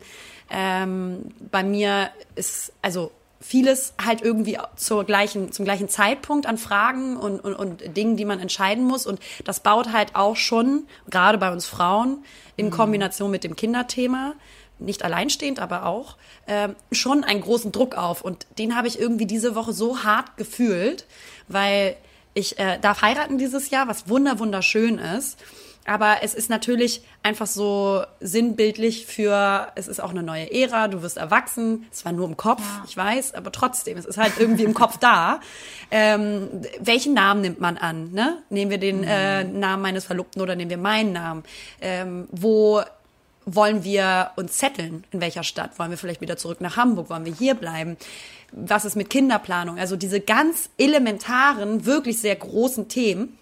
Ähm, 0.50 1.32
bei 1.52 1.64
mir 1.64 2.10
ist 2.36 2.74
also 2.82 3.12
vieles 3.40 3.94
halt 4.04 4.22
irgendwie 4.22 4.58
zur 4.76 5.04
gleichen, 5.04 5.52
zum 5.52 5.66
gleichen 5.66 5.90
Zeitpunkt 5.90 6.46
an 6.46 6.58
Fragen 6.58 7.18
und, 7.18 7.40
und, 7.40 7.54
und 7.54 7.96
Dingen, 7.96 8.18
die 8.18 8.26
man 8.26 8.40
entscheiden 8.40 8.84
muss. 8.84 9.06
Und 9.06 9.20
das 9.46 9.60
baut 9.60 9.92
halt 9.92 10.16
auch 10.16 10.36
schon, 10.36 10.88
gerade 11.10 11.38
bei 11.38 11.52
uns 11.52 11.66
Frauen, 11.66 12.24
in 12.56 12.68
mhm. 12.68 12.72
Kombination 12.72 13.32
mit 13.32 13.44
dem 13.44 13.56
Kinderthema, 13.56 14.34
nicht 14.80 15.04
alleinstehend, 15.04 15.60
aber 15.60 15.86
auch, 15.86 16.18
äh, 16.46 16.70
schon 16.92 17.24
einen 17.24 17.42
großen 17.42 17.72
Druck 17.72 17.96
auf. 17.96 18.22
Und 18.22 18.48
den 18.58 18.76
habe 18.76 18.88
ich 18.88 19.00
irgendwie 19.00 19.26
diese 19.26 19.56
Woche 19.56 19.74
so 19.74 20.04
hart 20.04 20.38
gefühlt, 20.38 21.06
weil 21.48 21.96
ich 22.34 22.60
äh, 22.60 22.78
darf 22.80 23.02
heiraten 23.02 23.38
dieses 23.38 23.70
Jahr, 23.70 23.88
was 23.88 24.10
wunder 24.10 24.40
wunderschön 24.40 25.00
ist. 25.00 25.40
Aber 25.88 26.18
es 26.22 26.34
ist 26.34 26.50
natürlich 26.50 27.02
einfach 27.24 27.48
so 27.48 28.04
sinnbildlich 28.20 29.06
für, 29.06 29.70
es 29.76 29.88
ist 29.88 30.02
auch 30.02 30.12
eine 30.12 30.22
neue 30.22 30.52
Ära, 30.52 30.90
du 30.90 31.02
wirst 31.02 31.16
erwachsen, 31.16 31.88
es 31.92 32.04
war 32.04 32.12
nur 32.12 32.28
im 32.28 32.36
Kopf, 32.36 32.62
ja. 32.62 32.84
ich 32.86 32.98
weiß, 32.98 33.34
aber 33.34 33.54
trotzdem, 33.54 33.98
es 33.98 34.06
ist 34.06 34.18
halt 34.18 34.34
irgendwie 34.38 34.64
im 34.64 34.74
Kopf 34.74 34.98
da. 34.98 35.40
Ähm, 35.90 36.50
welchen 36.82 37.14
Namen 37.14 37.40
nimmt 37.40 37.62
man 37.62 37.78
an? 37.78 38.12
Ne? 38.12 38.44
Nehmen 38.50 38.70
wir 38.70 38.80
den 38.80 38.98
mhm. 38.98 39.08
äh, 39.08 39.44
Namen 39.46 39.82
meines 39.82 40.04
Verlobten 40.04 40.42
oder 40.42 40.58
nehmen 40.58 40.70
wir 40.70 40.78
meinen 40.78 41.14
Namen? 41.14 41.44
Ähm, 41.80 42.28
wo 42.32 42.82
wollen 43.46 43.86
wir 43.86 44.32
uns 44.36 44.58
zetteln? 44.58 45.06
In 45.12 45.22
welcher 45.22 45.44
Stadt? 45.44 45.80
Wollen 45.80 45.90
wir 45.90 45.98
vielleicht 45.98 46.20
wieder 46.20 46.36
zurück 46.36 46.60
nach 46.60 46.76
Hamburg? 46.76 47.10
Wollen 47.10 47.24
wir 47.24 47.34
hier 47.34 47.56
bleiben? 47.56 47.96
Was 48.52 48.84
ist 48.84 48.98
mit 48.98 49.10
Kinderplanung? 49.10 49.80
Also 49.80 49.96
diese 49.96 50.20
ganz 50.20 50.70
elementaren, 50.78 51.86
wirklich 51.86 52.20
sehr 52.20 52.36
großen 52.36 52.90
Themen 52.90 53.38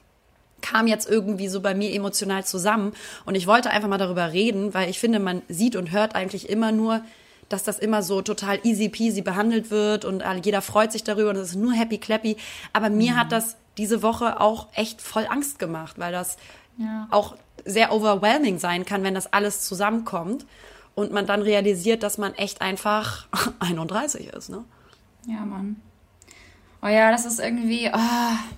kam 0.65 0.88
jetzt 0.88 1.08
irgendwie 1.08 1.47
so 1.47 1.62
bei 1.62 1.75
mir 1.75 1.93
emotional 1.93 2.43
zusammen. 2.43 2.93
Und 3.25 3.36
ich 3.36 3.45
wollte 3.45 3.69
einfach 3.69 3.88
mal 3.88 3.99
darüber 3.99 4.34
reden, 4.34 4.73
weil 4.73 4.89
ich 4.89 4.99
finde, 4.99 5.19
man 5.19 5.43
sieht 5.47 5.75
und 5.75 5.91
hört 5.91 6.15
eigentlich 6.15 6.49
immer 6.49 6.71
nur, 6.71 7.01
dass 7.49 7.63
das 7.63 7.78
immer 7.78 8.01
so 8.01 8.23
total 8.23 8.60
easy 8.63 8.89
peasy 8.89 9.21
behandelt 9.21 9.69
wird 9.69 10.04
und 10.04 10.23
jeder 10.43 10.63
freut 10.63 10.91
sich 10.91 11.04
darüber 11.04 11.30
und 11.30 11.36
es 11.36 11.49
ist 11.49 11.56
nur 11.56 11.73
happy 11.73 11.99
clappy. 11.99 12.38
Aber 12.73 12.89
mir 12.89 13.13
mhm. 13.13 13.17
hat 13.17 13.32
das 13.32 13.58
diese 13.78 14.01
Woche 14.01 14.41
auch 14.41 14.67
echt 14.73 15.01
voll 15.01 15.28
Angst 15.30 15.60
gemacht, 15.60 15.99
weil 15.99 16.12
das 16.12 16.38
ja. 16.78 17.08
auch 17.12 17.36
sehr 17.63 17.93
overwhelming 17.93 18.58
sein 18.58 18.86
kann, 18.86 19.04
wenn 19.04 19.13
das 19.13 19.32
alles 19.32 19.62
zusammenkommt 19.62 20.47
und 20.95 21.12
man 21.12 21.28
dann 21.28 21.43
realisiert, 21.43 22.01
dass 22.01 22.17
man 22.17 22.34
echt 22.34 22.62
einfach 22.62 23.28
31 23.60 24.34
ist, 24.34 24.49
ne? 24.49 24.63
Ja, 25.28 25.45
Mann. 25.45 25.75
Oh 26.82 26.88
ja, 26.88 27.12
das 27.12 27.25
ist 27.25 27.39
irgendwie, 27.39 27.91
oh, 27.93 28.56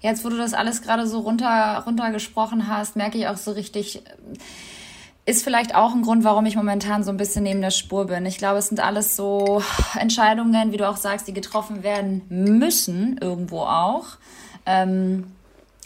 jetzt, 0.00 0.24
wo 0.24 0.28
du 0.28 0.36
das 0.36 0.54
alles 0.54 0.82
gerade 0.82 1.06
so 1.06 1.20
runter, 1.20 1.82
runtergesprochen 1.86 2.68
hast, 2.68 2.96
merke 2.96 3.18
ich 3.18 3.28
auch 3.28 3.36
so 3.36 3.52
richtig, 3.52 4.02
ist 5.26 5.44
vielleicht 5.44 5.74
auch 5.74 5.94
ein 5.94 6.02
Grund, 6.02 6.24
warum 6.24 6.46
ich 6.46 6.56
momentan 6.56 7.04
so 7.04 7.10
ein 7.10 7.16
bisschen 7.16 7.44
neben 7.44 7.60
der 7.60 7.70
Spur 7.70 8.06
bin. 8.06 8.26
Ich 8.26 8.38
glaube, 8.38 8.58
es 8.58 8.68
sind 8.68 8.80
alles 8.80 9.16
so 9.16 9.62
Entscheidungen, 9.98 10.72
wie 10.72 10.76
du 10.76 10.88
auch 10.88 10.96
sagst, 10.96 11.28
die 11.28 11.34
getroffen 11.34 11.82
werden 11.82 12.22
müssen, 12.28 13.18
irgendwo 13.18 13.60
auch, 13.60 14.06
ähm, 14.66 15.26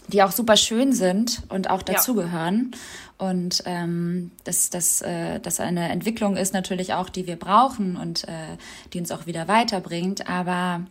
die 0.09 0.23
auch 0.23 0.33
super 0.33 0.57
schön 0.57 0.93
sind 0.93 1.43
und 1.49 1.69
auch 1.71 1.83
dazugehören. 1.83 2.71
Ja. 2.73 2.79
Und 3.17 3.63
ähm, 3.65 4.33
dass 4.43 4.71
das, 4.71 5.01
äh, 5.01 5.39
das 5.41 5.61
eine 5.61 5.89
Entwicklung 5.89 6.37
ist 6.37 6.53
natürlich 6.53 6.95
auch, 6.95 7.09
die 7.09 7.27
wir 7.27 7.37
brauchen 7.37 7.97
und 7.97 8.25
äh, 8.25 8.57
die 8.93 8.99
uns 8.99 9.13
auch 9.13 9.27
wieder 9.27 9.47
weiterbringt. 9.47 10.29
Aber 10.29 10.83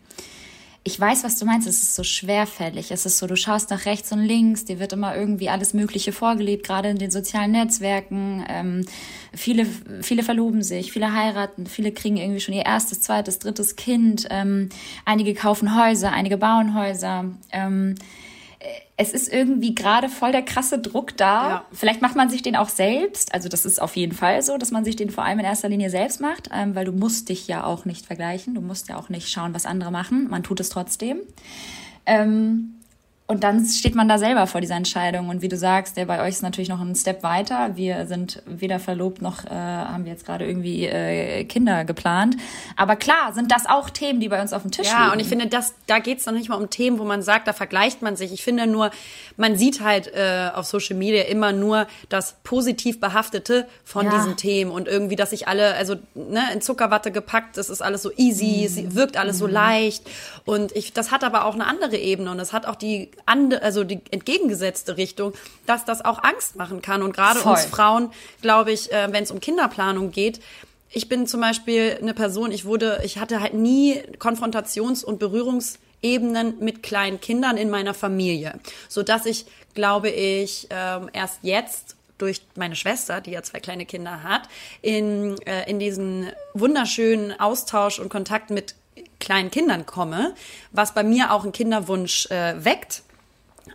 ich 0.86 1.00
weiß, 1.00 1.24
was 1.24 1.40
du 1.40 1.46
meinst. 1.46 1.66
Es 1.66 1.82
ist 1.82 1.96
so 1.96 2.04
schwerfällig. 2.04 2.92
Es 2.92 3.06
ist 3.06 3.18
so, 3.18 3.26
du 3.26 3.38
schaust 3.38 3.70
nach 3.70 3.86
rechts 3.86 4.12
und 4.12 4.20
links, 4.20 4.66
dir 4.66 4.80
wird 4.80 4.92
immer 4.92 5.16
irgendwie 5.16 5.50
alles 5.50 5.74
Mögliche 5.74 6.12
vorgelebt, 6.12 6.66
gerade 6.66 6.90
in 6.90 6.98
den 6.98 7.10
sozialen 7.10 7.52
Netzwerken. 7.52 8.46
Ähm, 8.50 8.86
viele, 9.34 9.66
viele 10.02 10.24
verloben 10.24 10.62
sich, 10.62 10.92
viele 10.92 11.14
heiraten, 11.14 11.68
viele 11.68 11.94
kriegen 11.94 12.18
irgendwie 12.18 12.42
schon 12.42 12.54
ihr 12.54 12.66
erstes, 12.66 13.00
zweites, 13.00 13.40
drittes 13.40 13.78
Kind. 13.78 14.28
Ähm, 14.30 14.70
einige 15.06 15.34
kaufen 15.34 15.74
Häuser, 15.82 16.12
einige 16.12 16.38
bauen 16.38 16.76
Häuser. 16.76 17.26
Ähm, 17.52 17.96
es 18.96 19.12
ist 19.12 19.32
irgendwie 19.32 19.74
gerade 19.74 20.08
voll 20.10 20.32
der 20.32 20.44
krasse 20.44 20.80
Druck 20.80 21.18
da. 21.18 21.50
Ja. 21.50 21.66
Vielleicht 21.72 22.02
macht 22.02 22.16
man 22.16 22.30
sich 22.30 22.42
den 22.42 22.56
auch 22.56 22.70
selbst. 22.70 23.34
Also 23.34 23.50
das 23.50 23.66
ist 23.66 23.82
auf 23.82 23.96
jeden 23.96 24.14
Fall 24.14 24.42
so, 24.42 24.58
dass 24.58 24.72
man 24.72 24.86
sich 24.86 24.96
den 24.96 25.10
vor 25.10 25.26
allem 25.26 25.40
in 25.40 25.46
erster 25.46 25.70
Linie 25.70 25.90
selbst 25.90 26.22
macht, 26.22 26.50
ähm, 26.54 26.76
weil 26.76 26.86
du 26.86 26.92
musst 26.92 27.30
dich 27.30 27.48
ja 27.48 27.64
auch 27.64 27.86
nicht 27.86 28.06
vergleichen. 28.06 28.54
Du 28.56 28.62
musst 28.62 28.90
ja 28.90 28.98
auch 28.98 29.10
nicht 29.10 29.30
schauen, 29.30 29.54
was 29.54 29.66
andere 29.66 29.92
machen. 29.92 30.30
Man 30.30 30.44
tut 30.44 30.60
es 30.60 30.70
trotzdem. 30.70 31.20
Ähm, 32.06 32.76
und 33.26 33.44
dann 33.46 33.66
steht 33.66 33.96
man 33.96 34.10
da 34.10 34.18
selber 34.18 34.48
vor 34.48 34.60
dieser 34.60 34.76
Entscheidung. 34.76 35.30
Und 35.30 35.42
wie 35.42 35.48
du 35.48 35.56
sagst, 35.56 35.96
der 35.96 36.06
bei 36.06 36.22
euch 36.22 36.30
ist 36.30 36.42
natürlich 36.42 36.68
noch 36.68 36.82
ein 36.82 36.94
Step 36.94 37.24
weiter. 37.24 37.78
Wir 37.78 38.06
sind 38.06 38.44
weder 38.46 38.80
verlobt 38.80 39.22
noch 39.22 39.46
äh, 39.46 39.50
haben 39.50 40.04
wir 40.04 40.12
jetzt 40.12 40.26
gerade 40.26 40.46
irgendwie 40.46 40.86
äh, 40.86 41.46
Kinder 41.46 41.86
geplant. 41.86 42.36
Aber 42.76 42.98
klar, 42.98 43.32
sind 43.32 43.50
das 43.50 43.66
auch 43.66 43.90
Themen, 43.90 44.20
die 44.20 44.28
bei 44.28 44.42
uns 44.42 44.52
auf 44.52 44.64
dem 44.64 44.72
Tisch 44.72 44.88
ja, 44.88 44.94
liegen. 44.94 45.06
Ja, 45.06 45.14
und 45.14 45.20
ich 45.22 45.28
finde, 45.28 45.48
das, 45.48 45.74
da 45.88 46.00
geht 46.00 46.20
es 46.20 46.26
noch 46.26 46.34
nicht 46.34 46.50
mal 46.50 46.58
um 46.58 46.70
Themen, 46.70 47.00
wo 47.00 47.06
man 47.06 47.22
sagt, 47.22 47.48
da 47.48 47.54
vergleicht 47.54 48.02
man 48.02 48.18
sich. 48.18 48.34
Ich 48.34 48.44
finde 48.44 48.68
nur, 48.68 48.92
man 49.38 49.58
sieht 49.58 49.82
halt 49.82 50.08
äh, 50.14 50.50
auf 50.54 50.66
Social 50.66 50.96
Media 50.96 51.24
immer 51.24 51.52
nur 51.52 51.88
das 52.10 52.36
positiv 52.44 53.00
behaftete 53.00 53.68
von 53.84 54.06
ja. 54.06 54.12
diesen 54.12 54.38
Themen 54.38 54.72
und 54.72 54.88
irgendwie, 54.88 55.16
dass 55.16 55.32
sich 55.32 55.48
alle, 55.48 55.76
also 55.76 55.96
ne, 56.14 56.42
in 56.54 56.62
Zuckerwatte 56.62 57.12
gepackt, 57.12 57.58
es 57.58 57.70
ist 57.70 57.82
alles 57.82 58.02
so 58.02 58.12
easy, 58.18 58.68
mhm. 58.70 58.88
es 58.88 58.96
wirkt 58.96 59.18
alles 59.18 59.38
mhm. 59.38 59.40
so 59.40 59.48
leicht. 59.48 60.04
Und 60.46 60.76
ich, 60.76 60.94
das 60.94 61.12
hat 61.12 61.24
aber 61.24 61.46
auch 61.46 61.54
eine 61.54 61.68
andere 61.68 61.98
Ebene 61.98 62.32
und 62.32 62.40
es 62.40 62.54
hat 62.54 62.66
auch 62.66 62.76
die 62.76 63.12
andere, 63.26 63.62
also 63.62 63.84
die 63.84 64.02
entgegengesetzte 64.12 64.98
Richtung, 64.98 65.34
dass 65.66 65.86
das 65.86 66.04
auch 66.04 66.24
Angst 66.24 66.56
machen 66.56 66.82
kann. 66.82 67.02
Und 67.02 67.14
gerade 67.14 67.40
uns 67.42 67.66
Frauen, 67.66 68.12
glaube 68.42 68.72
ich, 68.72 68.92
äh, 68.92 69.12
wenn 69.12 69.24
es 69.24 69.32
um 69.32 69.40
Kinderplanung 69.40 70.12
geht, 70.12 70.40
ich 70.96 71.10
bin 71.10 71.26
zum 71.26 71.42
Beispiel 71.42 71.98
eine 72.00 72.14
Person, 72.14 72.52
ich 72.52 72.66
wurde, 72.66 73.02
ich 73.04 73.18
hatte 73.18 73.42
halt 73.42 73.56
nie 73.56 74.00
Konfrontations- 74.20 75.04
und 75.04 75.18
Berührungsebenen 76.04 76.60
mit 76.60 76.84
kleinen 76.84 77.20
Kindern 77.20 77.58
in 77.58 77.70
meiner 77.70 77.94
Familie, 77.94 78.60
so 78.90 79.04
dass 79.04 79.26
ich, 79.26 79.46
glaube 79.74 80.10
ich, 80.10 80.68
ähm, 80.70 81.10
erst 81.14 81.40
jetzt 81.42 81.96
durch 82.18 82.42
meine 82.56 82.76
Schwester, 82.76 83.22
die 83.22 83.32
ja 83.32 83.42
zwei 83.42 83.60
kleine 83.60 83.86
Kinder 83.86 84.24
hat, 84.24 84.44
in, 84.82 85.36
äh, 85.46 85.70
in 85.70 85.80
diesen 85.80 86.32
wunderschönen 86.54 87.38
Austausch 87.40 88.00
und 88.00 88.10
Kontakt 88.10 88.50
mit 88.50 88.76
kleinen 89.20 89.50
Kindern 89.50 89.86
komme, 89.86 90.36
was 90.72 90.94
bei 90.94 91.04
mir 91.04 91.32
auch 91.32 91.44
einen 91.44 91.54
Kinderwunsch 91.54 92.28
äh, 92.28 92.64
weckt. 92.64 93.02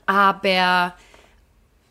Aber 0.06 0.94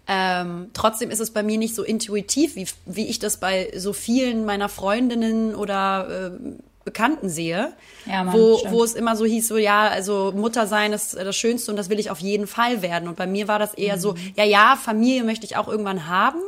ähm, 0.07 0.69
trotzdem 0.73 1.09
ist 1.09 1.19
es 1.19 1.31
bei 1.31 1.43
mir 1.43 1.57
nicht 1.57 1.75
so 1.75 1.83
intuitiv, 1.83 2.55
wie, 2.55 2.67
wie 2.85 3.07
ich 3.07 3.19
das 3.19 3.37
bei 3.37 3.71
so 3.75 3.91
vielen 3.91 4.45
meiner 4.45 4.69
Freundinnen 4.69 5.53
oder 5.53 6.31
äh, 6.31 6.39
Bekannten 6.87 7.27
sehe, 7.27 7.73
ja, 8.05 8.23
Mann, 8.23 8.33
wo, 8.33 8.61
wo 8.69 8.81
es 8.81 8.93
immer 8.93 9.17
so 9.17 9.25
hieß, 9.25 9.49
so 9.49 9.57
ja, 9.57 9.89
also 9.89 10.31
Mutter 10.33 10.67
sein 10.67 10.93
ist 10.93 11.15
das 11.15 11.35
Schönste 11.35 11.69
und 11.69 11.75
das 11.75 11.89
will 11.89 11.99
ich 11.99 12.09
auf 12.09 12.19
jeden 12.19 12.47
Fall 12.47 12.81
werden. 12.81 13.09
Und 13.09 13.17
bei 13.17 13.27
mir 13.27 13.49
war 13.49 13.59
das 13.59 13.73
eher 13.73 13.97
mhm. 13.97 13.99
so, 13.99 14.15
ja, 14.37 14.45
ja, 14.45 14.79
Familie 14.81 15.25
möchte 15.25 15.45
ich 15.45 15.57
auch 15.57 15.67
irgendwann 15.67 16.07
haben, 16.07 16.39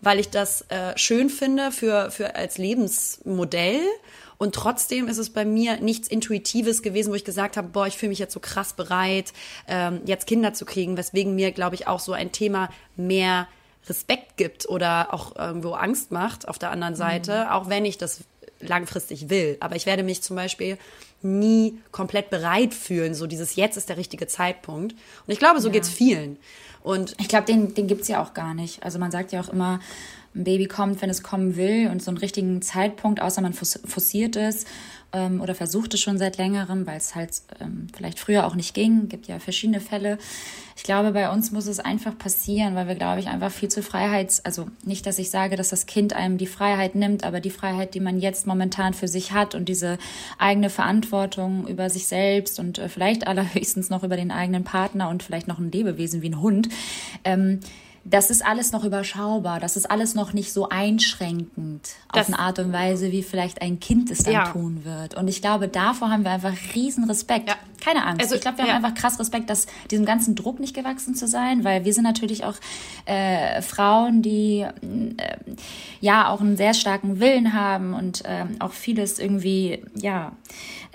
weil 0.00 0.20
ich 0.20 0.30
das 0.30 0.62
äh, 0.68 0.96
schön 0.96 1.30
finde 1.30 1.72
für, 1.72 2.12
für 2.12 2.36
als 2.36 2.58
Lebensmodell. 2.58 3.80
Und 4.38 4.54
trotzdem 4.54 5.08
ist 5.08 5.18
es 5.18 5.30
bei 5.30 5.44
mir 5.44 5.78
nichts 5.80 6.06
Intuitives 6.06 6.82
gewesen, 6.82 7.10
wo 7.10 7.16
ich 7.16 7.24
gesagt 7.24 7.56
habe, 7.56 7.66
boah, 7.66 7.88
ich 7.88 7.96
fühle 7.96 8.10
mich 8.10 8.20
jetzt 8.20 8.34
so 8.34 8.38
krass 8.38 8.74
bereit, 8.74 9.32
ähm, 9.66 10.02
jetzt 10.04 10.28
Kinder 10.28 10.54
zu 10.54 10.64
kriegen, 10.64 10.96
weswegen 10.96 11.34
mir, 11.34 11.50
glaube 11.50 11.74
ich, 11.74 11.88
auch 11.88 11.98
so 11.98 12.12
ein 12.12 12.30
Thema 12.30 12.68
mehr 12.94 13.48
Respekt 13.88 14.36
gibt 14.36 14.68
oder 14.68 15.12
auch 15.12 15.36
irgendwo 15.36 15.72
Angst 15.72 16.12
macht 16.12 16.46
auf 16.46 16.58
der 16.58 16.70
anderen. 16.70 16.94
Seite, 16.94 17.44
mhm. 17.44 17.50
auch 17.50 17.68
wenn 17.68 17.84
ich 17.84 17.98
das 17.98 18.20
langfristig 18.68 19.30
will. 19.30 19.56
Aber 19.60 19.76
ich 19.76 19.86
werde 19.86 20.02
mich 20.02 20.22
zum 20.22 20.36
Beispiel 20.36 20.78
nie 21.22 21.78
komplett 21.92 22.30
bereit 22.30 22.74
fühlen, 22.74 23.14
so 23.14 23.26
dieses 23.26 23.56
jetzt 23.56 23.76
ist 23.76 23.88
der 23.88 23.96
richtige 23.96 24.26
Zeitpunkt. 24.26 24.92
Und 24.92 25.32
ich 25.32 25.38
glaube, 25.38 25.60
so 25.60 25.68
ja. 25.68 25.72
geht's 25.72 25.88
vielen. 25.88 26.36
Und 26.82 27.16
ich 27.18 27.28
glaube, 27.28 27.46
den, 27.46 27.74
den 27.74 27.88
gibt's 27.88 28.08
ja 28.08 28.22
auch 28.22 28.32
gar 28.32 28.54
nicht. 28.54 28.82
Also 28.82 28.98
man 28.98 29.10
sagt 29.10 29.32
ja 29.32 29.40
auch 29.40 29.48
immer, 29.48 29.80
ein 30.36 30.44
Baby 30.44 30.66
kommt, 30.66 31.02
wenn 31.02 31.10
es 31.10 31.22
kommen 31.22 31.56
will 31.56 31.88
und 31.90 32.02
so 32.02 32.10
einen 32.10 32.18
richtigen 32.18 32.62
Zeitpunkt, 32.62 33.20
außer 33.20 33.40
man 33.40 33.54
forciert 33.54 34.36
es 34.36 34.66
ähm, 35.12 35.40
oder 35.40 35.54
versucht 35.54 35.94
es 35.94 36.00
schon 36.00 36.18
seit 36.18 36.36
längerem, 36.36 36.86
weil 36.86 36.98
es 36.98 37.14
halt 37.14 37.42
ähm, 37.60 37.86
vielleicht 37.96 38.18
früher 38.18 38.46
auch 38.46 38.54
nicht 38.54 38.74
ging. 38.74 39.08
Gibt 39.08 39.26
ja 39.26 39.38
verschiedene 39.38 39.80
Fälle. 39.80 40.18
Ich 40.76 40.82
glaube, 40.82 41.12
bei 41.12 41.30
uns 41.30 41.52
muss 41.52 41.66
es 41.66 41.80
einfach 41.80 42.16
passieren, 42.18 42.74
weil 42.74 42.86
wir, 42.86 42.96
glaube 42.96 43.20
ich, 43.20 43.28
einfach 43.28 43.50
viel 43.50 43.70
zu 43.70 43.82
Freiheits-, 43.82 44.44
also 44.44 44.68
nicht, 44.84 45.06
dass 45.06 45.18
ich 45.18 45.30
sage, 45.30 45.56
dass 45.56 45.70
das 45.70 45.86
Kind 45.86 46.12
einem 46.12 46.36
die 46.36 46.46
Freiheit 46.46 46.94
nimmt, 46.94 47.24
aber 47.24 47.40
die 47.40 47.50
Freiheit, 47.50 47.94
die 47.94 48.00
man 48.00 48.18
jetzt 48.18 48.46
momentan 48.46 48.92
für 48.92 49.08
sich 49.08 49.32
hat 49.32 49.54
und 49.54 49.68
diese 49.68 49.98
eigene 50.38 50.68
Verantwortung 50.68 51.66
über 51.66 51.88
sich 51.88 52.06
selbst 52.06 52.58
und 52.58 52.78
äh, 52.78 52.88
vielleicht 52.88 53.26
allerhöchstens 53.26 53.90
noch 53.90 54.02
über 54.02 54.16
den 54.16 54.30
eigenen 54.30 54.64
Partner 54.64 55.08
und 55.08 55.22
vielleicht 55.22 55.48
noch 55.48 55.58
ein 55.58 55.72
Lebewesen 55.72 56.20
wie 56.20 56.28
ein 56.28 56.40
Hund, 56.40 56.68
ähm, 57.24 57.60
das 58.08 58.30
ist 58.30 58.44
alles 58.46 58.70
noch 58.70 58.84
überschaubar, 58.84 59.58
das 59.58 59.76
ist 59.76 59.90
alles 59.90 60.14
noch 60.14 60.32
nicht 60.32 60.52
so 60.52 60.68
einschränkend 60.68 61.88
das, 62.12 62.28
auf 62.28 62.32
eine 62.32 62.38
Art 62.38 62.58
und 62.60 62.72
Weise, 62.72 63.10
wie 63.10 63.22
vielleicht 63.22 63.60
ein 63.62 63.80
Kind 63.80 64.10
es 64.10 64.18
dann 64.18 64.32
ja. 64.32 64.52
tun 64.52 64.84
wird. 64.84 65.16
Und 65.16 65.26
ich 65.26 65.42
glaube, 65.42 65.66
davor 65.66 66.10
haben 66.10 66.22
wir 66.22 66.30
einfach 66.30 66.54
riesen 66.74 67.04
Respekt. 67.04 67.48
Ja. 67.48 67.56
Keine 67.84 68.06
Angst. 68.06 68.22
Also, 68.22 68.36
ich 68.36 68.40
glaube, 68.40 68.58
wir 68.58 68.66
ja. 68.66 68.74
haben 68.74 68.84
einfach 68.84 69.00
krass 69.00 69.18
Respekt, 69.18 69.50
dass 69.50 69.66
diesem 69.90 70.06
ganzen 70.06 70.34
Druck 70.34 70.60
nicht 70.60 70.74
gewachsen 70.74 71.14
zu 71.14 71.26
sein, 71.26 71.64
weil 71.64 71.84
wir 71.84 71.92
sind 71.92 72.04
natürlich 72.04 72.44
auch 72.44 72.54
äh, 73.06 73.60
Frauen, 73.60 74.22
die 74.22 74.60
äh, 74.60 74.72
ja 76.00 76.28
auch 76.28 76.40
einen 76.40 76.56
sehr 76.56 76.74
starken 76.74 77.20
Willen 77.20 77.52
haben 77.52 77.92
und 77.92 78.24
äh, 78.24 78.44
auch 78.60 78.72
vieles 78.72 79.18
irgendwie 79.18 79.82
ja 79.94 80.32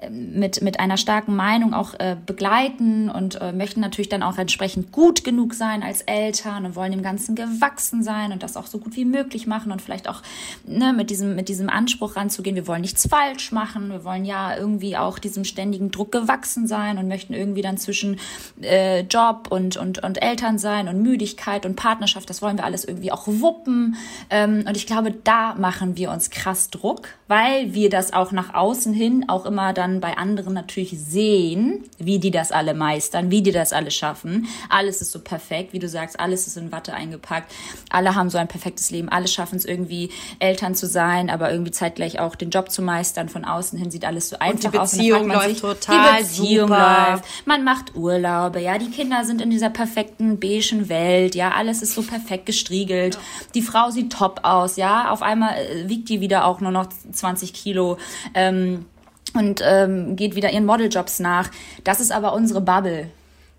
mit, 0.10 0.62
mit 0.62 0.80
einer 0.80 0.98
starken 0.98 1.36
Meinung 1.36 1.74
auch 1.74 1.94
äh, 2.00 2.16
begleiten 2.26 3.10
und 3.10 3.40
äh, 3.40 3.52
möchten 3.52 3.82
natürlich 3.82 4.10
dann 4.10 4.24
auch 4.24 4.38
entsprechend 4.38 4.92
gut 4.92 5.24
genug 5.24 5.54
sein 5.54 5.84
als 5.84 6.02
Eltern 6.02 6.66
und 6.66 6.76
wollen 6.76 6.92
dem 6.92 7.01
Ganzen 7.04 7.36
gewachsen 7.36 8.04
sein 8.04 8.32
und 8.32 8.44
das 8.44 8.58
auch 8.58 8.68
so 8.68 8.80
gut 8.80 8.96
wie 8.96 9.06
möglich 9.06 9.48
machen 9.48 9.72
und 9.72 9.82
vielleicht 9.82 10.08
auch 10.10 10.22
ne, 10.66 10.94
mit, 10.94 11.10
diesem, 11.10 11.36
mit 11.36 11.50
diesem 11.50 11.70
Anspruch 11.70 12.16
ranzugehen, 12.16 12.56
wir 12.56 12.68
wollen 12.68 12.82
nichts 12.82 13.08
falsch 13.08 13.52
machen, 13.52 13.90
wir 13.90 14.04
wollen 14.04 14.26
ja 14.26 14.56
irgendwie 14.56 14.98
auch 14.98 15.20
diesem 15.20 15.44
ständigen 15.44 15.92
Druck 15.92 16.12
gewachsen 16.12 16.68
sein 16.68 16.98
und 16.98 17.08
möchten 17.08 17.34
irgendwie 17.34 17.62
dann 17.62 17.78
zwischen 17.78 18.20
äh, 18.62 19.02
Job 19.02 19.48
und, 19.50 19.78
und, 19.78 20.04
und 20.04 20.22
Eltern 20.22 20.58
sein 20.58 20.88
und 20.88 21.02
Müdigkeit 21.02 21.66
und 21.66 21.76
Partnerschaft, 21.76 22.30
das 22.30 22.42
wollen 22.42 22.58
wir 22.58 22.66
alles 22.66 22.86
irgendwie 22.86 23.12
auch 23.12 23.28
wuppen. 23.28 23.96
Ähm, 24.30 24.64
und 24.68 24.78
ich 24.78 24.88
glaube, 24.88 25.12
da 25.12 25.56
machen 25.56 25.98
wir 25.98 26.12
uns 26.12 26.30
krass 26.30 26.70
Druck, 26.70 27.10
weil 27.28 27.74
wir 27.74 27.90
das 27.90 28.14
auch 28.14 28.32
nach 28.32 28.54
außen 28.54 28.94
hin 28.94 29.26
auch 29.28 29.46
immer 29.46 29.74
dann 29.74 30.00
bei 30.00 30.18
anderen 30.18 30.54
natürlich 30.54 31.00
sehen, 31.00 31.84
wie 31.98 32.20
die 32.20 32.32
das 32.32 32.52
alle 32.52 32.74
meistern, 32.74 33.32
wie 33.32 33.42
die 33.42 33.52
das 33.52 33.74
alle 33.74 33.92
schaffen. 33.92 34.48
Alles 34.70 35.02
ist 35.02 35.12
so 35.12 35.20
perfekt, 35.20 35.74
wie 35.74 35.80
du 35.80 35.88
sagst, 35.88 36.20
alles 36.20 36.48
ist 36.48 36.58
in 36.58 36.72
Watte 36.72 36.91
eingepackt. 36.92 37.52
Alle 37.90 38.16
haben 38.16 38.30
so 38.30 38.38
ein 38.38 38.48
perfektes 38.48 38.92
Leben, 38.92 39.10
alle 39.10 39.28
schaffen 39.28 39.56
es 39.56 39.66
irgendwie 39.66 40.10
Eltern 40.40 40.76
zu 40.76 40.88
sein, 40.88 41.30
aber 41.30 41.52
irgendwie 41.52 41.72
zeitgleich 41.72 42.20
auch 42.20 42.36
den 42.36 42.50
Job 42.50 42.72
zu 42.72 42.82
meistern. 42.82 43.30
Von 43.30 43.46
außen 43.46 43.78
hin 43.78 43.92
sieht 43.92 44.06
alles 44.06 44.30
so 44.30 44.40
einfach 44.40 44.66
und 44.66 44.74
die 44.74 44.78
Beziehung 44.78 45.32
aus. 45.32 45.38
läuft 45.38 45.50
sich, 45.50 45.62
total 45.62 46.18
die 46.18 46.24
Beziehung 46.24 46.68
super. 46.68 47.08
läuft. 47.12 47.26
Man 47.46 47.64
macht 47.64 47.96
Urlaube, 47.96 48.60
ja, 48.60 48.78
die 48.78 48.90
Kinder 48.90 49.26
sind 49.26 49.42
in 49.42 49.50
dieser 49.50 49.70
perfekten 49.70 50.40
beigen 50.40 50.90
Welt, 50.90 51.36
ja, 51.36 51.52
alles 51.52 51.82
ist 51.82 51.94
so 51.94 52.02
perfekt 52.02 52.46
gestriegelt. 52.46 53.16
Ja. 53.16 53.22
Die 53.56 53.62
Frau 53.62 53.90
sieht 53.90 54.12
top 54.12 54.42
aus, 54.44 54.78
ja, 54.78 55.10
auf 55.12 55.22
einmal 55.22 55.56
äh, 55.56 55.90
wiegt 55.90 56.10
die 56.10 56.22
wieder 56.22 56.46
auch 56.46 56.60
nur 56.62 56.72
noch 56.72 56.88
20 57.12 57.54
Kilo. 57.54 57.98
Ähm, 58.34 58.86
und 59.34 59.62
ähm, 59.64 60.18
geht 60.18 60.36
wieder 60.36 60.52
ihren 60.52 60.66
Modeljobs 60.66 61.20
nach. 61.20 61.50
Das 61.86 62.02
ist 62.02 62.12
aber 62.12 62.34
unsere 62.34 62.60
Bubble. 62.60 63.10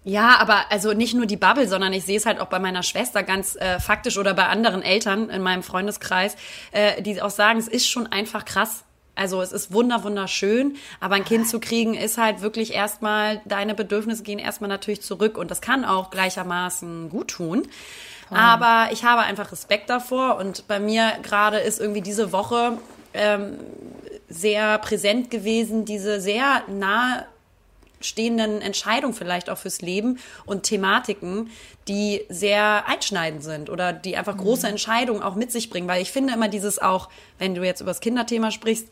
Ja, 0.05 0.39
aber 0.39 0.71
also 0.71 0.93
nicht 0.93 1.15
nur 1.15 1.27
die 1.27 1.37
Bubble, 1.37 1.69
sondern 1.69 1.93
ich 1.93 2.05
sehe 2.05 2.17
es 2.17 2.27
halt 2.27 2.41
auch 2.41 2.47
bei 2.47 2.59
meiner 2.59 2.83
Schwester 2.83 3.23
ganz 3.23 3.55
äh, 3.57 3.79
faktisch 3.79 4.19
oder 4.19 4.35
bei 4.35 4.47
anderen 4.47 4.83
Eltern 4.83 5.31
in 5.31 5.43
meinem 5.43 5.63
Freundeskreis, 5.63 6.37
äh, 6.73 7.01
die 7.03 7.23
auch 7.23 7.31
sagen, 7.31 7.59
es 7.59 7.69
ist 7.69 7.89
schon 7.89 8.09
einfach 8.09 8.45
krass. 8.45 8.85
Also 9.15 9.43
es 9.43 9.53
ist 9.53 9.73
wunder 9.73 10.03
wunderschön, 10.05 10.77
aber 10.99 11.17
ein 11.17 11.25
Kind 11.25 11.47
zu 11.47 11.61
kriegen 11.61 11.95
ist 11.95 12.17
halt 12.17 12.41
wirklich 12.41 12.73
erstmal 12.73 13.43
deine 13.45 13.75
Bedürfnisse 13.75 14.23
gehen 14.23 14.39
erstmal 14.39 14.69
natürlich 14.69 15.03
zurück 15.03 15.37
und 15.37 15.51
das 15.51 15.61
kann 15.61 15.85
auch 15.85 16.11
gleichermaßen 16.11 17.11
gut 17.11 17.29
tun. 17.29 17.69
Aber 18.31 18.91
ich 18.93 19.05
habe 19.05 19.21
einfach 19.21 19.53
Respekt 19.53 19.91
davor 19.91 20.39
und 20.39 20.67
bei 20.67 20.81
mir 20.81 21.13
gerade 21.23 21.59
ist 21.59 21.79
irgendwie 21.79 22.01
diese 22.01 22.33
Woche 22.33 22.79
ähm, 23.13 23.59
sehr 24.29 24.79
präsent 24.79 25.31
gewesen, 25.31 25.85
diese 25.85 26.19
sehr 26.21 26.63
nah 26.69 27.27
stehenden 28.03 28.61
Entscheidungen 28.61 29.15
vielleicht 29.15 29.51
auch 29.51 29.59
fürs 29.59 29.81
Leben 29.81 30.19
und 30.45 30.65
Thematiken, 30.65 31.51
die 31.89 32.25
sehr 32.29 32.85
einschneidend 32.87 33.43
sind 33.43 33.71
oder 33.71 33.93
die 33.93 34.17
einfach 34.17 34.37
große 34.37 34.67
mhm. 34.67 34.73
Entscheidungen 34.73 35.23
auch 35.23 35.35
mit 35.35 35.51
sich 35.53 35.71
bringen. 35.71 35.89
Weil 35.89 36.03
ich 36.03 36.13
finde 36.13 36.35
immer 36.35 36.49
dieses 36.49 36.81
auch, 36.81 37.09
wenn 37.39 37.55
du 37.55 37.63
jetzt 37.65 37.81
über 37.81 37.91
das 37.91 38.01
Kinderthema 38.01 38.51
sprichst, 38.51 38.89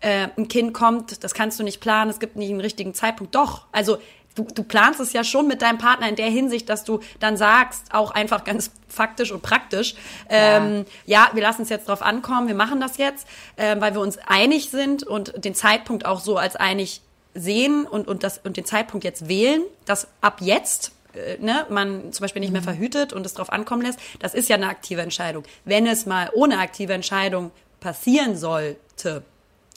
äh, 0.00 0.28
ein 0.36 0.48
Kind 0.48 0.72
kommt, 0.72 1.22
das 1.24 1.34
kannst 1.34 1.58
du 1.58 1.62
nicht 1.62 1.80
planen, 1.80 2.10
es 2.10 2.20
gibt 2.20 2.36
nicht 2.36 2.50
einen 2.50 2.60
richtigen 2.60 2.94
Zeitpunkt. 2.94 3.34
Doch, 3.34 3.66
also 3.72 3.98
du, 4.34 4.44
du 4.44 4.62
planst 4.62 5.00
es 5.00 5.12
ja 5.12 5.24
schon 5.24 5.46
mit 5.46 5.62
deinem 5.62 5.78
Partner 5.78 6.08
in 6.08 6.16
der 6.16 6.30
Hinsicht, 6.30 6.68
dass 6.68 6.84
du 6.84 7.00
dann 7.18 7.36
sagst, 7.36 7.92
auch 7.92 8.10
einfach 8.10 8.44
ganz 8.44 8.70
faktisch 8.88 9.32
und 9.32 9.42
praktisch, 9.42 9.94
ähm, 10.28 10.84
ja, 11.06 11.26
ja 11.26 11.30
wir 11.34 11.42
lassen 11.42 11.62
es 11.62 11.68
jetzt 11.68 11.88
drauf 11.88 12.02
ankommen, 12.02 12.48
wir 12.48 12.54
machen 12.54 12.80
das 12.80 12.96
jetzt, 12.96 13.26
äh, 13.56 13.76
weil 13.80 13.94
wir 13.94 14.00
uns 14.00 14.18
einig 14.18 14.70
sind 14.70 15.02
und 15.02 15.44
den 15.44 15.54
Zeitpunkt 15.54 16.06
auch 16.06 16.20
so 16.20 16.36
als 16.36 16.56
einig 16.56 17.02
sehen 17.34 17.86
und, 17.86 18.08
und, 18.08 18.22
das, 18.22 18.38
und 18.38 18.56
den 18.56 18.64
Zeitpunkt 18.64 19.04
jetzt 19.04 19.28
wählen, 19.28 19.62
dass 19.84 20.08
ab 20.20 20.40
jetzt 20.40 20.92
äh, 21.14 21.38
ne, 21.38 21.66
man 21.68 22.12
zum 22.12 22.24
Beispiel 22.24 22.40
nicht 22.40 22.52
mehr 22.52 22.60
mhm. 22.60 22.66
verhütet 22.66 23.12
und 23.12 23.24
es 23.26 23.34
drauf 23.34 23.52
ankommen 23.52 23.82
lässt, 23.82 23.98
das 24.18 24.34
ist 24.34 24.48
ja 24.48 24.56
eine 24.56 24.68
aktive 24.68 25.02
Entscheidung. 25.02 25.44
Wenn 25.64 25.86
es 25.86 26.06
mal 26.06 26.30
ohne 26.34 26.58
aktive 26.58 26.92
Entscheidung 26.92 27.50
passieren 27.80 28.36
sollte, 28.36 29.22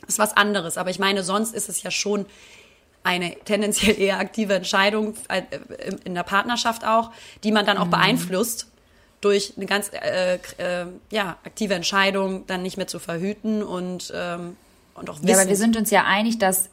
ist 0.08 0.20
was 0.20 0.36
anderes. 0.36 0.78
Aber 0.78 0.90
ich 0.90 1.00
meine, 1.00 1.24
sonst 1.24 1.54
ist 1.54 1.70
es 1.70 1.84
ja 1.84 1.92
schon 1.92 2.26
eine 3.04 3.36
tendenziell 3.46 4.00
eher 4.00 4.20
aktive 4.20 4.54
Entscheidung 4.54 5.16
äh, 5.28 5.44
in 6.04 6.16
der 6.16 6.24
Partnerschaft 6.24 6.86
auch, 6.86 7.12
die 7.44 7.52
man 7.52 7.66
dann 7.66 7.78
auch 7.78 7.86
mhm. 7.86 7.92
beeinflusst 7.92 8.68
durch 9.22 9.54
eine 9.56 9.66
ganz 9.66 9.90
äh, 9.94 10.36
äh, 10.36 10.86
ja, 11.10 11.38
aktive 11.46 11.74
Entscheidung, 11.74 12.46
dann 12.48 12.62
nicht 12.62 12.78
mehr 12.78 12.88
zu 12.88 13.00
verhüten 13.00 13.64
und 13.64 14.12
ähm, 14.14 14.58
und 14.96 15.10
auch 15.10 15.16
wissen. 15.16 15.28
Ja, 15.28 15.40
aber 15.40 15.50
wir 15.50 15.56
sind 15.56 15.76
uns 15.76 15.90
ja 15.90 16.04
einig, 16.06 16.38
dass 16.38 16.70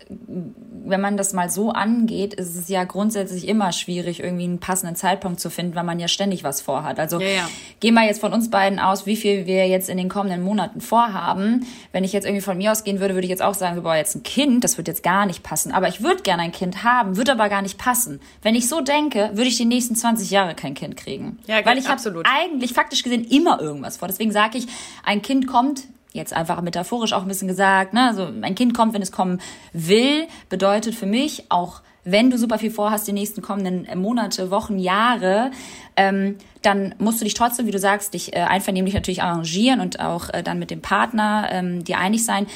wenn 0.85 1.01
man 1.01 1.17
das 1.17 1.33
mal 1.33 1.49
so 1.51 1.71
angeht, 1.71 2.35
ist 2.35 2.57
es 2.57 2.69
ja 2.69 2.85
grundsätzlich 2.85 3.47
immer 3.49 3.73
schwierig, 3.73 4.21
irgendwie 4.21 4.45
einen 4.45 4.59
passenden 4.59 4.97
Zeitpunkt 4.97 5.41
zu 5.41 5.51
finden, 5.51 5.75
weil 5.75 5.85
man 5.85 5.99
ja 6.01 6.09
ständig 6.09 6.45
was 6.45 6.61
vorhat. 6.61 6.99
Also 6.99 7.21
ja, 7.21 7.29
ja. 7.29 7.49
gehen 7.81 7.95
wir 7.95 8.05
jetzt 8.05 8.21
von 8.21 8.33
uns 8.33 8.51
beiden 8.51 8.79
aus, 8.79 9.07
wie 9.07 9.17
viel 9.17 9.47
wir 9.47 9.69
jetzt 9.69 9.89
in 9.89 9.97
den 9.97 10.09
kommenden 10.09 10.43
Monaten 10.43 10.81
vorhaben. 10.81 11.67
Wenn 11.93 12.05
ich 12.05 12.13
jetzt 12.13 12.25
irgendwie 12.25 12.43
von 12.43 12.59
mir 12.59 12.73
ausgehen 12.73 13.01
würde, 13.01 13.15
würde 13.15 13.25
ich 13.25 13.31
jetzt 13.31 13.43
auch 13.43 13.55
sagen, 13.55 13.77
wir 13.77 13.83
brauchen 13.83 13.97
jetzt 13.97 14.17
ein 14.17 14.23
Kind, 14.23 14.65
das 14.65 14.77
wird 14.77 14.89
jetzt 14.89 15.03
gar 15.03 15.27
nicht 15.27 15.43
passen. 15.43 15.73
Aber 15.73 15.89
ich 15.89 16.03
würde 16.03 16.23
gerne 16.23 16.43
ein 16.43 16.53
Kind 16.53 16.83
haben, 16.85 17.17
würde 17.17 17.33
aber 17.33 17.49
gar 17.49 17.63
nicht 17.63 17.79
passen. 17.79 18.21
Wenn 18.43 18.55
ich 18.55 18.69
so 18.69 18.81
denke, 18.81 19.31
würde 19.35 19.49
ich 19.49 19.57
die 19.57 19.65
nächsten 19.65 19.97
20 19.97 20.31
Jahre 20.31 20.55
kein 20.55 20.75
Kind 20.75 20.97
kriegen. 20.97 21.39
Ja, 21.47 21.65
weil 21.65 21.79
ich 21.79 21.89
habe 21.89 22.23
eigentlich 22.25 22.73
faktisch 22.73 23.03
gesehen 23.03 23.25
immer 23.25 23.61
irgendwas 23.61 23.99
vor. 23.99 24.09
Deswegen 24.09 24.33
sage 24.33 24.59
ich, 24.59 24.67
ein 25.05 25.23
Kind 25.23 25.47
kommt 25.47 25.85
jetzt 26.13 26.33
einfach 26.33 26.61
metaphorisch 26.61 27.13
auch 27.13 27.23
ein 27.23 27.29
bisschen 27.29 27.49
gesagt, 27.49 27.95
ne, 27.95 28.09
also 28.09 28.29
ein 28.43 28.55
Kind 28.55 28.75
kommt, 28.75 28.95
wenn 28.95 29.03
es 29.03 29.13
kommen 29.13 29.41
will, 29.73 30.27
bedeutet 30.49 30.95
für 30.95 31.07
mich 31.07 31.45
auch 31.51 31.83
wenn 32.05 32.31
du 32.31 32.39
super 32.39 32.59
viel 32.59 32.71
vorhast, 32.71 33.07
die 33.07 33.13
nächsten 33.13 33.43
kommenden 33.43 33.87
Monate, 34.01 34.51
Wochen, 34.51 34.79
Jahre, 34.79 35.51
ähm, 35.97 36.39
dann 36.63 36.95
musst 36.99 37.21
du 37.21 37.25
dich 37.25 37.35
trotzdem, 37.35 37.67
wie 37.67 37.71
du 37.71 37.79
sagst, 37.79 38.15
dich 38.15 38.35
äh, 38.35 38.41
einvernehmlich 38.41 38.95
natürlich 38.95 39.23
arrangieren 39.23 39.81
und 39.81 40.01
auch 40.01 40.31
äh, 40.31 40.43
dann 40.43 40.59
mit 40.59 40.71
dem 40.71 40.81
Partner 40.81 41.49
ähm, 41.51 41.85
dir 41.85 41.99
einig 41.99 42.25
sein, 42.25 42.47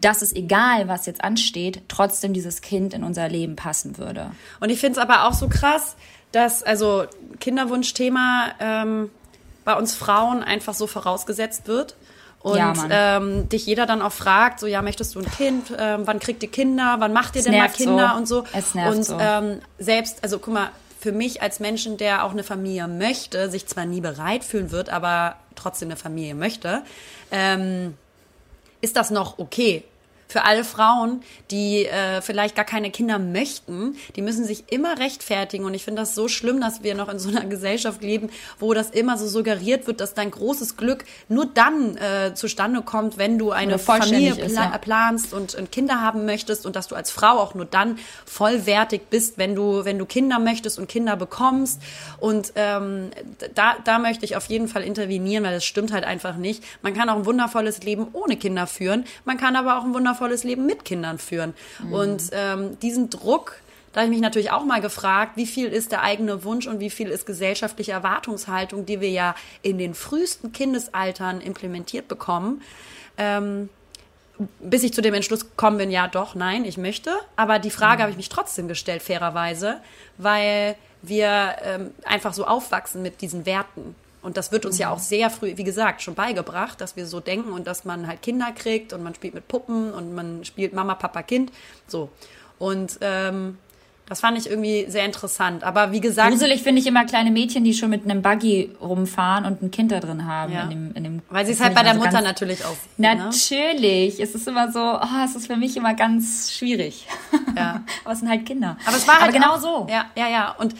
dass 0.00 0.22
es 0.22 0.34
egal, 0.34 0.88
was 0.88 1.06
jetzt 1.06 1.24
ansteht, 1.24 1.82
trotzdem 1.88 2.32
dieses 2.32 2.60
Kind 2.60 2.94
in 2.94 3.04
unser 3.04 3.28
Leben 3.28 3.56
passen 3.56 3.98
würde. 3.98 4.30
Und 4.60 4.70
ich 4.70 4.78
finde 4.78 4.92
es 4.92 4.98
aber 4.98 5.26
auch 5.26 5.32
so 5.32 5.48
krass, 5.48 5.96
dass 6.32 6.62
also 6.62 7.04
Kinderwunschthema 7.40 8.52
ähm, 8.60 9.10
bei 9.64 9.74
uns 9.74 9.94
Frauen 9.94 10.42
einfach 10.42 10.74
so 10.74 10.86
vorausgesetzt 10.86 11.68
wird. 11.68 11.96
Und 12.44 12.58
ja, 12.58 12.74
ähm, 12.90 13.48
dich 13.48 13.64
jeder 13.64 13.86
dann 13.86 14.02
auch 14.02 14.12
fragt, 14.12 14.60
so 14.60 14.66
ja, 14.66 14.82
möchtest 14.82 15.14
du 15.14 15.20
ein 15.20 15.30
Kind? 15.30 15.72
Ähm, 15.78 16.02
wann 16.04 16.20
kriegt 16.20 16.42
ihr 16.42 16.50
Kinder? 16.50 16.96
Wann 16.98 17.14
macht 17.14 17.36
ihr 17.36 17.38
es 17.38 17.46
denn 17.46 17.56
mal 17.56 17.70
Kinder 17.70 18.10
so. 18.10 18.16
und 18.18 18.28
so? 18.28 18.44
Es 18.52 18.74
nervt 18.74 18.96
und 18.96 19.02
so. 19.02 19.18
Ähm, 19.18 19.60
selbst, 19.78 20.22
also 20.22 20.38
guck 20.38 20.52
mal, 20.52 20.70
für 21.00 21.12
mich 21.12 21.40
als 21.40 21.58
Menschen, 21.58 21.96
der 21.96 22.22
auch 22.22 22.32
eine 22.32 22.44
Familie 22.44 22.86
möchte, 22.86 23.48
sich 23.48 23.66
zwar 23.66 23.86
nie 23.86 24.02
bereit 24.02 24.44
fühlen 24.44 24.72
wird, 24.72 24.90
aber 24.90 25.36
trotzdem 25.54 25.88
eine 25.88 25.96
Familie 25.96 26.34
möchte, 26.34 26.82
ähm, 27.30 27.96
ist 28.82 28.98
das 28.98 29.10
noch 29.10 29.38
okay 29.38 29.82
für 30.26 30.44
alle 30.44 30.64
Frauen, 30.64 31.22
die 31.50 31.86
äh, 31.86 32.20
vielleicht 32.22 32.56
gar 32.56 32.64
keine 32.64 32.90
Kinder 32.90 33.18
möchten, 33.18 33.96
die 34.16 34.22
müssen 34.22 34.44
sich 34.44 34.64
immer 34.72 34.98
rechtfertigen. 34.98 35.64
Und 35.64 35.74
ich 35.74 35.84
finde 35.84 36.02
das 36.02 36.14
so 36.14 36.28
schlimm, 36.28 36.60
dass 36.60 36.82
wir 36.82 36.94
noch 36.94 37.08
in 37.08 37.18
so 37.18 37.28
einer 37.28 37.44
Gesellschaft 37.44 38.02
leben, 38.02 38.30
wo 38.58 38.74
das 38.74 38.90
immer 38.90 39.16
so 39.16 39.26
suggeriert 39.26 39.86
wird, 39.86 40.00
dass 40.00 40.14
dein 40.14 40.30
großes 40.30 40.76
Glück 40.76 41.04
nur 41.28 41.46
dann 41.46 41.96
äh, 41.96 42.34
zustande 42.34 42.82
kommt, 42.82 43.18
wenn 43.18 43.38
du 43.38 43.52
eine 43.52 43.78
Familie 43.78 44.34
pla 44.34 44.44
ist, 44.44 44.56
ja. 44.56 44.78
planst 44.78 45.34
und, 45.34 45.54
und 45.54 45.70
Kinder 45.70 46.00
haben 46.00 46.24
möchtest 46.24 46.66
und 46.66 46.74
dass 46.74 46.88
du 46.88 46.94
als 46.94 47.10
Frau 47.10 47.38
auch 47.38 47.54
nur 47.54 47.66
dann 47.66 47.98
vollwertig 48.26 49.02
bist, 49.10 49.38
wenn 49.38 49.54
du, 49.54 49.84
wenn 49.84 49.98
du 49.98 50.06
Kinder 50.06 50.38
möchtest 50.38 50.78
und 50.78 50.88
Kinder 50.88 51.16
bekommst. 51.16 51.80
Und 52.18 52.52
ähm, 52.56 53.10
da, 53.54 53.76
da 53.84 53.98
möchte 53.98 54.24
ich 54.24 54.36
auf 54.36 54.46
jeden 54.46 54.68
Fall 54.68 54.82
intervenieren, 54.82 55.44
weil 55.44 55.54
das 55.54 55.64
stimmt 55.64 55.92
halt 55.92 56.04
einfach 56.04 56.36
nicht. 56.36 56.64
Man 56.82 56.94
kann 56.94 57.08
auch 57.08 57.16
ein 57.16 57.26
wundervolles 57.26 57.82
Leben 57.82 58.08
ohne 58.12 58.36
Kinder 58.36 58.66
führen. 58.66 59.04
Man 59.24 59.36
kann 59.36 59.56
aber 59.56 59.78
auch 59.78 59.84
ein 59.84 59.94
wundervolles 59.94 60.13
wundervolles 60.14 60.44
Leben 60.44 60.66
mit 60.66 60.84
Kindern 60.84 61.18
führen. 61.18 61.54
Mhm. 61.82 61.92
Und 61.92 62.22
ähm, 62.32 62.78
diesen 62.80 63.10
Druck, 63.10 63.60
da 63.92 64.00
habe 64.00 64.06
ich 64.06 64.14
mich 64.14 64.22
natürlich 64.22 64.50
auch 64.50 64.64
mal 64.64 64.80
gefragt, 64.80 65.36
wie 65.36 65.46
viel 65.46 65.68
ist 65.68 65.92
der 65.92 66.02
eigene 66.02 66.44
Wunsch 66.44 66.66
und 66.66 66.80
wie 66.80 66.90
viel 66.90 67.08
ist 67.08 67.26
gesellschaftliche 67.26 67.92
Erwartungshaltung, 67.92 68.86
die 68.86 69.00
wir 69.00 69.10
ja 69.10 69.34
in 69.62 69.78
den 69.78 69.94
frühesten 69.94 70.52
Kindesaltern 70.52 71.40
implementiert 71.40 72.08
bekommen. 72.08 72.62
Ähm, 73.16 73.68
bis 74.58 74.82
ich 74.82 74.92
zu 74.92 75.00
dem 75.00 75.14
Entschluss 75.14 75.48
gekommen 75.48 75.78
bin, 75.78 75.92
ja 75.92 76.08
doch, 76.08 76.34
nein, 76.34 76.64
ich 76.64 76.76
möchte. 76.76 77.12
Aber 77.36 77.60
die 77.60 77.70
Frage 77.70 77.98
mhm. 77.98 78.02
habe 78.02 78.10
ich 78.10 78.16
mich 78.16 78.28
trotzdem 78.28 78.66
gestellt, 78.66 79.02
fairerweise, 79.02 79.80
weil 80.18 80.74
wir 81.02 81.56
ähm, 81.62 81.92
einfach 82.04 82.32
so 82.32 82.44
aufwachsen 82.44 83.02
mit 83.02 83.20
diesen 83.20 83.46
Werten. 83.46 83.94
Und 84.24 84.36
das 84.36 84.50
wird 84.52 84.66
uns 84.66 84.76
mhm. 84.76 84.80
ja 84.80 84.90
auch 84.90 84.98
sehr 84.98 85.30
früh, 85.30 85.52
wie 85.56 85.64
gesagt, 85.64 86.02
schon 86.02 86.14
beigebracht, 86.14 86.80
dass 86.80 86.96
wir 86.96 87.06
so 87.06 87.20
denken 87.20 87.52
und 87.52 87.66
dass 87.66 87.84
man 87.84 88.06
halt 88.06 88.22
Kinder 88.22 88.52
kriegt 88.52 88.92
und 88.92 89.02
man 89.02 89.14
spielt 89.14 89.34
mit 89.34 89.46
Puppen 89.46 89.92
und 89.92 90.14
man 90.14 90.44
spielt 90.44 90.72
Mama, 90.72 90.94
Papa, 90.94 91.22
Kind. 91.22 91.52
So. 91.86 92.08
Und 92.58 92.98
ähm, 93.02 93.58
das 94.06 94.20
fand 94.20 94.36
ich 94.36 94.48
irgendwie 94.50 94.84
sehr 94.88 95.06
interessant. 95.06 95.64
Aber 95.64 95.92
wie 95.92 96.00
gesagt. 96.00 96.30
Gruselig 96.30 96.62
finde 96.62 96.80
ich 96.80 96.86
immer 96.86 97.06
kleine 97.06 97.30
Mädchen, 97.30 97.64
die 97.64 97.72
schon 97.72 97.88
mit 97.88 98.04
einem 98.04 98.20
Buggy 98.20 98.70
rumfahren 98.80 99.46
und 99.46 99.62
ein 99.62 99.70
Kind 99.70 99.92
da 99.92 100.00
drin 100.00 100.26
haben. 100.26 100.52
Ja. 100.52 100.64
In 100.64 100.70
dem, 100.70 100.94
in 100.94 101.04
dem, 101.04 101.22
Weil 101.30 101.46
sie 101.46 101.52
es 101.52 101.60
halt 101.60 101.74
bei 101.74 101.82
der 101.82 101.94
so 101.94 102.00
Mutter 102.00 102.20
natürlich 102.20 102.64
auch. 102.64 102.76
Ne? 102.98 103.16
Natürlich. 103.16 104.18
Ne? 104.18 104.24
Es 104.24 104.34
ist 104.34 104.46
immer 104.46 104.70
so, 104.70 104.80
oh, 104.80 105.24
es 105.24 105.36
ist 105.36 105.46
für 105.46 105.56
mich 105.56 105.76
immer 105.76 105.94
ganz 105.94 106.52
schwierig. 106.52 107.06
Ja. 107.56 107.82
Aber 108.04 108.12
es 108.12 108.20
sind 108.20 108.28
halt 108.28 108.44
Kinder. 108.44 108.76
Aber 108.84 108.96
es 108.96 109.08
war 109.08 109.20
halt. 109.20 109.30
Aber 109.30 109.32
genau 109.32 109.54
auch, 109.54 109.60
so. 109.60 109.86
Ja, 109.90 110.06
ja, 110.16 110.28
ja. 110.28 110.54
Und 110.58 110.74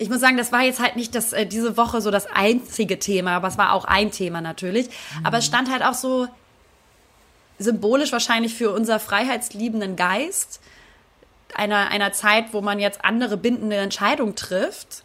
ich 0.00 0.08
muss 0.08 0.20
sagen, 0.20 0.38
das 0.38 0.50
war 0.50 0.62
jetzt 0.62 0.80
halt 0.80 0.96
nicht 0.96 1.14
das, 1.14 1.34
äh, 1.34 1.44
diese 1.46 1.76
Woche 1.76 2.00
so 2.00 2.10
das 2.10 2.26
einzige 2.26 2.98
Thema, 2.98 3.36
aber 3.36 3.48
es 3.48 3.58
war 3.58 3.74
auch 3.74 3.84
ein 3.84 4.10
Thema 4.10 4.40
natürlich. 4.40 4.88
Mhm. 4.88 5.26
Aber 5.26 5.38
es 5.38 5.44
stand 5.44 5.70
halt 5.70 5.84
auch 5.84 5.92
so 5.92 6.26
symbolisch 7.58 8.10
wahrscheinlich 8.10 8.54
für 8.54 8.70
unser 8.70 8.98
freiheitsliebenden 8.98 9.96
Geist, 9.96 10.62
einer, 11.54 11.90
einer 11.90 12.12
Zeit, 12.12 12.54
wo 12.54 12.62
man 12.62 12.78
jetzt 12.78 13.04
andere 13.04 13.36
bindende 13.36 13.76
Entscheidungen 13.76 14.36
trifft 14.36 15.04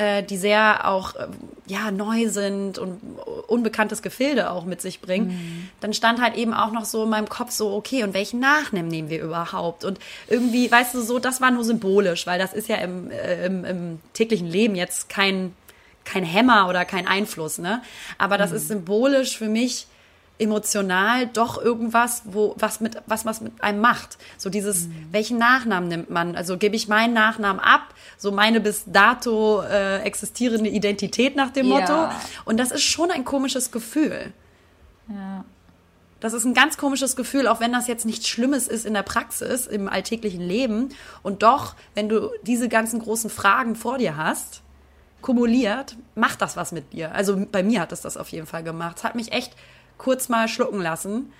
äh, 0.00 0.22
die 0.22 0.38
sehr 0.38 0.88
auch 0.88 1.14
äh, 1.14 1.26
ja 1.66 1.90
neu 1.90 2.30
sind 2.30 2.78
und 2.78 3.00
unbekanntes 3.48 4.00
Gefilde 4.00 4.50
auch 4.50 4.64
mit 4.64 4.80
sich 4.80 5.00
bringen, 5.02 5.26
mhm. 5.28 5.68
dann 5.80 5.92
stand 5.92 6.22
halt 6.22 6.36
eben 6.36 6.54
auch 6.54 6.72
noch 6.72 6.86
so 6.86 7.04
in 7.04 7.10
meinem 7.10 7.28
Kopf 7.28 7.50
so, 7.50 7.74
okay, 7.74 8.02
und 8.02 8.14
welchen 8.14 8.40
Nachnamen 8.40 8.88
nehmen 8.88 9.10
wir 9.10 9.22
überhaupt? 9.22 9.84
Und 9.84 9.98
irgendwie, 10.26 10.72
weißt 10.72 10.94
du, 10.94 11.02
so, 11.02 11.18
das 11.18 11.42
war 11.42 11.50
nur 11.50 11.64
symbolisch, 11.64 12.26
weil 12.26 12.38
das 12.38 12.54
ist 12.54 12.68
ja 12.68 12.76
im, 12.76 13.10
äh, 13.10 13.44
im, 13.44 13.64
im 13.66 14.00
täglichen 14.14 14.46
Leben 14.46 14.74
jetzt 14.74 15.10
kein, 15.10 15.54
kein 16.04 16.24
Hämmer 16.24 16.66
oder 16.68 16.86
kein 16.86 17.06
Einfluss, 17.06 17.58
ne? 17.58 17.82
Aber 18.16 18.38
das 18.38 18.50
mhm. 18.50 18.56
ist 18.56 18.68
symbolisch 18.68 19.36
für 19.36 19.48
mich 19.48 19.86
emotional 20.40 21.26
doch 21.26 21.62
irgendwas, 21.62 22.22
wo 22.24 22.54
was 22.58 22.80
mit 22.80 22.96
was 23.06 23.24
was 23.24 23.40
mit 23.40 23.62
einem 23.62 23.80
macht. 23.80 24.18
So 24.38 24.50
dieses, 24.50 24.86
mhm. 24.86 25.08
welchen 25.10 25.38
Nachnamen 25.38 25.88
nimmt 25.88 26.10
man? 26.10 26.36
Also 26.36 26.56
gebe 26.56 26.76
ich 26.76 26.88
meinen 26.88 27.14
Nachnamen 27.14 27.60
ab, 27.60 27.94
so 28.16 28.32
meine 28.32 28.60
bis 28.60 28.84
dato 28.86 29.62
äh, 29.62 29.98
existierende 30.02 30.70
Identität 30.70 31.36
nach 31.36 31.50
dem 31.50 31.68
Motto. 31.68 31.92
Ja. 31.92 32.20
Und 32.44 32.58
das 32.58 32.70
ist 32.70 32.82
schon 32.82 33.10
ein 33.10 33.24
komisches 33.24 33.70
Gefühl. 33.70 34.32
Ja. 35.08 35.44
Das 36.20 36.34
ist 36.34 36.44
ein 36.44 36.54
ganz 36.54 36.76
komisches 36.76 37.16
Gefühl, 37.16 37.48
auch 37.48 37.60
wenn 37.60 37.72
das 37.72 37.86
jetzt 37.86 38.04
nichts 38.04 38.28
Schlimmes 38.28 38.68
ist 38.68 38.84
in 38.84 38.92
der 38.92 39.02
Praxis, 39.02 39.66
im 39.66 39.88
alltäglichen 39.88 40.42
Leben. 40.42 40.90
Und 41.22 41.42
doch, 41.42 41.74
wenn 41.94 42.10
du 42.10 42.30
diese 42.42 42.68
ganzen 42.68 43.00
großen 43.00 43.30
Fragen 43.30 43.74
vor 43.74 43.96
dir 43.96 44.16
hast, 44.18 44.60
kumuliert, 45.22 45.96
macht 46.14 46.42
das 46.42 46.56
was 46.56 46.72
mit 46.72 46.92
dir. 46.92 47.14
Also 47.14 47.46
bei 47.50 47.62
mir 47.62 47.80
hat 47.80 47.92
es 47.92 48.02
das 48.02 48.16
auf 48.16 48.28
jeden 48.28 48.46
Fall 48.46 48.62
gemacht. 48.62 48.98
Es 48.98 49.04
hat 49.04 49.14
mich 49.14 49.32
echt 49.32 49.54
kurz 50.00 50.28
mal 50.28 50.48
schlucken 50.48 50.80
lassen. 50.80 51.32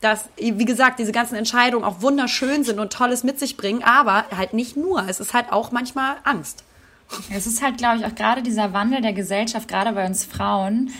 Dass, 0.00 0.30
wie 0.38 0.64
gesagt, 0.64 0.98
diese 0.98 1.12
ganzen 1.12 1.34
Entscheidungen 1.34 1.84
auch 1.84 2.00
wunderschön 2.00 2.64
sind 2.64 2.80
und 2.80 2.90
Tolles 2.90 3.22
mit 3.22 3.38
sich 3.38 3.58
bringen, 3.58 3.82
aber 3.82 4.24
halt 4.34 4.54
nicht 4.54 4.74
nur. 4.74 5.06
Es 5.06 5.20
ist 5.20 5.34
halt 5.34 5.52
auch 5.52 5.72
manchmal 5.72 6.16
Angst. 6.24 6.64
Es 7.30 7.46
ist 7.46 7.62
halt, 7.62 7.76
glaube 7.76 7.98
ich, 7.98 8.06
auch 8.06 8.14
gerade 8.14 8.42
dieser 8.42 8.72
Wandel 8.72 9.02
der 9.02 9.12
Gesellschaft, 9.12 9.68
gerade 9.68 9.92
bei 9.92 10.06
uns 10.06 10.24
Frauen. 10.24 10.90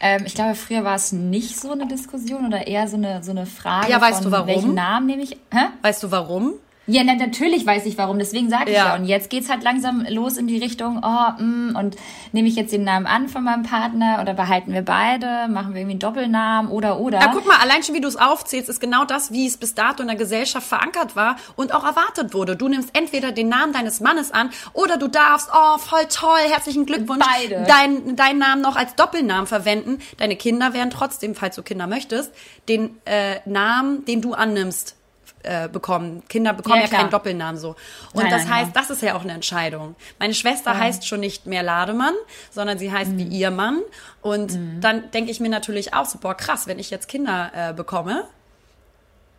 Ähm, 0.00 0.22
ich 0.26 0.34
glaube, 0.34 0.56
früher 0.56 0.82
war 0.82 0.96
es 0.96 1.12
nicht 1.12 1.58
so 1.60 1.70
eine 1.70 1.86
Diskussion 1.86 2.46
oder 2.46 2.66
eher 2.66 2.88
so 2.88 2.96
eine, 2.96 3.22
so 3.22 3.30
eine 3.30 3.46
Frage. 3.46 3.90
Ja, 3.90 4.00
weißt 4.00 4.22
von, 4.22 4.24
du 4.24 4.30
warum? 4.32 4.46
Welchen 4.48 4.74
Namen 4.74 5.06
nehme 5.06 5.22
ich? 5.22 5.32
Hä? 5.52 5.66
Weißt 5.82 6.02
du 6.02 6.10
warum? 6.10 6.54
Ja, 6.90 7.04
na, 7.04 7.14
natürlich 7.14 7.66
weiß 7.66 7.84
ich 7.84 7.98
warum, 7.98 8.18
deswegen 8.18 8.48
sage 8.48 8.70
ich 8.70 8.76
ja. 8.76 8.86
ja. 8.86 8.94
Und 8.96 9.04
jetzt 9.04 9.28
geht's 9.28 9.50
halt 9.50 9.62
langsam 9.62 10.06
los 10.08 10.38
in 10.38 10.46
die 10.46 10.56
Richtung, 10.56 11.02
oh, 11.04 11.42
mm, 11.42 11.76
und 11.76 11.96
nehme 12.32 12.48
ich 12.48 12.56
jetzt 12.56 12.72
den 12.72 12.82
Namen 12.82 13.06
an 13.06 13.28
von 13.28 13.44
meinem 13.44 13.62
Partner 13.62 14.18
oder 14.22 14.32
behalten 14.32 14.72
wir 14.72 14.82
beide, 14.82 15.48
machen 15.48 15.74
wir 15.74 15.82
irgendwie 15.82 15.92
einen 15.92 15.98
Doppelnamen 15.98 16.70
oder 16.70 16.98
oder. 16.98 17.20
Ja, 17.20 17.30
guck 17.32 17.46
mal, 17.46 17.58
allein 17.58 17.82
schon 17.82 17.94
wie 17.94 18.00
du 18.00 18.08
es 18.08 18.16
aufzählst, 18.16 18.70
ist 18.70 18.80
genau 18.80 19.04
das, 19.04 19.32
wie 19.32 19.46
es 19.46 19.58
bis 19.58 19.74
dato 19.74 20.00
in 20.00 20.08
der 20.08 20.16
Gesellschaft 20.16 20.66
verankert 20.66 21.14
war 21.14 21.36
und 21.56 21.74
auch 21.74 21.84
erwartet 21.84 22.32
wurde. 22.32 22.56
Du 22.56 22.68
nimmst 22.68 22.96
entweder 22.96 23.32
den 23.32 23.50
Namen 23.50 23.74
deines 23.74 24.00
Mannes 24.00 24.32
an 24.32 24.48
oder 24.72 24.96
du 24.96 25.08
darfst, 25.08 25.50
oh, 25.52 25.76
voll 25.76 26.06
toll, 26.08 26.40
herzlichen 26.48 26.86
Glückwunsch, 26.86 27.24
beide. 27.24 27.66
Dein, 27.68 28.16
deinen 28.16 28.38
Namen 28.38 28.62
noch 28.62 28.76
als 28.76 28.94
Doppelnamen 28.94 29.46
verwenden. 29.46 29.98
Deine 30.16 30.36
Kinder 30.36 30.72
werden 30.72 30.90
trotzdem, 30.90 31.34
falls 31.34 31.56
du 31.56 31.62
Kinder 31.62 31.86
möchtest, 31.86 32.32
den 32.68 32.96
äh, 33.04 33.36
Namen, 33.44 34.06
den 34.06 34.22
du 34.22 34.32
annimmst, 34.32 34.96
äh, 35.42 35.68
bekommen. 35.68 36.22
Kinder 36.28 36.52
bekommen 36.52 36.80
ja, 36.80 36.86
ja 36.86 36.88
keinen 36.88 37.10
Doppelnamen 37.10 37.60
so. 37.60 37.76
Und 38.12 38.22
nein, 38.22 38.30
das 38.30 38.44
nein, 38.44 38.54
heißt, 38.54 38.76
das 38.76 38.90
ist 38.90 39.02
ja 39.02 39.14
auch 39.14 39.22
eine 39.22 39.32
Entscheidung. 39.32 39.94
Meine 40.18 40.34
Schwester 40.34 40.72
ja. 40.72 40.78
heißt 40.78 41.06
schon 41.06 41.20
nicht 41.20 41.46
mehr 41.46 41.62
Lademann, 41.62 42.14
sondern 42.50 42.78
sie 42.78 42.92
heißt 42.92 43.12
mhm. 43.12 43.18
wie 43.18 43.24
ihr 43.24 43.50
Mann. 43.50 43.80
Und 44.20 44.52
mhm. 44.54 44.80
dann 44.80 45.10
denke 45.10 45.30
ich 45.30 45.40
mir 45.40 45.48
natürlich 45.48 45.94
auch 45.94 46.06
so, 46.06 46.18
boah, 46.18 46.34
krass, 46.34 46.66
wenn 46.66 46.78
ich 46.78 46.90
jetzt 46.90 47.08
Kinder 47.08 47.50
äh, 47.54 47.72
bekomme, 47.72 48.24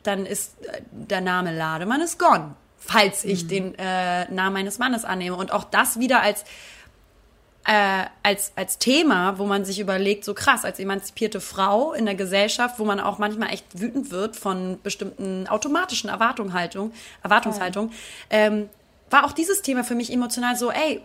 dann 0.03 0.25
ist 0.25 0.61
äh, 0.65 0.81
der 0.91 1.21
Name 1.21 1.55
Lademann 1.55 2.01
ist 2.01 2.17
gone, 2.17 2.55
falls 2.77 3.25
ich 3.25 3.43
mhm. 3.43 3.47
den 3.47 3.75
äh, 3.75 4.31
Namen 4.31 4.53
meines 4.53 4.79
Mannes 4.79 5.05
annehme. 5.05 5.35
Und 5.35 5.51
auch 5.51 5.65
das 5.65 5.99
wieder 5.99 6.21
als 6.21 6.45
äh, 7.65 8.05
als, 8.23 8.53
als 8.55 8.77
Thema, 8.77 9.37
wo 9.37 9.45
man 9.45 9.65
sich 9.65 9.79
überlegt, 9.79 10.25
so 10.25 10.33
krass, 10.33 10.65
als 10.65 10.79
emanzipierte 10.79 11.41
Frau 11.41 11.93
in 11.93 12.05
der 12.05 12.15
Gesellschaft, 12.15 12.79
wo 12.79 12.85
man 12.85 12.99
auch 12.99 13.17
manchmal 13.17 13.53
echt 13.53 13.79
wütend 13.79 14.11
wird 14.11 14.35
von 14.35 14.79
bestimmten 14.81 15.47
automatischen 15.47 16.09
Erwartungshaltung, 16.09 16.91
Erwartungshaltung, 17.23 17.91
ähm, 18.29 18.69
war 19.09 19.25
auch 19.25 19.31
dieses 19.31 19.61
Thema 19.61 19.83
für 19.83 19.95
mich 19.95 20.11
emotional 20.11 20.55
so, 20.55 20.71
ey, 20.71 21.01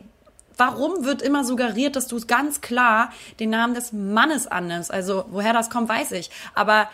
warum 0.56 1.04
wird 1.04 1.22
immer 1.22 1.44
suggeriert, 1.44 1.96
dass 1.96 2.06
du 2.06 2.20
ganz 2.20 2.60
klar 2.60 3.10
den 3.40 3.50
Namen 3.50 3.74
des 3.74 3.92
Mannes 3.92 4.46
annimmst? 4.46 4.92
Also, 4.92 5.24
woher 5.30 5.52
das 5.52 5.70
kommt, 5.70 5.88
weiß 5.88 6.12
ich. 6.12 6.30
Aber 6.54 6.88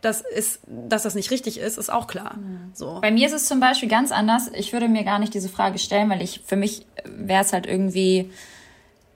das 0.00 0.22
ist, 0.22 0.60
dass 0.66 1.02
das 1.02 1.14
nicht 1.14 1.30
richtig 1.30 1.58
ist, 1.58 1.76
ist 1.76 1.90
auch 1.90 2.06
klar. 2.06 2.36
So. 2.72 3.00
Bei 3.00 3.10
mir 3.10 3.26
ist 3.26 3.34
es 3.34 3.46
zum 3.46 3.60
Beispiel 3.60 3.88
ganz 3.88 4.12
anders. 4.12 4.50
Ich 4.54 4.72
würde 4.72 4.88
mir 4.88 5.04
gar 5.04 5.18
nicht 5.18 5.34
diese 5.34 5.48
Frage 5.48 5.78
stellen, 5.78 6.08
weil 6.08 6.22
ich, 6.22 6.42
für 6.46 6.56
mich 6.56 6.86
wäre 7.04 7.42
es 7.42 7.52
halt 7.52 7.66
irgendwie, 7.66 8.30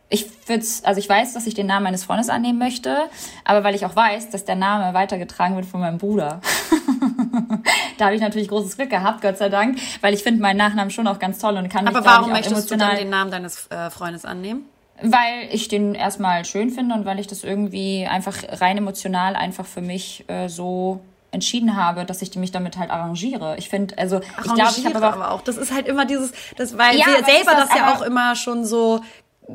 ich 0.09 0.27
würde 0.47 0.65
also 0.85 0.99
ich 0.99 1.09
weiß, 1.09 1.33
dass 1.33 1.47
ich 1.47 1.55
den 1.55 1.67
Namen 1.67 1.85
meines 1.85 2.05
Freundes 2.05 2.29
annehmen 2.29 2.59
möchte, 2.59 3.09
aber 3.45 3.65
weil 3.65 3.75
ich 3.75 3.87
auch 3.87 3.97
weiß, 3.97 4.31
dass 4.31 4.45
der 4.45 4.55
Name 4.57 4.95
weitergetragen 4.95 5.57
wird 5.57 5.67
von 5.67 5.81
meinem 5.81 5.99
Bruder. 5.99 6.41
da 7.99 8.07
habe 8.07 8.15
ich 8.15 8.21
natürlich 8.21 8.49
großes 8.49 8.77
Glück 8.77 8.91
gehabt, 8.91 9.23
Gott 9.23 9.39
sei 9.39 9.49
Dank, 9.49 9.79
weil 10.01 10.15
ich 10.15 10.23
finde 10.23 10.43
meinen 10.43 10.59
Nachnamen 10.59 10.91
schon 10.91 11.07
auch 11.07 11.19
ganz 11.19 11.39
toll 11.39 11.57
und 11.57 11.69
kann 11.69 11.87
Aber 11.89 12.01
mich, 12.01 12.07
warum 12.09 12.27
ich, 12.29 12.33
möchtest 12.33 12.71
du 12.71 12.77
dann 12.77 12.97
den 12.97 13.11
Namen 13.11 13.31
deines 13.31 13.67
äh, 13.71 13.91
Freundes 13.91 14.25
annehmen? 14.25 14.67
Weil 15.03 15.49
ich 15.51 15.69
den 15.69 15.95
erstmal 15.95 16.45
schön 16.45 16.71
finde 16.71 16.95
und 16.95 17.05
weil 17.05 17.19
ich 17.19 17.27
das 17.27 17.43
irgendwie 17.43 18.07
einfach 18.09 18.37
rein 18.61 18.79
emotional 18.79 19.35
einfach 19.35 19.67
für 19.67 19.81
mich 19.81 20.25
äh, 20.29 20.49
so 20.49 21.01
entschieden 21.33 21.75
habe, 21.77 22.05
dass 22.05 22.23
ich 22.23 22.35
mich 22.37 22.53
damit 22.53 22.79
halt 22.79 22.91
arrangiere. 22.91 23.57
Ich 23.59 23.69
finde, 23.69 23.99
also 23.99 24.21
ich 24.21 24.55
glaube, 24.55 24.73
ich 24.77 24.87
habe 24.87 24.97
aber, 24.97 25.13
aber 25.15 25.31
auch, 25.33 25.35
aber 25.35 25.43
das 25.45 25.57
ist 25.57 25.73
halt 25.75 25.89
immer 25.89 26.07
dieses, 26.07 26.33
das, 26.57 26.79
weil 26.79 26.97
Ja, 26.97 27.07
wir 27.07 27.19
aber 27.19 27.27
selber 27.27 27.51
das, 27.57 27.69
das 27.71 27.77
ja 27.79 27.87
aber- 27.87 27.99
auch 27.99 28.03
immer 28.03 28.37
schon 28.37 28.65
so 28.65 29.01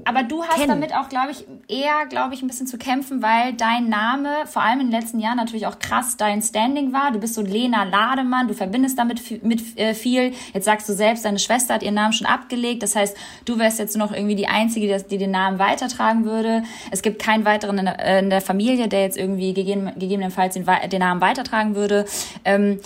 aber 0.06 0.22
du 0.22 0.44
hast 0.44 0.56
kennen. 0.58 0.68
damit 0.68 0.94
auch, 0.96 1.10
glaube 1.10 1.32
ich, 1.32 1.46
eher, 1.68 2.06
glaube 2.08 2.36
ich, 2.36 2.44
ein 2.44 2.48
bisschen 2.48 2.68
zu 2.68 2.78
kämpfen, 2.78 3.24
weil 3.24 3.54
dein 3.54 3.90
Name 3.90 4.30
vor 4.46 4.62
allem 4.62 4.82
in 4.82 4.92
den 4.92 5.00
letzten 5.00 5.20
Jahren 5.20 5.38
natürlich 5.38 5.66
auch 5.66 5.80
krass 5.80 6.16
dein 6.16 6.44
Standing 6.44 6.94
war. 6.94 7.12
Du 7.12 7.20
bist 7.20 7.34
so 7.34 7.42
Lena 7.42 7.86
Lademann, 7.86 8.48
du 8.48 8.54
verbindest 8.54 9.00
damit 9.00 9.44
mit 9.44 9.78
äh, 9.80 9.96
viel. 9.96 10.34
Jetzt 10.54 10.66
sagst 10.66 10.88
du 10.88 10.94
selbst, 10.94 11.26
deine 11.26 11.40
Schwester 11.40 11.74
hat 11.74 11.82
ihren 11.82 11.96
Namen 11.96 12.14
schon 12.14 12.28
abgelegt. 12.28 12.84
Das 12.84 12.96
heißt, 12.96 13.18
du 13.46 13.58
wärst 13.58 13.80
jetzt 13.80 13.98
noch 13.98 14.12
irgendwie 14.14 14.36
die 14.36 14.48
Einzige, 14.48 14.86
die, 14.86 14.92
das- 14.94 15.08
die 15.08 15.18
den 15.18 15.32
Namen 15.32 15.58
weitertragen 15.58 16.24
würde. 16.24 16.62
Es 16.92 17.02
gibt 17.02 17.20
keinen 17.20 17.44
weiteren 17.46 17.80
in 17.80 17.86
der, 17.86 18.00
äh, 18.00 18.20
in 18.20 18.30
der 18.30 18.42
Familie, 18.42 18.90
der 18.90 19.02
jetzt 19.02 19.18
irgendwie 19.18 19.56
gegeben, 19.56 19.92
gegebenenfalls 19.98 20.54
den, 20.54 20.66
Namen 21.00 21.20
weitertragen 21.20 21.74
würde. 21.76 22.06
Ähm, 22.46 22.80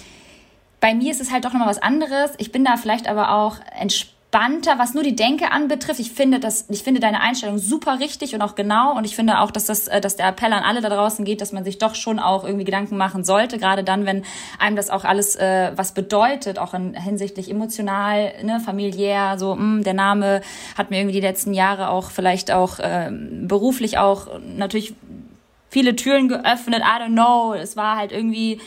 bei 0.80 0.94
mir 0.94 1.12
ist 1.12 1.20
es 1.22 1.32
halt 1.32 1.44
doch 1.44 1.52
nochmal 1.52 1.68
was 1.70 1.82
anderes. 1.82 2.32
Ich 2.38 2.52
bin 2.54 2.64
da 2.64 2.78
vielleicht 2.78 3.08
aber 3.10 3.32
auch 3.32 3.58
entspannter, 4.34 4.80
was 4.80 4.94
nur 4.94 5.04
die 5.04 5.16
Denke 5.16 5.52
anbetrifft. 5.52 6.00
Ich 6.00 6.12
finde, 6.12 6.40
das, 6.40 6.66
ich 6.70 6.84
finde 6.84 7.00
deine 7.00 7.22
Einstellung 7.22 7.60
super 7.60 8.00
richtig 8.00 8.34
und 8.34 8.42
auch 8.42 8.56
genau. 8.56 8.96
Und 8.98 9.06
ich 9.06 9.16
finde 9.16 9.40
auch, 9.40 9.52
dass, 9.52 9.66
das, 9.66 9.88
äh, 9.88 10.02
dass 10.02 10.16
der 10.16 10.28
Appell 10.28 10.52
an 10.54 10.64
alle 10.64 10.82
da 10.82 10.90
draußen 10.90 11.24
geht, 11.24 11.42
dass 11.42 11.52
man 11.52 11.64
sich 11.64 11.78
doch 11.78 11.96
schon 11.96 12.20
auch 12.20 12.44
irgendwie 12.44 12.66
Gedanken 12.66 12.98
machen 12.98 13.24
sollte. 13.24 13.58
Gerade 13.58 13.84
dann, 13.84 14.06
wenn 14.06 14.24
einem 14.60 14.76
das 14.76 14.90
auch 14.90 15.04
alles 15.04 15.36
äh, 15.36 15.72
was 15.76 15.94
bedeutet, 15.94 16.58
auch 16.58 16.74
in, 16.74 16.96
hinsichtlich 16.96 17.50
emotional, 17.50 18.34
ne, 18.44 18.60
familiär, 18.60 19.38
so, 19.38 19.56
mh, 19.56 19.84
der 19.84 19.94
Name 19.94 20.42
hat 20.78 20.90
mir 20.90 20.98
irgendwie 20.98 21.20
die 21.20 21.26
letzten 21.26 21.54
Jahre 21.54 21.90
auch 21.90 22.10
vielleicht 22.10 22.52
auch 22.52 22.80
ähm, 22.82 23.48
beruflich 23.48 23.98
auch 23.98 24.28
natürlich 24.58 24.96
viele 25.70 25.96
Türen 25.96 26.28
geöffnet. 26.28 26.82
I 26.82 27.02
don't 27.02 27.14
know. 27.14 27.54
Es 27.54 27.78
war 27.78 27.98
halt 27.98 28.12
irgendwie 28.12 28.60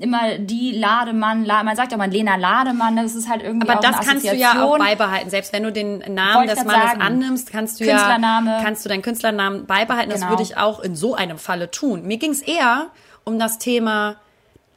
immer 0.00 0.38
die 0.38 0.72
Lademann, 0.72 1.44
La 1.44 1.62
man 1.62 1.76
sagt 1.76 1.92
ja 1.92 1.98
mal 1.98 2.10
Lena 2.10 2.36
Lademann, 2.36 2.96
das 2.96 3.14
ist 3.14 3.28
halt 3.28 3.42
irgendwie 3.42 3.68
Aber 3.68 3.80
das 3.80 4.06
kannst 4.06 4.26
du 4.26 4.34
ja 4.34 4.64
auch 4.64 4.78
beibehalten. 4.78 5.30
Selbst 5.30 5.52
wenn 5.52 5.62
du 5.64 5.72
den 5.72 5.98
Namen 6.14 6.46
des 6.46 6.64
Mannes 6.64 6.90
sagen. 6.90 7.02
annimmst, 7.02 7.50
kannst 7.50 7.80
du 7.80 7.84
ja 7.84 8.18
kannst 8.62 8.84
du 8.84 8.88
deinen 8.88 9.02
Künstlernamen 9.02 9.66
beibehalten. 9.66 10.10
Das 10.10 10.20
Genau. 10.20 10.30
würde 10.30 10.42
ich 10.42 10.56
auch 10.56 10.80
in 10.80 10.94
so 10.94 11.14
einem 11.14 11.38
Falle 11.38 11.70
tun. 11.70 12.02
Mir 12.06 12.18
ging 12.18 12.30
es 12.30 12.42
eher 12.42 12.88
um 13.24 13.38
das 13.38 13.58
Thema 13.58 14.16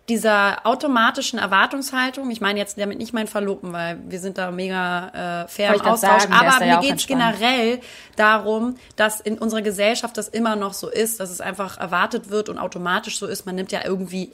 dieser 0.09 0.65
automatischen 0.65 1.39
Erwartungshaltung. 1.39 2.29
Ich 2.31 2.41
meine 2.41 2.59
jetzt 2.59 2.77
damit 2.77 2.97
nicht 2.97 3.13
mein 3.13 3.27
Verloben, 3.27 3.71
weil 3.71 3.99
wir 4.07 4.19
sind 4.19 4.37
da 4.37 4.51
mega 4.51 5.43
äh, 5.43 5.47
fair 5.47 5.73
im 5.73 5.81
Austausch. 5.81 6.23
sagen, 6.23 6.33
Aber 6.33 6.65
mir 6.65 6.79
geht 6.79 6.97
es 6.97 7.07
generell 7.07 7.79
darum, 8.17 8.75
dass 8.95 9.21
in 9.21 9.37
unserer 9.37 9.61
Gesellschaft 9.61 10.17
das 10.17 10.27
immer 10.27 10.55
noch 10.55 10.73
so 10.73 10.89
ist, 10.89 11.19
dass 11.19 11.29
es 11.29 11.39
einfach 11.39 11.77
erwartet 11.79 12.29
wird 12.29 12.49
und 12.49 12.57
automatisch 12.57 13.19
so 13.19 13.27
ist. 13.27 13.45
Man 13.45 13.55
nimmt 13.55 13.71
ja 13.71 13.81
irgendwie 13.85 14.31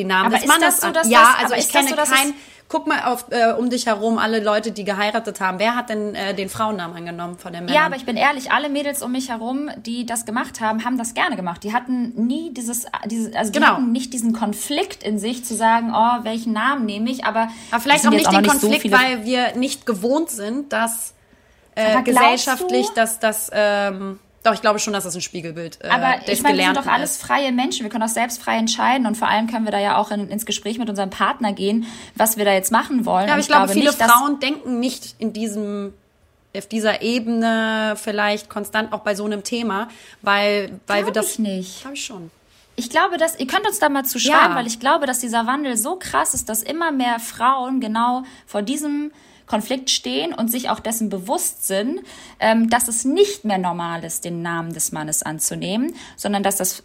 den 0.00 0.08
Namen 0.08 0.26
Aber 0.26 0.34
des 0.36 0.44
ist 0.44 0.48
Mannes 0.48 0.80
das 0.80 0.80
so, 0.80 0.86
an. 0.88 1.10
ja, 1.10 1.34
das- 1.40 1.42
also 1.44 1.54
ich 1.54 1.68
kenne 1.72 1.88
so, 1.88 1.96
dass 1.96 2.10
kein. 2.10 2.28
es- 2.30 2.34
Guck 2.70 2.86
mal 2.86 3.04
auf 3.04 3.24
äh, 3.30 3.52
um 3.52 3.70
dich 3.70 3.86
herum 3.86 4.18
alle 4.18 4.40
Leute, 4.44 4.72
die 4.72 4.84
geheiratet 4.84 5.40
haben. 5.40 5.58
Wer 5.58 5.74
hat 5.74 5.88
denn 5.88 6.14
äh, 6.14 6.34
den 6.34 6.50
Frauennamen 6.50 6.94
angenommen 6.98 7.38
von 7.38 7.50
den 7.54 7.64
Männern? 7.64 7.74
Ja, 7.80 7.86
aber 7.86 7.96
ich 7.96 8.04
bin 8.04 8.18
ehrlich, 8.18 8.52
alle 8.52 8.68
Mädels 8.68 9.02
um 9.02 9.10
mich 9.12 9.30
herum, 9.30 9.70
die 9.86 10.04
das 10.04 10.26
gemacht 10.26 10.60
haben, 10.60 10.84
haben 10.84 10.98
das 10.98 11.14
gerne 11.14 11.34
gemacht. 11.34 11.64
Die 11.64 11.72
hatten 11.72 12.12
nie 12.26 12.52
dieses, 12.52 12.84
dieses 13.06 13.34
also 13.34 13.50
die 13.52 13.58
Genau. 13.58 13.72
hatten 13.72 13.90
nicht 13.90 14.12
diesen 14.12 14.34
Konflikt 14.34 15.02
in 15.02 15.18
sich 15.18 15.46
zu 15.46 15.56
sagen, 15.56 15.94
oh, 15.96 16.24
welchen 16.24 16.52
Namen 16.52 16.84
nehme 16.84 17.08
ich, 17.10 17.24
aber 17.24 17.48
aber 17.70 17.80
vielleicht 17.80 18.06
auch 18.06 18.10
nicht 18.10 18.30
jetzt 18.30 18.36
den 18.36 18.44
so 18.44 18.50
Konflikt, 18.50 18.82
viele- 18.82 18.98
weil 18.98 19.24
wir 19.24 19.56
nicht 19.56 19.86
gewohnt 19.86 20.28
sind, 20.28 20.70
dass 20.74 21.14
äh, 21.74 22.02
gesellschaftlich, 22.02 22.88
du- 22.88 22.94
dass 22.96 23.18
das. 23.18 23.50
Ähm, 23.50 24.18
doch, 24.48 24.54
ich 24.54 24.60
glaube 24.60 24.78
schon, 24.78 24.92
dass 24.92 25.04
das 25.04 25.14
ein 25.14 25.20
Spiegelbild 25.20 25.78
äh, 25.82 25.88
Aber 25.88 26.16
ich 26.26 26.42
meine, 26.42 26.58
wir 26.58 26.64
sind 26.64 26.76
doch 26.76 26.86
alles 26.86 27.12
ist. 27.12 27.22
freie 27.22 27.52
Menschen. 27.52 27.84
Wir 27.84 27.90
können 27.90 28.02
auch 28.04 28.08
selbst 28.08 28.42
frei 28.42 28.56
entscheiden 28.58 29.06
und 29.06 29.16
vor 29.16 29.28
allem 29.28 29.46
können 29.46 29.64
wir 29.64 29.72
da 29.72 29.78
ja 29.78 29.96
auch 29.96 30.10
in, 30.10 30.28
ins 30.28 30.46
Gespräch 30.46 30.78
mit 30.78 30.88
unserem 30.90 31.10
Partner 31.10 31.52
gehen, 31.52 31.86
was 32.14 32.36
wir 32.36 32.44
da 32.44 32.52
jetzt 32.52 32.72
machen 32.72 33.04
wollen. 33.06 33.26
Ja, 33.26 33.32
aber 33.32 33.34
Und 33.34 33.40
ich 33.40 33.48
glaube, 33.48 33.68
viele 33.72 33.86
nicht, 33.90 34.02
Frauen 34.02 34.40
denken 34.40 34.80
nicht 34.80 35.14
in 35.18 35.32
diesem 35.32 35.92
auf 36.56 36.66
dieser 36.66 37.02
Ebene 37.02 37.94
vielleicht 37.96 38.48
konstant 38.48 38.92
auch 38.92 39.00
bei 39.00 39.14
so 39.14 39.24
einem 39.24 39.44
Thema, 39.44 39.88
weil 40.22 40.80
weil 40.86 41.04
wir 41.04 41.12
das 41.12 41.32
ich 41.32 41.38
nicht. 41.38 41.80
glaube 41.82 41.94
ich 41.96 42.04
schon. 42.04 42.30
Ich 42.74 42.90
glaube, 42.90 43.16
dass 43.18 43.38
ihr 43.38 43.46
könnt 43.46 43.66
uns 43.66 43.78
da 43.80 43.88
mal 43.88 44.04
zu 44.04 44.18
schreiben, 44.18 44.50
Ja. 44.50 44.54
weil 44.54 44.66
ich 44.66 44.78
glaube, 44.80 45.06
dass 45.06 45.18
dieser 45.18 45.46
Wandel 45.46 45.76
so 45.76 45.96
krass 45.96 46.32
ist, 46.34 46.48
dass 46.48 46.62
immer 46.62 46.90
mehr 46.92 47.18
Frauen 47.20 47.80
genau 47.80 48.22
vor 48.46 48.62
diesem 48.62 49.10
Konflikt 49.48 49.90
stehen 49.90 50.32
und 50.32 50.50
sich 50.50 50.70
auch 50.70 50.80
dessen 50.80 51.08
bewusst 51.08 51.66
sind, 51.66 52.00
ähm, 52.38 52.70
dass 52.70 52.88
es 52.88 53.04
nicht 53.04 53.44
mehr 53.44 53.58
normal 53.58 54.04
ist, 54.04 54.24
den 54.24 54.42
Namen 54.42 54.72
des 54.72 54.92
Mannes 54.92 55.22
anzunehmen, 55.22 55.94
sondern 56.16 56.42
dass 56.42 56.56
das 56.56 56.82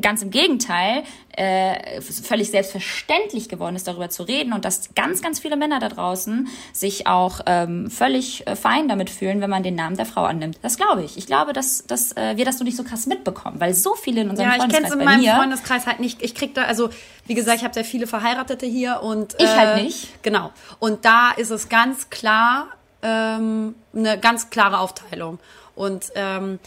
ganz 0.00 0.22
im 0.22 0.30
Gegenteil 0.30 1.02
äh, 1.36 2.00
völlig 2.00 2.50
selbstverständlich 2.50 3.48
geworden 3.48 3.76
ist, 3.76 3.86
darüber 3.86 4.08
zu 4.08 4.22
reden 4.22 4.52
und 4.52 4.64
dass 4.64 4.94
ganz, 4.94 5.20
ganz 5.20 5.40
viele 5.40 5.56
Männer 5.56 5.80
da 5.80 5.88
draußen 5.88 6.48
sich 6.72 7.06
auch 7.06 7.40
ähm, 7.46 7.90
völlig 7.90 8.46
äh, 8.46 8.56
fein 8.56 8.88
damit 8.88 9.10
fühlen, 9.10 9.40
wenn 9.40 9.50
man 9.50 9.62
den 9.62 9.74
Namen 9.74 9.96
der 9.96 10.06
Frau 10.06 10.24
annimmt. 10.24 10.58
Das 10.62 10.76
glaube 10.76 11.02
ich. 11.02 11.18
Ich 11.18 11.26
glaube, 11.26 11.52
dass, 11.52 11.84
dass 11.86 12.16
äh, 12.16 12.36
wir 12.36 12.44
das 12.44 12.58
nur 12.58 12.64
nicht 12.64 12.76
so 12.76 12.84
krass 12.84 13.06
mitbekommen, 13.06 13.60
weil 13.60 13.74
so 13.74 13.94
viele 13.94 14.22
in 14.22 14.30
unserem 14.30 14.48
Ja, 14.48 14.56
ich 14.56 14.60
kenne 14.60 14.86
Freundeskreis 14.86 14.94
es 14.94 14.98
in 14.98 15.04
meinem 15.04 15.36
Freundeskreis 15.36 15.86
halt 15.86 16.00
nicht. 16.00 16.22
Ich 16.22 16.34
krieg 16.34 16.54
da, 16.54 16.62
also 16.62 16.88
wie 17.26 17.34
gesagt, 17.34 17.58
ich 17.58 17.64
habe 17.64 17.74
sehr 17.74 17.84
viele 17.84 18.06
Verheiratete 18.06 18.66
hier 18.66 19.02
und 19.02 19.34
Ich 19.38 19.44
äh, 19.44 19.56
halt 19.56 19.82
nicht. 19.82 20.22
Genau. 20.22 20.52
Und 20.78 21.04
da 21.04 21.32
ist 21.32 21.50
es 21.50 21.68
ganz 21.68 22.08
klar 22.10 22.68
ähm, 23.02 23.74
eine 23.94 24.18
ganz 24.18 24.50
klare 24.50 24.78
Aufteilung. 24.78 25.38
Und 25.74 26.06
ähm, 26.14 26.58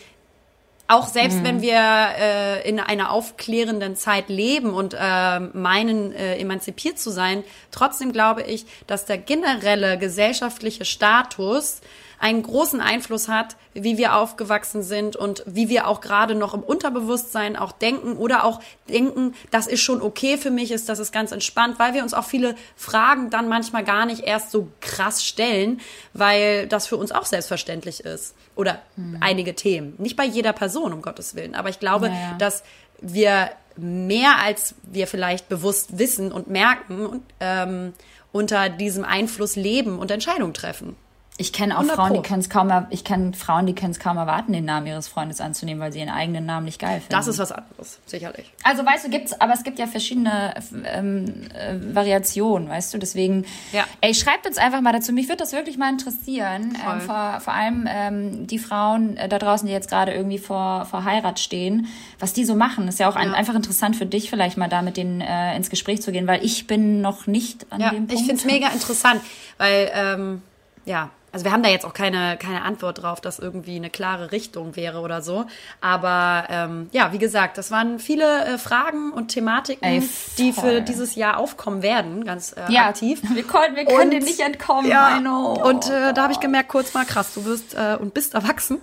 auch 0.89 1.07
selbst 1.07 1.39
Mhm. 1.39 1.43
wenn 1.43 1.61
wir 1.61 1.79
äh, 1.79 2.67
in 2.67 2.79
einer 2.79 3.11
aufklärenden 3.11 3.95
Zeit 3.95 4.27
leben 4.27 4.73
und 4.73 4.95
äh, 4.99 5.39
meinen, 5.39 6.11
äh, 6.13 6.37
emanzipiert 6.37 6.97
zu 6.97 7.11
sein, 7.11 7.43
trotzdem 7.71 8.11
glaube 8.11 8.41
ich, 8.41 8.65
dass 8.87 9.05
der 9.05 9.19
generelle 9.19 9.99
gesellschaftliche 9.99 10.85
Status 10.85 11.81
einen 12.19 12.43
großen 12.43 12.81
Einfluss 12.81 13.27
hat, 13.27 13.55
wie 13.73 13.97
wir 13.97 14.15
aufgewachsen 14.15 14.83
sind 14.83 15.15
und 15.15 15.43
wie 15.45 15.69
wir 15.69 15.87
auch 15.87 16.01
gerade 16.01 16.35
noch 16.35 16.53
im 16.53 16.61
Unterbewusstsein 16.61 17.55
auch 17.55 17.71
denken 17.71 18.17
oder 18.17 18.43
auch 18.43 18.61
denken, 18.89 19.33
das 19.51 19.67
ist 19.67 19.81
schon 19.81 20.01
okay 20.01 20.37
für 20.37 20.51
mich, 20.51 20.71
ist 20.71 20.89
das 20.89 20.99
ist 20.99 21.11
ganz 21.11 21.31
entspannt, 21.31 21.79
weil 21.79 21.93
wir 21.93 22.03
uns 22.03 22.13
auch 22.13 22.25
viele 22.25 22.55
Fragen 22.75 23.29
dann 23.29 23.47
manchmal 23.47 23.83
gar 23.83 24.05
nicht 24.05 24.21
erst 24.21 24.51
so 24.51 24.67
krass 24.81 25.23
stellen, 25.23 25.79
weil 26.13 26.67
das 26.67 26.87
für 26.87 26.97
uns 26.97 27.11
auch 27.11 27.25
selbstverständlich 27.25 28.01
ist 28.01 28.35
oder 28.55 28.79
einige 29.21 29.55
Themen. 29.55 29.93
Nicht 29.97 30.17
bei 30.17 30.25
jeder 30.25 30.51
Person, 30.51 30.91
um 30.91 31.01
Gottes 31.01 31.35
Willen, 31.35 31.55
aber 31.55 31.69
ich 31.69 31.79
glaube, 31.79 32.07
Ja, 32.07 32.13
ja. 32.13 32.35
dass 32.37 32.63
wir 33.01 33.49
mehr 33.77 34.39
als 34.39 34.75
wir 34.83 35.07
vielleicht 35.07 35.47
bewusst 35.47 35.97
wissen 35.97 36.33
und 36.33 36.49
merken 36.49 37.05
und, 37.05 37.23
ähm, 37.39 37.93
unter 38.33 38.67
diesem 38.67 39.05
Einfluss 39.05 39.55
leben 39.55 39.99
und 39.99 40.11
Entscheidungen 40.11 40.53
treffen. 40.53 40.97
Ich 41.41 41.53
kenne 41.53 41.73
auch 41.75 41.79
100 41.79 41.95
Frauen, 41.95 42.13
die 42.15 42.21
können 42.21 42.41
es 42.41 42.49
kaum, 42.49 42.69
ich 42.89 43.05
kenne 43.05 43.31
Frauen, 43.31 43.65
die 43.65 43.73
können 43.73 43.91
es 43.91 43.99
kaum 43.99 44.17
erwarten, 44.17 44.51
den 44.51 44.65
Namen 44.65 44.87
ihres 44.87 45.07
Freundes 45.07 45.39
anzunehmen, 45.39 45.79
weil 45.81 45.93
sie 45.93 45.99
ihren 45.99 46.09
eigenen 46.09 46.45
Namen 46.45 46.65
nicht 46.65 46.81
geil 46.81 46.99
finden. 46.99 47.13
Das 47.13 47.27
ist 47.27 47.39
was 47.39 47.53
anderes, 47.53 47.97
sicherlich. 48.05 48.51
also 48.63 48.85
weißt 48.85 49.05
du, 49.05 49.09
gibt's, 49.09 49.39
aber 49.39 49.53
es 49.53 49.63
gibt 49.63 49.79
ja 49.79 49.87
verschiedene 49.87 50.53
ähm, 50.83 51.25
äh, 51.55 51.95
Variationen, 51.95 52.67
weißt 52.67 52.93
du, 52.93 52.97
deswegen, 52.97 53.45
Ja. 53.71 53.85
ey, 54.01 54.13
schreibt 54.13 54.47
uns 54.47 54.57
einfach 54.57 54.81
mal 54.81 54.91
dazu. 54.91 55.13
Mich 55.13 55.27
würde 55.29 55.37
das 55.37 55.53
wirklich 55.53 55.77
mal 55.77 55.89
interessieren, 55.89 56.77
ähm, 56.85 56.99
vor, 56.99 57.39
vor 57.39 57.53
allem 57.53 57.87
ähm, 57.89 58.45
die 58.45 58.59
Frauen 58.59 59.15
äh, 59.15 59.29
da 59.29 59.39
draußen, 59.39 59.65
die 59.65 59.71
jetzt 59.71 59.89
gerade 59.89 60.11
irgendwie 60.13 60.39
vor, 60.39 60.83
vor 60.87 61.05
Heirat 61.05 61.39
stehen, 61.39 61.87
was 62.19 62.33
die 62.33 62.43
so 62.43 62.55
machen. 62.55 62.89
Ist 62.89 62.99
ja 62.99 63.07
auch 63.09 63.15
ein, 63.15 63.29
Ja. 63.29 63.33
einfach 63.35 63.55
interessant 63.55 63.95
für 63.95 64.05
dich 64.05 64.29
vielleicht 64.29 64.57
mal 64.57 64.67
da 64.67 64.81
mit 64.81 64.97
denen 64.97 65.21
äh, 65.21 65.55
ins 65.55 65.69
Gespräch 65.69 66.01
zu 66.01 66.11
gehen, 66.11 66.27
weil 66.27 66.43
ich 66.43 66.67
bin 66.67 66.99
noch 66.99 67.27
nicht 67.27 67.65
an 67.71 67.79
Ja, 67.79 67.91
dem 67.91 68.07
Punkt. 68.07 68.11
ich 68.11 68.19
finde 68.27 68.35
es 68.35 68.43
mega 68.45 68.67
interessant, 68.67 69.21
weil, 69.57 69.89
ähm, 69.95 70.41
ja, 70.83 71.09
also 71.31 71.45
wir 71.45 71.51
haben 71.51 71.63
da 71.63 71.69
jetzt 71.69 71.85
auch 71.85 71.93
keine, 71.93 72.37
keine 72.37 72.63
Antwort 72.63 73.01
drauf, 73.01 73.21
dass 73.21 73.39
irgendwie 73.39 73.75
eine 73.75 73.89
klare 73.89 74.31
Richtung 74.31 74.75
wäre 74.75 74.99
oder 74.99 75.21
so. 75.21 75.45
Aber 75.81 76.45
ähm, 76.49 76.89
ja, 76.91 77.11
wie 77.13 77.19
gesagt, 77.19 77.57
das 77.57 77.71
waren 77.71 77.99
viele 77.99 78.45
äh, 78.45 78.57
Fragen 78.57 79.11
und 79.11 79.29
Thematiken, 79.29 79.85
Ey, 79.85 80.09
die 80.37 80.53
für 80.53 80.81
dieses 80.81 81.15
Jahr 81.15 81.37
aufkommen 81.37 81.81
werden, 81.81 82.25
ganz 82.25 82.53
äh, 82.53 82.71
ja, 82.71 82.87
aktiv. 82.87 83.21
Wir, 83.33 83.43
können, 83.43 83.75
wir 83.75 83.85
können 83.85 84.11
dem 84.11 84.23
nicht 84.23 84.39
entkommen. 84.39 84.89
Ja, 84.89 85.17
I 85.17 85.19
know. 85.19 85.53
und 85.63 85.89
äh, 85.89 86.13
da 86.13 86.23
habe 86.23 86.33
ich 86.33 86.39
gemerkt, 86.39 86.69
kurz 86.69 86.93
mal 86.93 87.05
krass, 87.05 87.33
du 87.33 87.45
wirst 87.45 87.75
äh, 87.75 87.97
und 87.99 88.13
bist 88.13 88.33
erwachsen. 88.33 88.79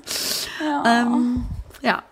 Ja. 0.65 1.03
Ähm, 1.03 1.47
ja. 1.83 2.03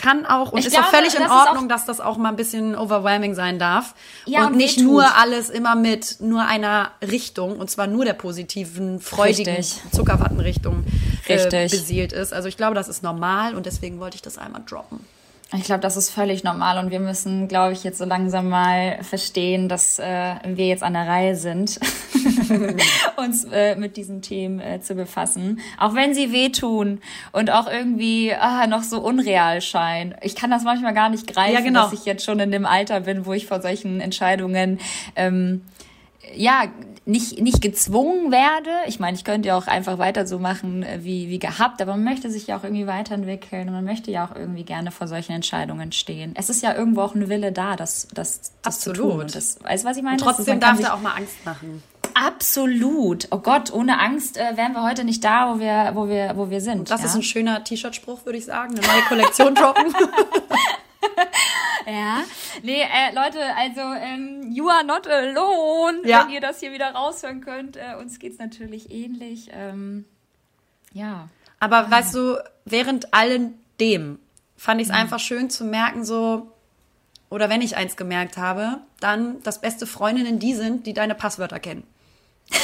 Kann 0.00 0.26
auch 0.26 0.52
und 0.52 0.58
Ich 0.60 0.66
ist 0.66 0.76
auch 0.76 0.90
glaube, 0.90 0.96
völlig 0.96 1.14
in 1.14 1.22
auch- 1.26 1.46
Ordnung, 1.48 1.68
dass 1.68 1.84
das 1.84 2.00
auch 2.00 2.16
mal 2.16 2.30
ein 2.30 2.36
bisschen 2.36 2.74
overwhelming 2.74 3.34
sein 3.34 3.58
darf. 3.58 3.94
Ja, 4.26 4.40
und, 4.40 4.52
und 4.52 4.56
nicht 4.56 4.80
nur 4.80 5.16
alles 5.16 5.50
immer 5.50 5.74
mit 5.76 6.16
nur 6.20 6.44
einer 6.46 6.90
Richtung 7.02 7.58
und 7.58 7.70
zwar 7.70 7.86
nur 7.86 8.04
der 8.04 8.14
positiven, 8.14 9.00
freudigen 9.00 9.56
Richtig. 9.56 9.82
Zuckerwattenrichtung 9.92 10.84
äh, 11.26 11.34
Richtig. 11.34 11.70
beseelt 11.70 12.12
ist. 12.12 12.32
Also 12.32 12.48
ich 12.48 12.56
glaube, 12.56 12.74
das 12.74 12.88
ist 12.88 13.02
normal 13.02 13.54
und 13.54 13.66
deswegen 13.66 14.00
wollte 14.00 14.16
ich 14.16 14.22
das 14.22 14.38
einmal 14.38 14.62
droppen. 14.66 15.04
Ich 15.56 15.64
glaube, 15.64 15.80
das 15.80 15.96
ist 15.96 16.10
völlig 16.10 16.44
normal 16.44 16.78
und 16.78 16.92
wir 16.92 17.00
müssen, 17.00 17.48
glaube 17.48 17.72
ich, 17.72 17.82
jetzt 17.82 17.98
so 17.98 18.04
langsam 18.04 18.48
mal 18.48 19.02
verstehen, 19.02 19.68
dass 19.68 19.98
äh, 19.98 20.36
wir 20.44 20.66
jetzt 20.68 20.84
an 20.84 20.92
der 20.92 21.08
Reihe 21.08 21.34
sind, 21.34 21.80
uns 23.16 23.44
äh, 23.50 23.74
mit 23.74 23.96
diesen 23.96 24.22
Themen 24.22 24.60
äh, 24.60 24.80
zu 24.80 24.94
befassen. 24.94 25.58
Auch 25.78 25.94
wenn 25.96 26.14
sie 26.14 26.32
wehtun 26.32 27.00
und 27.32 27.50
auch 27.50 27.66
irgendwie 27.68 28.32
ah, 28.32 28.68
noch 28.68 28.84
so 28.84 29.00
unreal 29.00 29.60
scheinen. 29.60 30.14
Ich 30.22 30.36
kann 30.36 30.52
das 30.52 30.62
manchmal 30.62 30.94
gar 30.94 31.08
nicht 31.08 31.26
greifen, 31.26 31.54
Ja, 31.54 31.60
genau. 31.60 31.82
dass 31.82 31.94
ich 31.94 32.04
jetzt 32.04 32.24
schon 32.24 32.38
in 32.38 32.52
dem 32.52 32.64
Alter 32.64 33.00
bin, 33.00 33.26
wo 33.26 33.32
ich 33.32 33.46
vor 33.46 33.60
solchen 33.60 34.00
Entscheidungen 34.00 34.78
ähm, 35.16 35.62
ja, 36.34 36.64
nicht, 37.06 37.40
nicht 37.40 37.60
gezwungen 37.60 38.30
werde. 38.30 38.70
Ich 38.86 39.00
meine, 39.00 39.16
ich 39.16 39.24
könnte 39.24 39.48
ja 39.48 39.56
auch 39.56 39.66
einfach 39.66 39.98
weiter 39.98 40.26
so 40.26 40.38
machen 40.38 40.82
äh, 40.82 41.00
wie, 41.02 41.28
wie 41.28 41.38
gehabt, 41.38 41.80
aber 41.82 41.92
man 41.92 42.04
möchte 42.04 42.30
sich 42.30 42.46
ja 42.46 42.58
auch 42.58 42.64
irgendwie 42.64 42.86
weiterentwickeln 42.86 43.68
und 43.68 43.74
man 43.74 43.84
möchte 43.84 44.10
ja 44.10 44.26
auch 44.26 44.36
irgendwie 44.36 44.64
gerne 44.64 44.90
vor 44.90 45.08
solchen 45.08 45.32
Entscheidungen 45.32 45.92
stehen. 45.92 46.34
Es 46.36 46.50
ist 46.50 46.62
ja 46.62 46.74
irgendwo 46.74 47.02
auch 47.02 47.14
ein 47.14 47.28
Wille 47.28 47.52
da, 47.52 47.76
das, 47.76 48.08
das, 48.14 48.52
das 48.62 48.80
zu 48.80 48.90
Absolut. 48.90 49.12
tun. 49.12 49.20
Und 49.22 49.34
das, 49.34 49.58
weißt 49.62 49.84
du, 49.84 49.88
was 49.88 49.96
ich 49.96 50.02
meine? 50.02 50.22
Und 50.22 50.28
ist- 50.28 50.36
trotzdem 50.36 50.60
kann 50.60 50.76
darf 50.76 50.86
da 50.86 50.94
auch 50.94 51.00
mal 51.00 51.14
Angst 51.14 51.44
machen. 51.44 51.82
Absolut. 52.14 53.28
Oh 53.30 53.38
Gott, 53.38 53.72
ohne 53.72 53.98
Angst 54.00 54.36
äh, 54.36 54.56
wären 54.56 54.72
wir 54.72 54.82
heute 54.82 55.04
nicht 55.04 55.24
da, 55.24 55.54
wo 55.54 55.60
wir, 55.60 55.92
wo 55.94 56.08
wir, 56.08 56.32
wo 56.36 56.50
wir 56.50 56.60
sind. 56.60 56.90
Das 56.90 57.00
ja? 57.00 57.06
ist 57.06 57.14
ein 57.14 57.22
schöner 57.22 57.64
T-Shirt-Spruch, 57.64 58.26
würde 58.26 58.38
ich 58.38 58.44
sagen. 58.44 58.76
Eine 58.76 58.86
neue 58.86 59.02
Kollektion 59.08 59.54
droppen. 59.54 59.84
Ja, 61.86 62.24
nee, 62.62 62.82
äh, 62.82 63.14
Leute, 63.14 63.42
also 63.56 63.80
ähm, 63.80 64.52
you 64.52 64.68
are 64.68 64.84
not 64.84 65.06
alone, 65.08 66.00
Ja. 66.04 66.24
wenn 66.24 66.30
ihr 66.34 66.40
das 66.42 66.60
hier 66.60 66.72
wieder 66.72 66.90
raushören 66.92 67.40
könnt. 67.40 67.76
Äh, 67.76 67.94
uns 67.98 68.18
geht's 68.18 68.38
natürlich 68.38 68.90
ähnlich. 68.90 69.48
Ähm, 69.52 70.04
ja. 70.92 71.28
Aber 71.58 71.90
weißt 71.90 72.14
du, 72.14 72.36
während 72.66 73.14
allen 73.14 73.58
dem 73.80 74.18
fand 74.56 74.80
ich 74.82 74.88
es 74.88 74.92
einfach 74.94 75.18
schön 75.20 75.48
zu 75.48 75.64
merken, 75.64 76.04
so, 76.04 76.52
oder 77.30 77.48
wenn 77.48 77.62
ich 77.62 77.76
eins 77.76 77.96
gemerkt 77.96 78.36
habe, 78.36 78.78
dann, 79.00 79.42
dass 79.42 79.60
beste 79.62 79.86
Freundinnen 79.86 80.38
die 80.38 80.54
sind, 80.54 80.86
die 80.86 80.92
deine 80.92 81.14
Passwörter 81.14 81.60
kennen. 81.60 81.84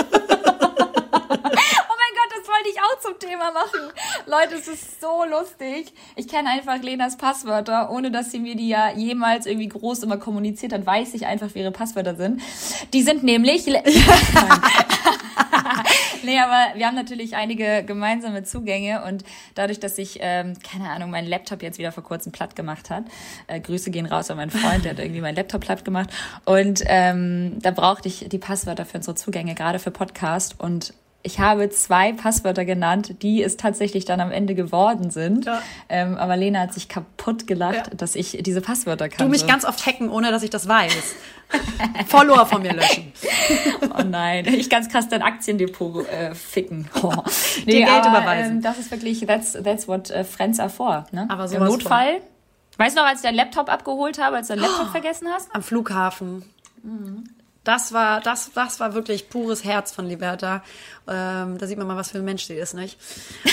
Oh 0.00 1.94
mein 2.00 2.14
Gott, 2.14 2.30
das 2.38 2.48
wollte 2.48 2.68
ich 2.70 2.80
auch 2.80 2.87
zum 3.00 3.18
Thema 3.18 3.52
machen. 3.52 3.92
Leute, 4.26 4.56
es 4.56 4.68
ist 4.68 5.00
so 5.00 5.24
lustig. 5.24 5.92
Ich 6.16 6.28
kenne 6.28 6.50
einfach 6.50 6.80
Lenas 6.82 7.16
Passwörter, 7.16 7.90
ohne 7.90 8.10
dass 8.10 8.30
sie 8.30 8.38
mir 8.38 8.56
die 8.56 8.68
ja 8.68 8.90
jemals 8.92 9.46
irgendwie 9.46 9.68
groß 9.68 10.02
immer 10.02 10.18
kommuniziert 10.18 10.72
hat, 10.72 10.86
weiß 10.86 11.14
ich 11.14 11.26
einfach, 11.26 11.54
wie 11.54 11.60
ihre 11.60 11.72
Passwörter 11.72 12.16
sind. 12.16 12.40
Die 12.92 13.02
sind 13.02 13.22
nämlich... 13.22 13.66
Nee, 16.22 16.38
aber 16.40 16.76
wir 16.76 16.86
haben 16.86 16.96
natürlich 16.96 17.36
einige 17.36 17.84
gemeinsame 17.84 18.42
Zugänge 18.42 19.04
und 19.04 19.24
dadurch, 19.54 19.80
dass 19.80 19.96
ich, 19.98 20.18
ähm, 20.20 20.54
keine 20.62 20.90
Ahnung, 20.90 21.10
meinen 21.10 21.28
Laptop 21.28 21.62
jetzt 21.62 21.78
wieder 21.78 21.92
vor 21.92 22.02
kurzem 22.02 22.32
platt 22.32 22.56
gemacht 22.56 22.90
hat, 22.90 23.04
äh, 23.46 23.60
Grüße 23.60 23.90
gehen 23.90 24.04
raus 24.04 24.30
an 24.30 24.36
meinen 24.36 24.50
Freund, 24.50 24.84
der 24.84 24.92
hat 24.92 24.98
irgendwie 24.98 25.20
meinen 25.20 25.36
Laptop 25.36 25.62
platt 25.62 25.84
gemacht 25.84 26.10
und 26.44 26.82
ähm, 26.86 27.58
da 27.62 27.70
brauchte 27.70 28.08
ich 28.08 28.28
die 28.28 28.38
Passwörter 28.38 28.84
für 28.84 28.98
unsere 28.98 29.14
Zugänge, 29.14 29.54
gerade 29.54 29.78
für 29.78 29.90
Podcast 29.90 30.56
und 30.58 30.92
ich 31.22 31.40
habe 31.40 31.68
zwei 31.68 32.12
Passwörter 32.12 32.64
genannt, 32.64 33.22
die 33.22 33.42
es 33.42 33.56
tatsächlich 33.56 34.04
dann 34.04 34.20
am 34.20 34.30
Ende 34.30 34.54
geworden 34.54 35.10
sind. 35.10 35.46
Ja. 35.46 35.60
Ähm, 35.88 36.16
aber 36.16 36.36
Lena 36.36 36.60
hat 36.60 36.72
sich 36.74 36.88
kaputt 36.88 37.46
gelacht, 37.46 37.74
Ja. 37.88 37.94
dass 37.96 38.14
ich 38.14 38.38
diese 38.40 38.60
Passwörter 38.60 39.08
kannte. 39.08 39.24
Du 39.24 39.30
mich 39.30 39.46
ganz 39.46 39.64
oft 39.64 39.84
hacken, 39.84 40.10
ohne 40.10 40.30
dass 40.30 40.42
ich 40.42 40.50
das 40.50 40.68
weiß. 40.68 41.14
Follower 42.06 42.46
von 42.46 42.62
mir 42.62 42.72
löschen. 42.74 43.12
Oh 43.98 44.02
nein, 44.04 44.46
ich 44.46 44.70
ganz 44.70 44.88
krass 44.88 45.08
dein 45.08 45.22
Aktiendepot 45.22 46.06
äh, 46.08 46.34
ficken. 46.34 46.88
Oh. 47.02 47.12
Dir 47.66 47.84
Geld 47.84 48.06
überweisen. 48.06 48.56
Ähm, 48.56 48.62
das 48.62 48.78
ist 48.78 48.90
wirklich, 48.90 49.26
that's, 49.26 49.52
that's 49.54 49.88
what 49.88 50.10
äh, 50.10 50.22
Friends 50.24 50.60
are 50.60 50.70
for. 50.70 51.04
Ne? 51.10 51.26
Aber 51.28 51.50
Im 51.50 51.64
Notfall. 51.64 52.20
Weißt 52.76 52.96
du 52.96 53.00
noch, 53.00 53.08
als 53.08 53.20
ich 53.20 53.26
deinen 53.26 53.34
Laptop 53.34 53.68
abgeholt 53.68 54.22
habe, 54.22 54.36
als 54.36 54.46
du 54.48 54.54
deinen 54.54 54.62
Laptop 54.68 54.90
vergessen 54.90 55.26
hast? 55.32 55.52
Am 55.52 55.62
Flughafen. 55.64 56.44
Das 57.64 57.92
war, 57.92 58.20
das, 58.20 58.52
das 58.54 58.80
war 58.80 58.94
wirklich 58.94 59.28
pures 59.28 59.62
Herz 59.64 59.92
von 59.92 60.06
Liberta. 60.06 60.62
Ähm, 61.06 61.58
da 61.58 61.66
sieht 61.66 61.76
man 61.76 61.86
mal, 61.86 61.96
was 61.96 62.10
für 62.12 62.18
ein 62.18 62.24
Mensch 62.24 62.44
sie 62.44 62.54
ist, 62.54 62.72
nicht? 62.74 62.98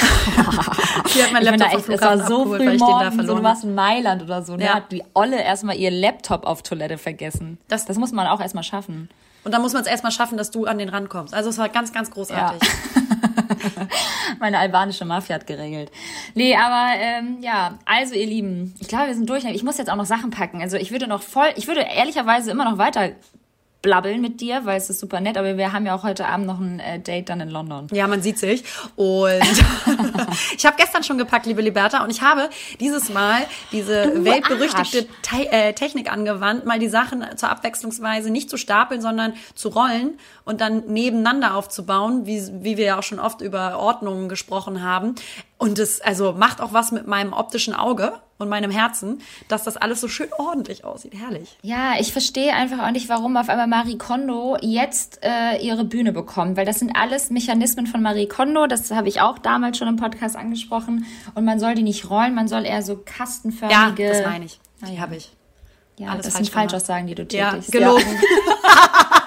sie 1.08 1.24
hat 1.24 1.32
mein 1.34 1.44
Laptop 1.44 1.70
da 1.72 1.78
echt, 1.78 1.90
es 1.90 2.02
war 2.02 2.18
so 2.18 2.24
abgeholt, 2.24 2.62
früh 2.62 2.68
weil 2.68 2.76
ich 2.76 2.82
den 2.82 2.88
da 2.88 2.94
morgens, 2.94 3.12
so, 3.12 3.18
verloren 3.18 3.38
du 3.38 3.44
warst 3.44 3.64
in 3.66 3.76
Mailand 3.76 4.22
oder 4.24 4.42
so, 4.44 4.56
ne? 4.56 4.66
Ja. 4.66 4.76
Hat 4.76 4.92
die 4.92 5.04
Olle 5.14 5.42
erstmal 5.42 5.76
ihr 5.76 5.92
Laptop 5.92 6.46
auf 6.46 6.64
Toilette 6.64 6.98
vergessen. 6.98 7.58
Das- 7.68 7.86
Das, 7.86 7.98
muss 7.98 8.12
man 8.14 8.28
auch 8.28 8.40
erstmal 8.40 8.64
schaffen. 8.64 9.10
Und 9.44 9.54
dann 9.54 9.62
muss 9.62 9.74
man 9.74 9.82
es 9.84 9.88
erstmal 9.88 10.12
schaffen, 10.12 10.38
dass 10.38 10.50
du 10.50 10.66
an 10.66 10.78
den 10.78 10.90
Rand 10.90 11.10
kommst. 11.10 11.34
Also 11.34 11.50
es 11.50 11.58
war 11.58 11.70
ganz, 11.70 11.92
ganz 11.94 12.10
großartig. 12.10 12.68
Meine 14.40 14.58
albanische 14.60 15.06
Mafia 15.06 15.36
hat 15.36 15.46
geregelt. 15.48 15.92
Nee, 16.34 16.56
aber 16.56 16.94
ähm, 17.00 17.38
ja, 17.42 17.78
also 17.86 18.16
ihr 18.16 18.26
Lieben, 18.26 18.74
ich 18.80 18.88
glaube, 18.88 19.08
wir 19.08 19.14
sind 19.16 19.30
durch. 19.30 19.44
Ich 19.46 19.64
muss 19.64 19.78
jetzt 19.78 19.90
auch 19.92 19.96
noch 19.96 20.06
Sachen 20.06 20.30
packen. 20.32 20.62
Also 20.62 20.78
ich 20.78 20.92
würde 20.92 21.08
noch 21.08 21.22
voll, 21.22 21.48
ich 21.58 21.68
würde 21.68 21.82
ehrlicherweise 21.82 22.50
immer 22.52 22.70
noch 22.70 22.78
weiter 22.78 23.10
blabbeln 23.86 24.20
mit 24.20 24.42
dir, 24.42 24.66
weil 24.66 24.78
es 24.78 24.90
ist 24.90 25.00
super 25.00 25.22
nett, 25.22 25.38
aber 25.38 25.58
wir 25.58 25.72
haben 25.72 25.86
ja 25.86 25.96
auch 25.96 26.02
heute 26.02 26.26
Abend 26.26 26.48
noch 26.48 26.60
ein 26.60 26.80
äh, 26.80 27.00
Date 27.00 27.30
dann 27.30 27.40
in 27.40 27.50
London. 27.50 27.88
Ja, 27.92 28.08
man 28.08 28.24
sieht 28.24 28.40
sich. 28.40 28.64
Und 28.96 29.42
ich 30.58 30.66
habe 30.66 30.76
gestern 30.76 31.04
schon 31.04 31.20
gepackt, 31.20 31.46
liebe 31.46 31.62
Liberta, 31.62 32.04
und 32.04 32.10
ich 32.10 32.24
habe 32.24 32.50
dieses 32.80 33.14
Mal 33.14 33.46
diese 33.72 34.08
Du 34.08 34.26
weltberüchtigte 34.26 35.06
Te 35.22 35.52
äh, 35.52 35.74
Technik 35.74 36.12
angewandt, 36.12 36.66
mal 36.66 36.80
die 36.80 36.90
Sachen 36.90 37.24
zur 37.36 37.50
Abwechslungsweise 37.50 38.32
nicht 38.32 38.50
zu 38.50 38.58
stapeln, 38.58 39.02
sondern 39.02 39.34
zu 39.54 39.70
rollen 39.70 40.18
und 40.46 40.62
dann 40.62 40.88
nebeneinander 40.88 41.56
aufzubauen, 41.56 42.26
wie, 42.26 42.42
wie 42.64 42.78
wir 42.78 42.86
ja 42.86 43.00
auch 43.00 43.04
schon 43.04 43.20
oft 43.20 43.42
über 43.42 43.78
Ordnungen 43.78 44.30
gesprochen 44.30 44.82
haben. 44.82 45.14
Und 45.58 45.80
es 45.80 46.02
also 46.02 46.34
macht 46.34 46.60
auch 46.62 46.74
was 46.74 46.92
mit 46.92 47.08
meinem 47.08 47.32
optischen 47.32 47.74
Auge 47.74 48.20
und 48.38 48.50
meinem 48.50 48.72
Herzen, 48.72 49.22
dass 49.48 49.64
das 49.64 49.78
alles 49.78 50.02
so 50.02 50.10
schön 50.10 50.28
ordentlich 50.38 50.84
aussieht. 50.84 51.14
Herrlich. 51.16 51.58
Ja, 51.62 51.94
ich 51.98 52.12
verstehe 52.12 52.54
einfach 52.54 52.86
auch 52.86 52.92
nicht, 52.92 53.08
warum 53.08 53.38
auf 53.38 53.48
einmal 53.48 53.68
Marie 53.68 53.98
Kondo 53.98 54.58
jetzt 54.60 55.20
äh, 55.24 55.58
ihre 55.66 55.86
Bühne 55.86 56.12
bekommt, 56.12 56.58
weil 56.58 56.66
das 56.66 56.80
sind 56.80 56.98
alles 56.98 57.30
Mechanismen 57.30 57.88
von 57.88 58.02
Marie 58.02 58.28
Kondo, 58.28 58.68
das 58.68 58.92
habe 58.92 59.08
ich 59.08 59.22
auch 59.22 59.40
damals 59.40 59.78
schon 59.78 59.88
im 59.88 59.96
Podcast 59.96 60.36
angesprochen 60.36 61.06
und 61.36 61.46
man 61.46 61.58
soll 61.62 61.76
die 61.76 61.84
nicht 61.84 62.10
rollen, 62.10 62.36
man 62.36 62.50
soll 62.50 62.66
eher 62.66 62.82
so 62.82 62.94
Ja, 62.94 63.00
kastenförmige... 63.06 64.10
das 64.10 64.26
meine 64.26 64.46
ich. 64.46 64.60
Die 64.86 64.96
ja. 64.96 65.00
habe 65.02 65.16
ich. 65.16 65.32
Ja, 65.98 66.10
Alles 66.10 66.26
das 66.26 66.34
falsch 66.34 66.48
sind 66.48 66.54
Falschaussagen, 66.54 67.08
die 67.08 67.16
du 67.16 67.24
Ja, 67.32 67.52
tätigst. 67.52 67.72
gelogen. 67.72 68.04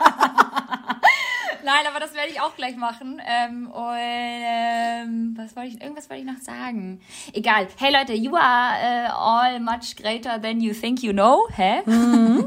Nein, 1.81 1.87
aber 1.95 2.01
das 2.01 2.13
werde 2.15 2.33
ich 2.33 2.41
auch 2.41 2.57
gleich 2.57 2.75
machen. 2.77 3.23
Ähm, 3.25 3.71
und 3.71 3.97
ähm, 3.97 5.35
was 5.39 5.55
wollte 5.55 5.69
ich? 5.69 5.81
Irgendwas 5.81 6.11
wollte 6.11 6.25
ich 6.25 6.29
noch 6.29 6.41
sagen. 6.41 7.01
Egal. 7.33 7.69
Hey 7.77 7.93
Leute, 7.93 8.15
you 8.15 8.35
are 8.35 8.75
äh, 8.81 9.07
all 9.13 9.61
much 9.61 9.95
greater 9.97 10.43
than 10.43 10.61
you 10.61 10.75
think 10.75 11.05
you 11.05 11.13
know. 11.13 11.47
Hä? 11.55 11.83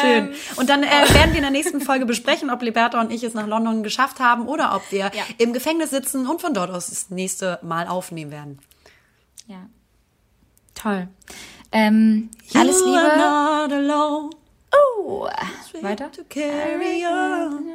Schön. 0.00 0.32
Und 0.56 0.68
dann 0.68 0.84
äh, 0.84 0.90
werden 1.12 1.30
wir 1.30 1.36
in 1.38 1.42
der 1.42 1.50
nächsten 1.50 1.80
Folge 1.80 2.06
besprechen, 2.06 2.48
ob 2.50 2.62
Liberta 2.62 3.00
und 3.00 3.10
ich 3.10 3.24
es 3.24 3.34
nach 3.34 3.46
London 3.48 3.82
geschafft 3.82 4.20
haben 4.20 4.46
oder 4.46 4.76
ob 4.76 4.92
wir 4.92 5.10
Ja. 5.12 5.24
im 5.38 5.52
Gefängnis 5.52 5.90
sitzen 5.90 6.28
und 6.28 6.40
von 6.40 6.54
dort 6.54 6.70
aus 6.70 6.86
das 6.88 7.10
nächste 7.10 7.58
Mal 7.62 7.88
aufnehmen 7.88 8.30
werden. 8.30 8.60
Ja. 9.48 9.66
Toll. 10.74 11.08
Ähm, 11.72 12.30
alles 12.54 12.78
You 12.80 12.94
are 12.94 13.66
Liebe. 13.66 14.30
Oh, 14.72 15.28
weiter. 15.80 16.10
to 16.10 16.24
carry 16.24 17.04
on. 17.04 17.70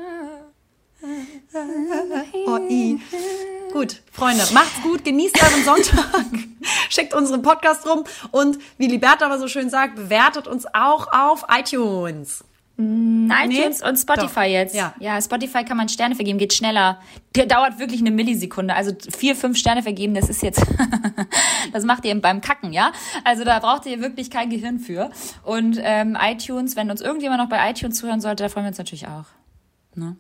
Oh, 2.48 2.60
i. 2.70 3.00
Gut, 3.74 4.02
Freunde, 4.12 4.44
macht's 4.54 4.82
gut, 4.84 5.04
genießt 5.04 5.36
euren 5.42 5.64
Sonntag, 5.64 6.26
schickt 6.90 7.14
unseren 7.14 7.42
Podcast 7.42 7.88
rum 7.88 8.04
und 8.32 8.60
wie 8.78 8.88
Liberta 8.88 9.26
aber 9.26 9.40
so 9.40 9.48
schön 9.48 9.70
sagt, 9.70 9.96
bewertet 9.96 10.48
uns 10.48 10.66
auch 10.74 11.12
auf 11.12 11.46
iTunes. 11.50 12.44
iTunes 13.32 13.82
und 13.82 13.98
Spotify 13.98 14.34
Doch. 14.34 14.44
jetzt. 14.44 14.76
Ja. 14.76 14.94
ja, 15.00 15.22
Spotify 15.22 15.64
kann 15.64 15.78
man 15.78 15.90
Sterne 15.90 16.16
vergeben, 16.16 16.38
geht 16.38 16.54
schneller. 16.54 17.00
Der 17.36 17.46
dauert 17.46 17.80
wirklich 17.80 18.02
eine 18.02 18.12
Millisekunde. 18.12 18.74
Also 18.76 18.92
vier, 19.16 19.36
fünf 19.36 19.58
Sterne 19.58 19.84
vergeben, 19.84 20.14
das 20.14 20.30
ist 20.30 20.42
jetzt, 20.44 20.62
das 21.74 21.84
macht 21.86 22.06
ihr 22.06 22.20
beim 22.20 22.42
Kacken, 22.42 22.74
ja? 22.74 22.92
Also 23.24 23.44
da 23.44 23.60
braucht 23.60 23.86
ihr 23.86 24.02
wirklich 24.02 24.30
kein 24.30 24.50
Gehirn 24.50 24.80
für. 24.80 25.10
Und 25.44 25.80
ähm, 25.82 26.18
iTunes, 26.20 26.76
wenn 26.76 26.92
uns 26.92 27.02
irgendjemand 27.02 27.42
noch 27.42 27.50
bei 27.50 27.70
iTunes 27.70 27.98
zuhören 27.98 28.22
sollte, 28.22 28.44
da 28.44 28.50
freuen 28.50 28.66
wir 28.66 28.70
uns 28.70 28.78
natürlich 28.78 29.08
auch. 29.08 29.26
Na, 29.96 30.16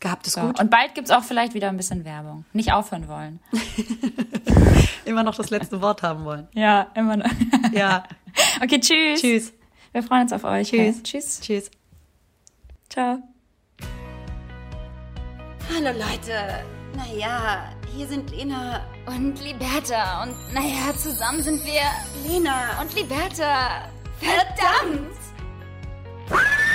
gehabt 0.00 0.26
es 0.26 0.32
So. 0.34 0.40
gut. 0.40 0.60
Und 0.60 0.70
bald 0.70 0.94
gibt's 0.94 1.10
auch 1.10 1.22
vielleicht 1.24 1.54
wieder 1.54 1.68
ein 1.68 1.76
bisschen 1.76 2.04
Werbung. 2.04 2.44
Nicht 2.52 2.72
aufhören 2.72 3.08
wollen. 3.08 3.40
Immer 5.04 5.22
noch 5.22 5.34
das 5.34 5.50
letzte 5.50 5.80
Wort 5.82 6.02
haben 6.02 6.24
wollen. 6.24 6.48
Ja, 6.54 6.86
immer 6.94 7.16
noch. 7.16 7.30
Ja, 7.72 8.04
Okay, 8.62 8.78
tschüss. 8.80 9.20
tschüss. 9.20 9.52
Wir 9.92 10.02
freuen 10.02 10.22
uns 10.22 10.32
auf 10.32 10.44
euch. 10.44 10.68
Tschüss. 10.68 10.96
Okay? 10.96 11.02
Tschüss. 11.02 11.40
Tschüss. 11.40 11.70
Ciao. 12.88 13.18
Hallo 15.72 15.90
Leute. 15.98 16.64
Naja, 16.96 17.72
hier 17.94 18.06
sind 18.06 18.30
Lena 18.30 18.86
und 19.06 19.40
Liberta. 19.42 20.24
Und 20.24 20.34
naja, 20.52 20.94
zusammen 20.96 21.42
sind 21.42 21.60
wir 21.64 21.82
Lena 22.28 22.80
und 22.80 22.94
Liberta. 22.94 23.88
Verdammt! 24.18 25.16
Verdammt. 26.26 26.69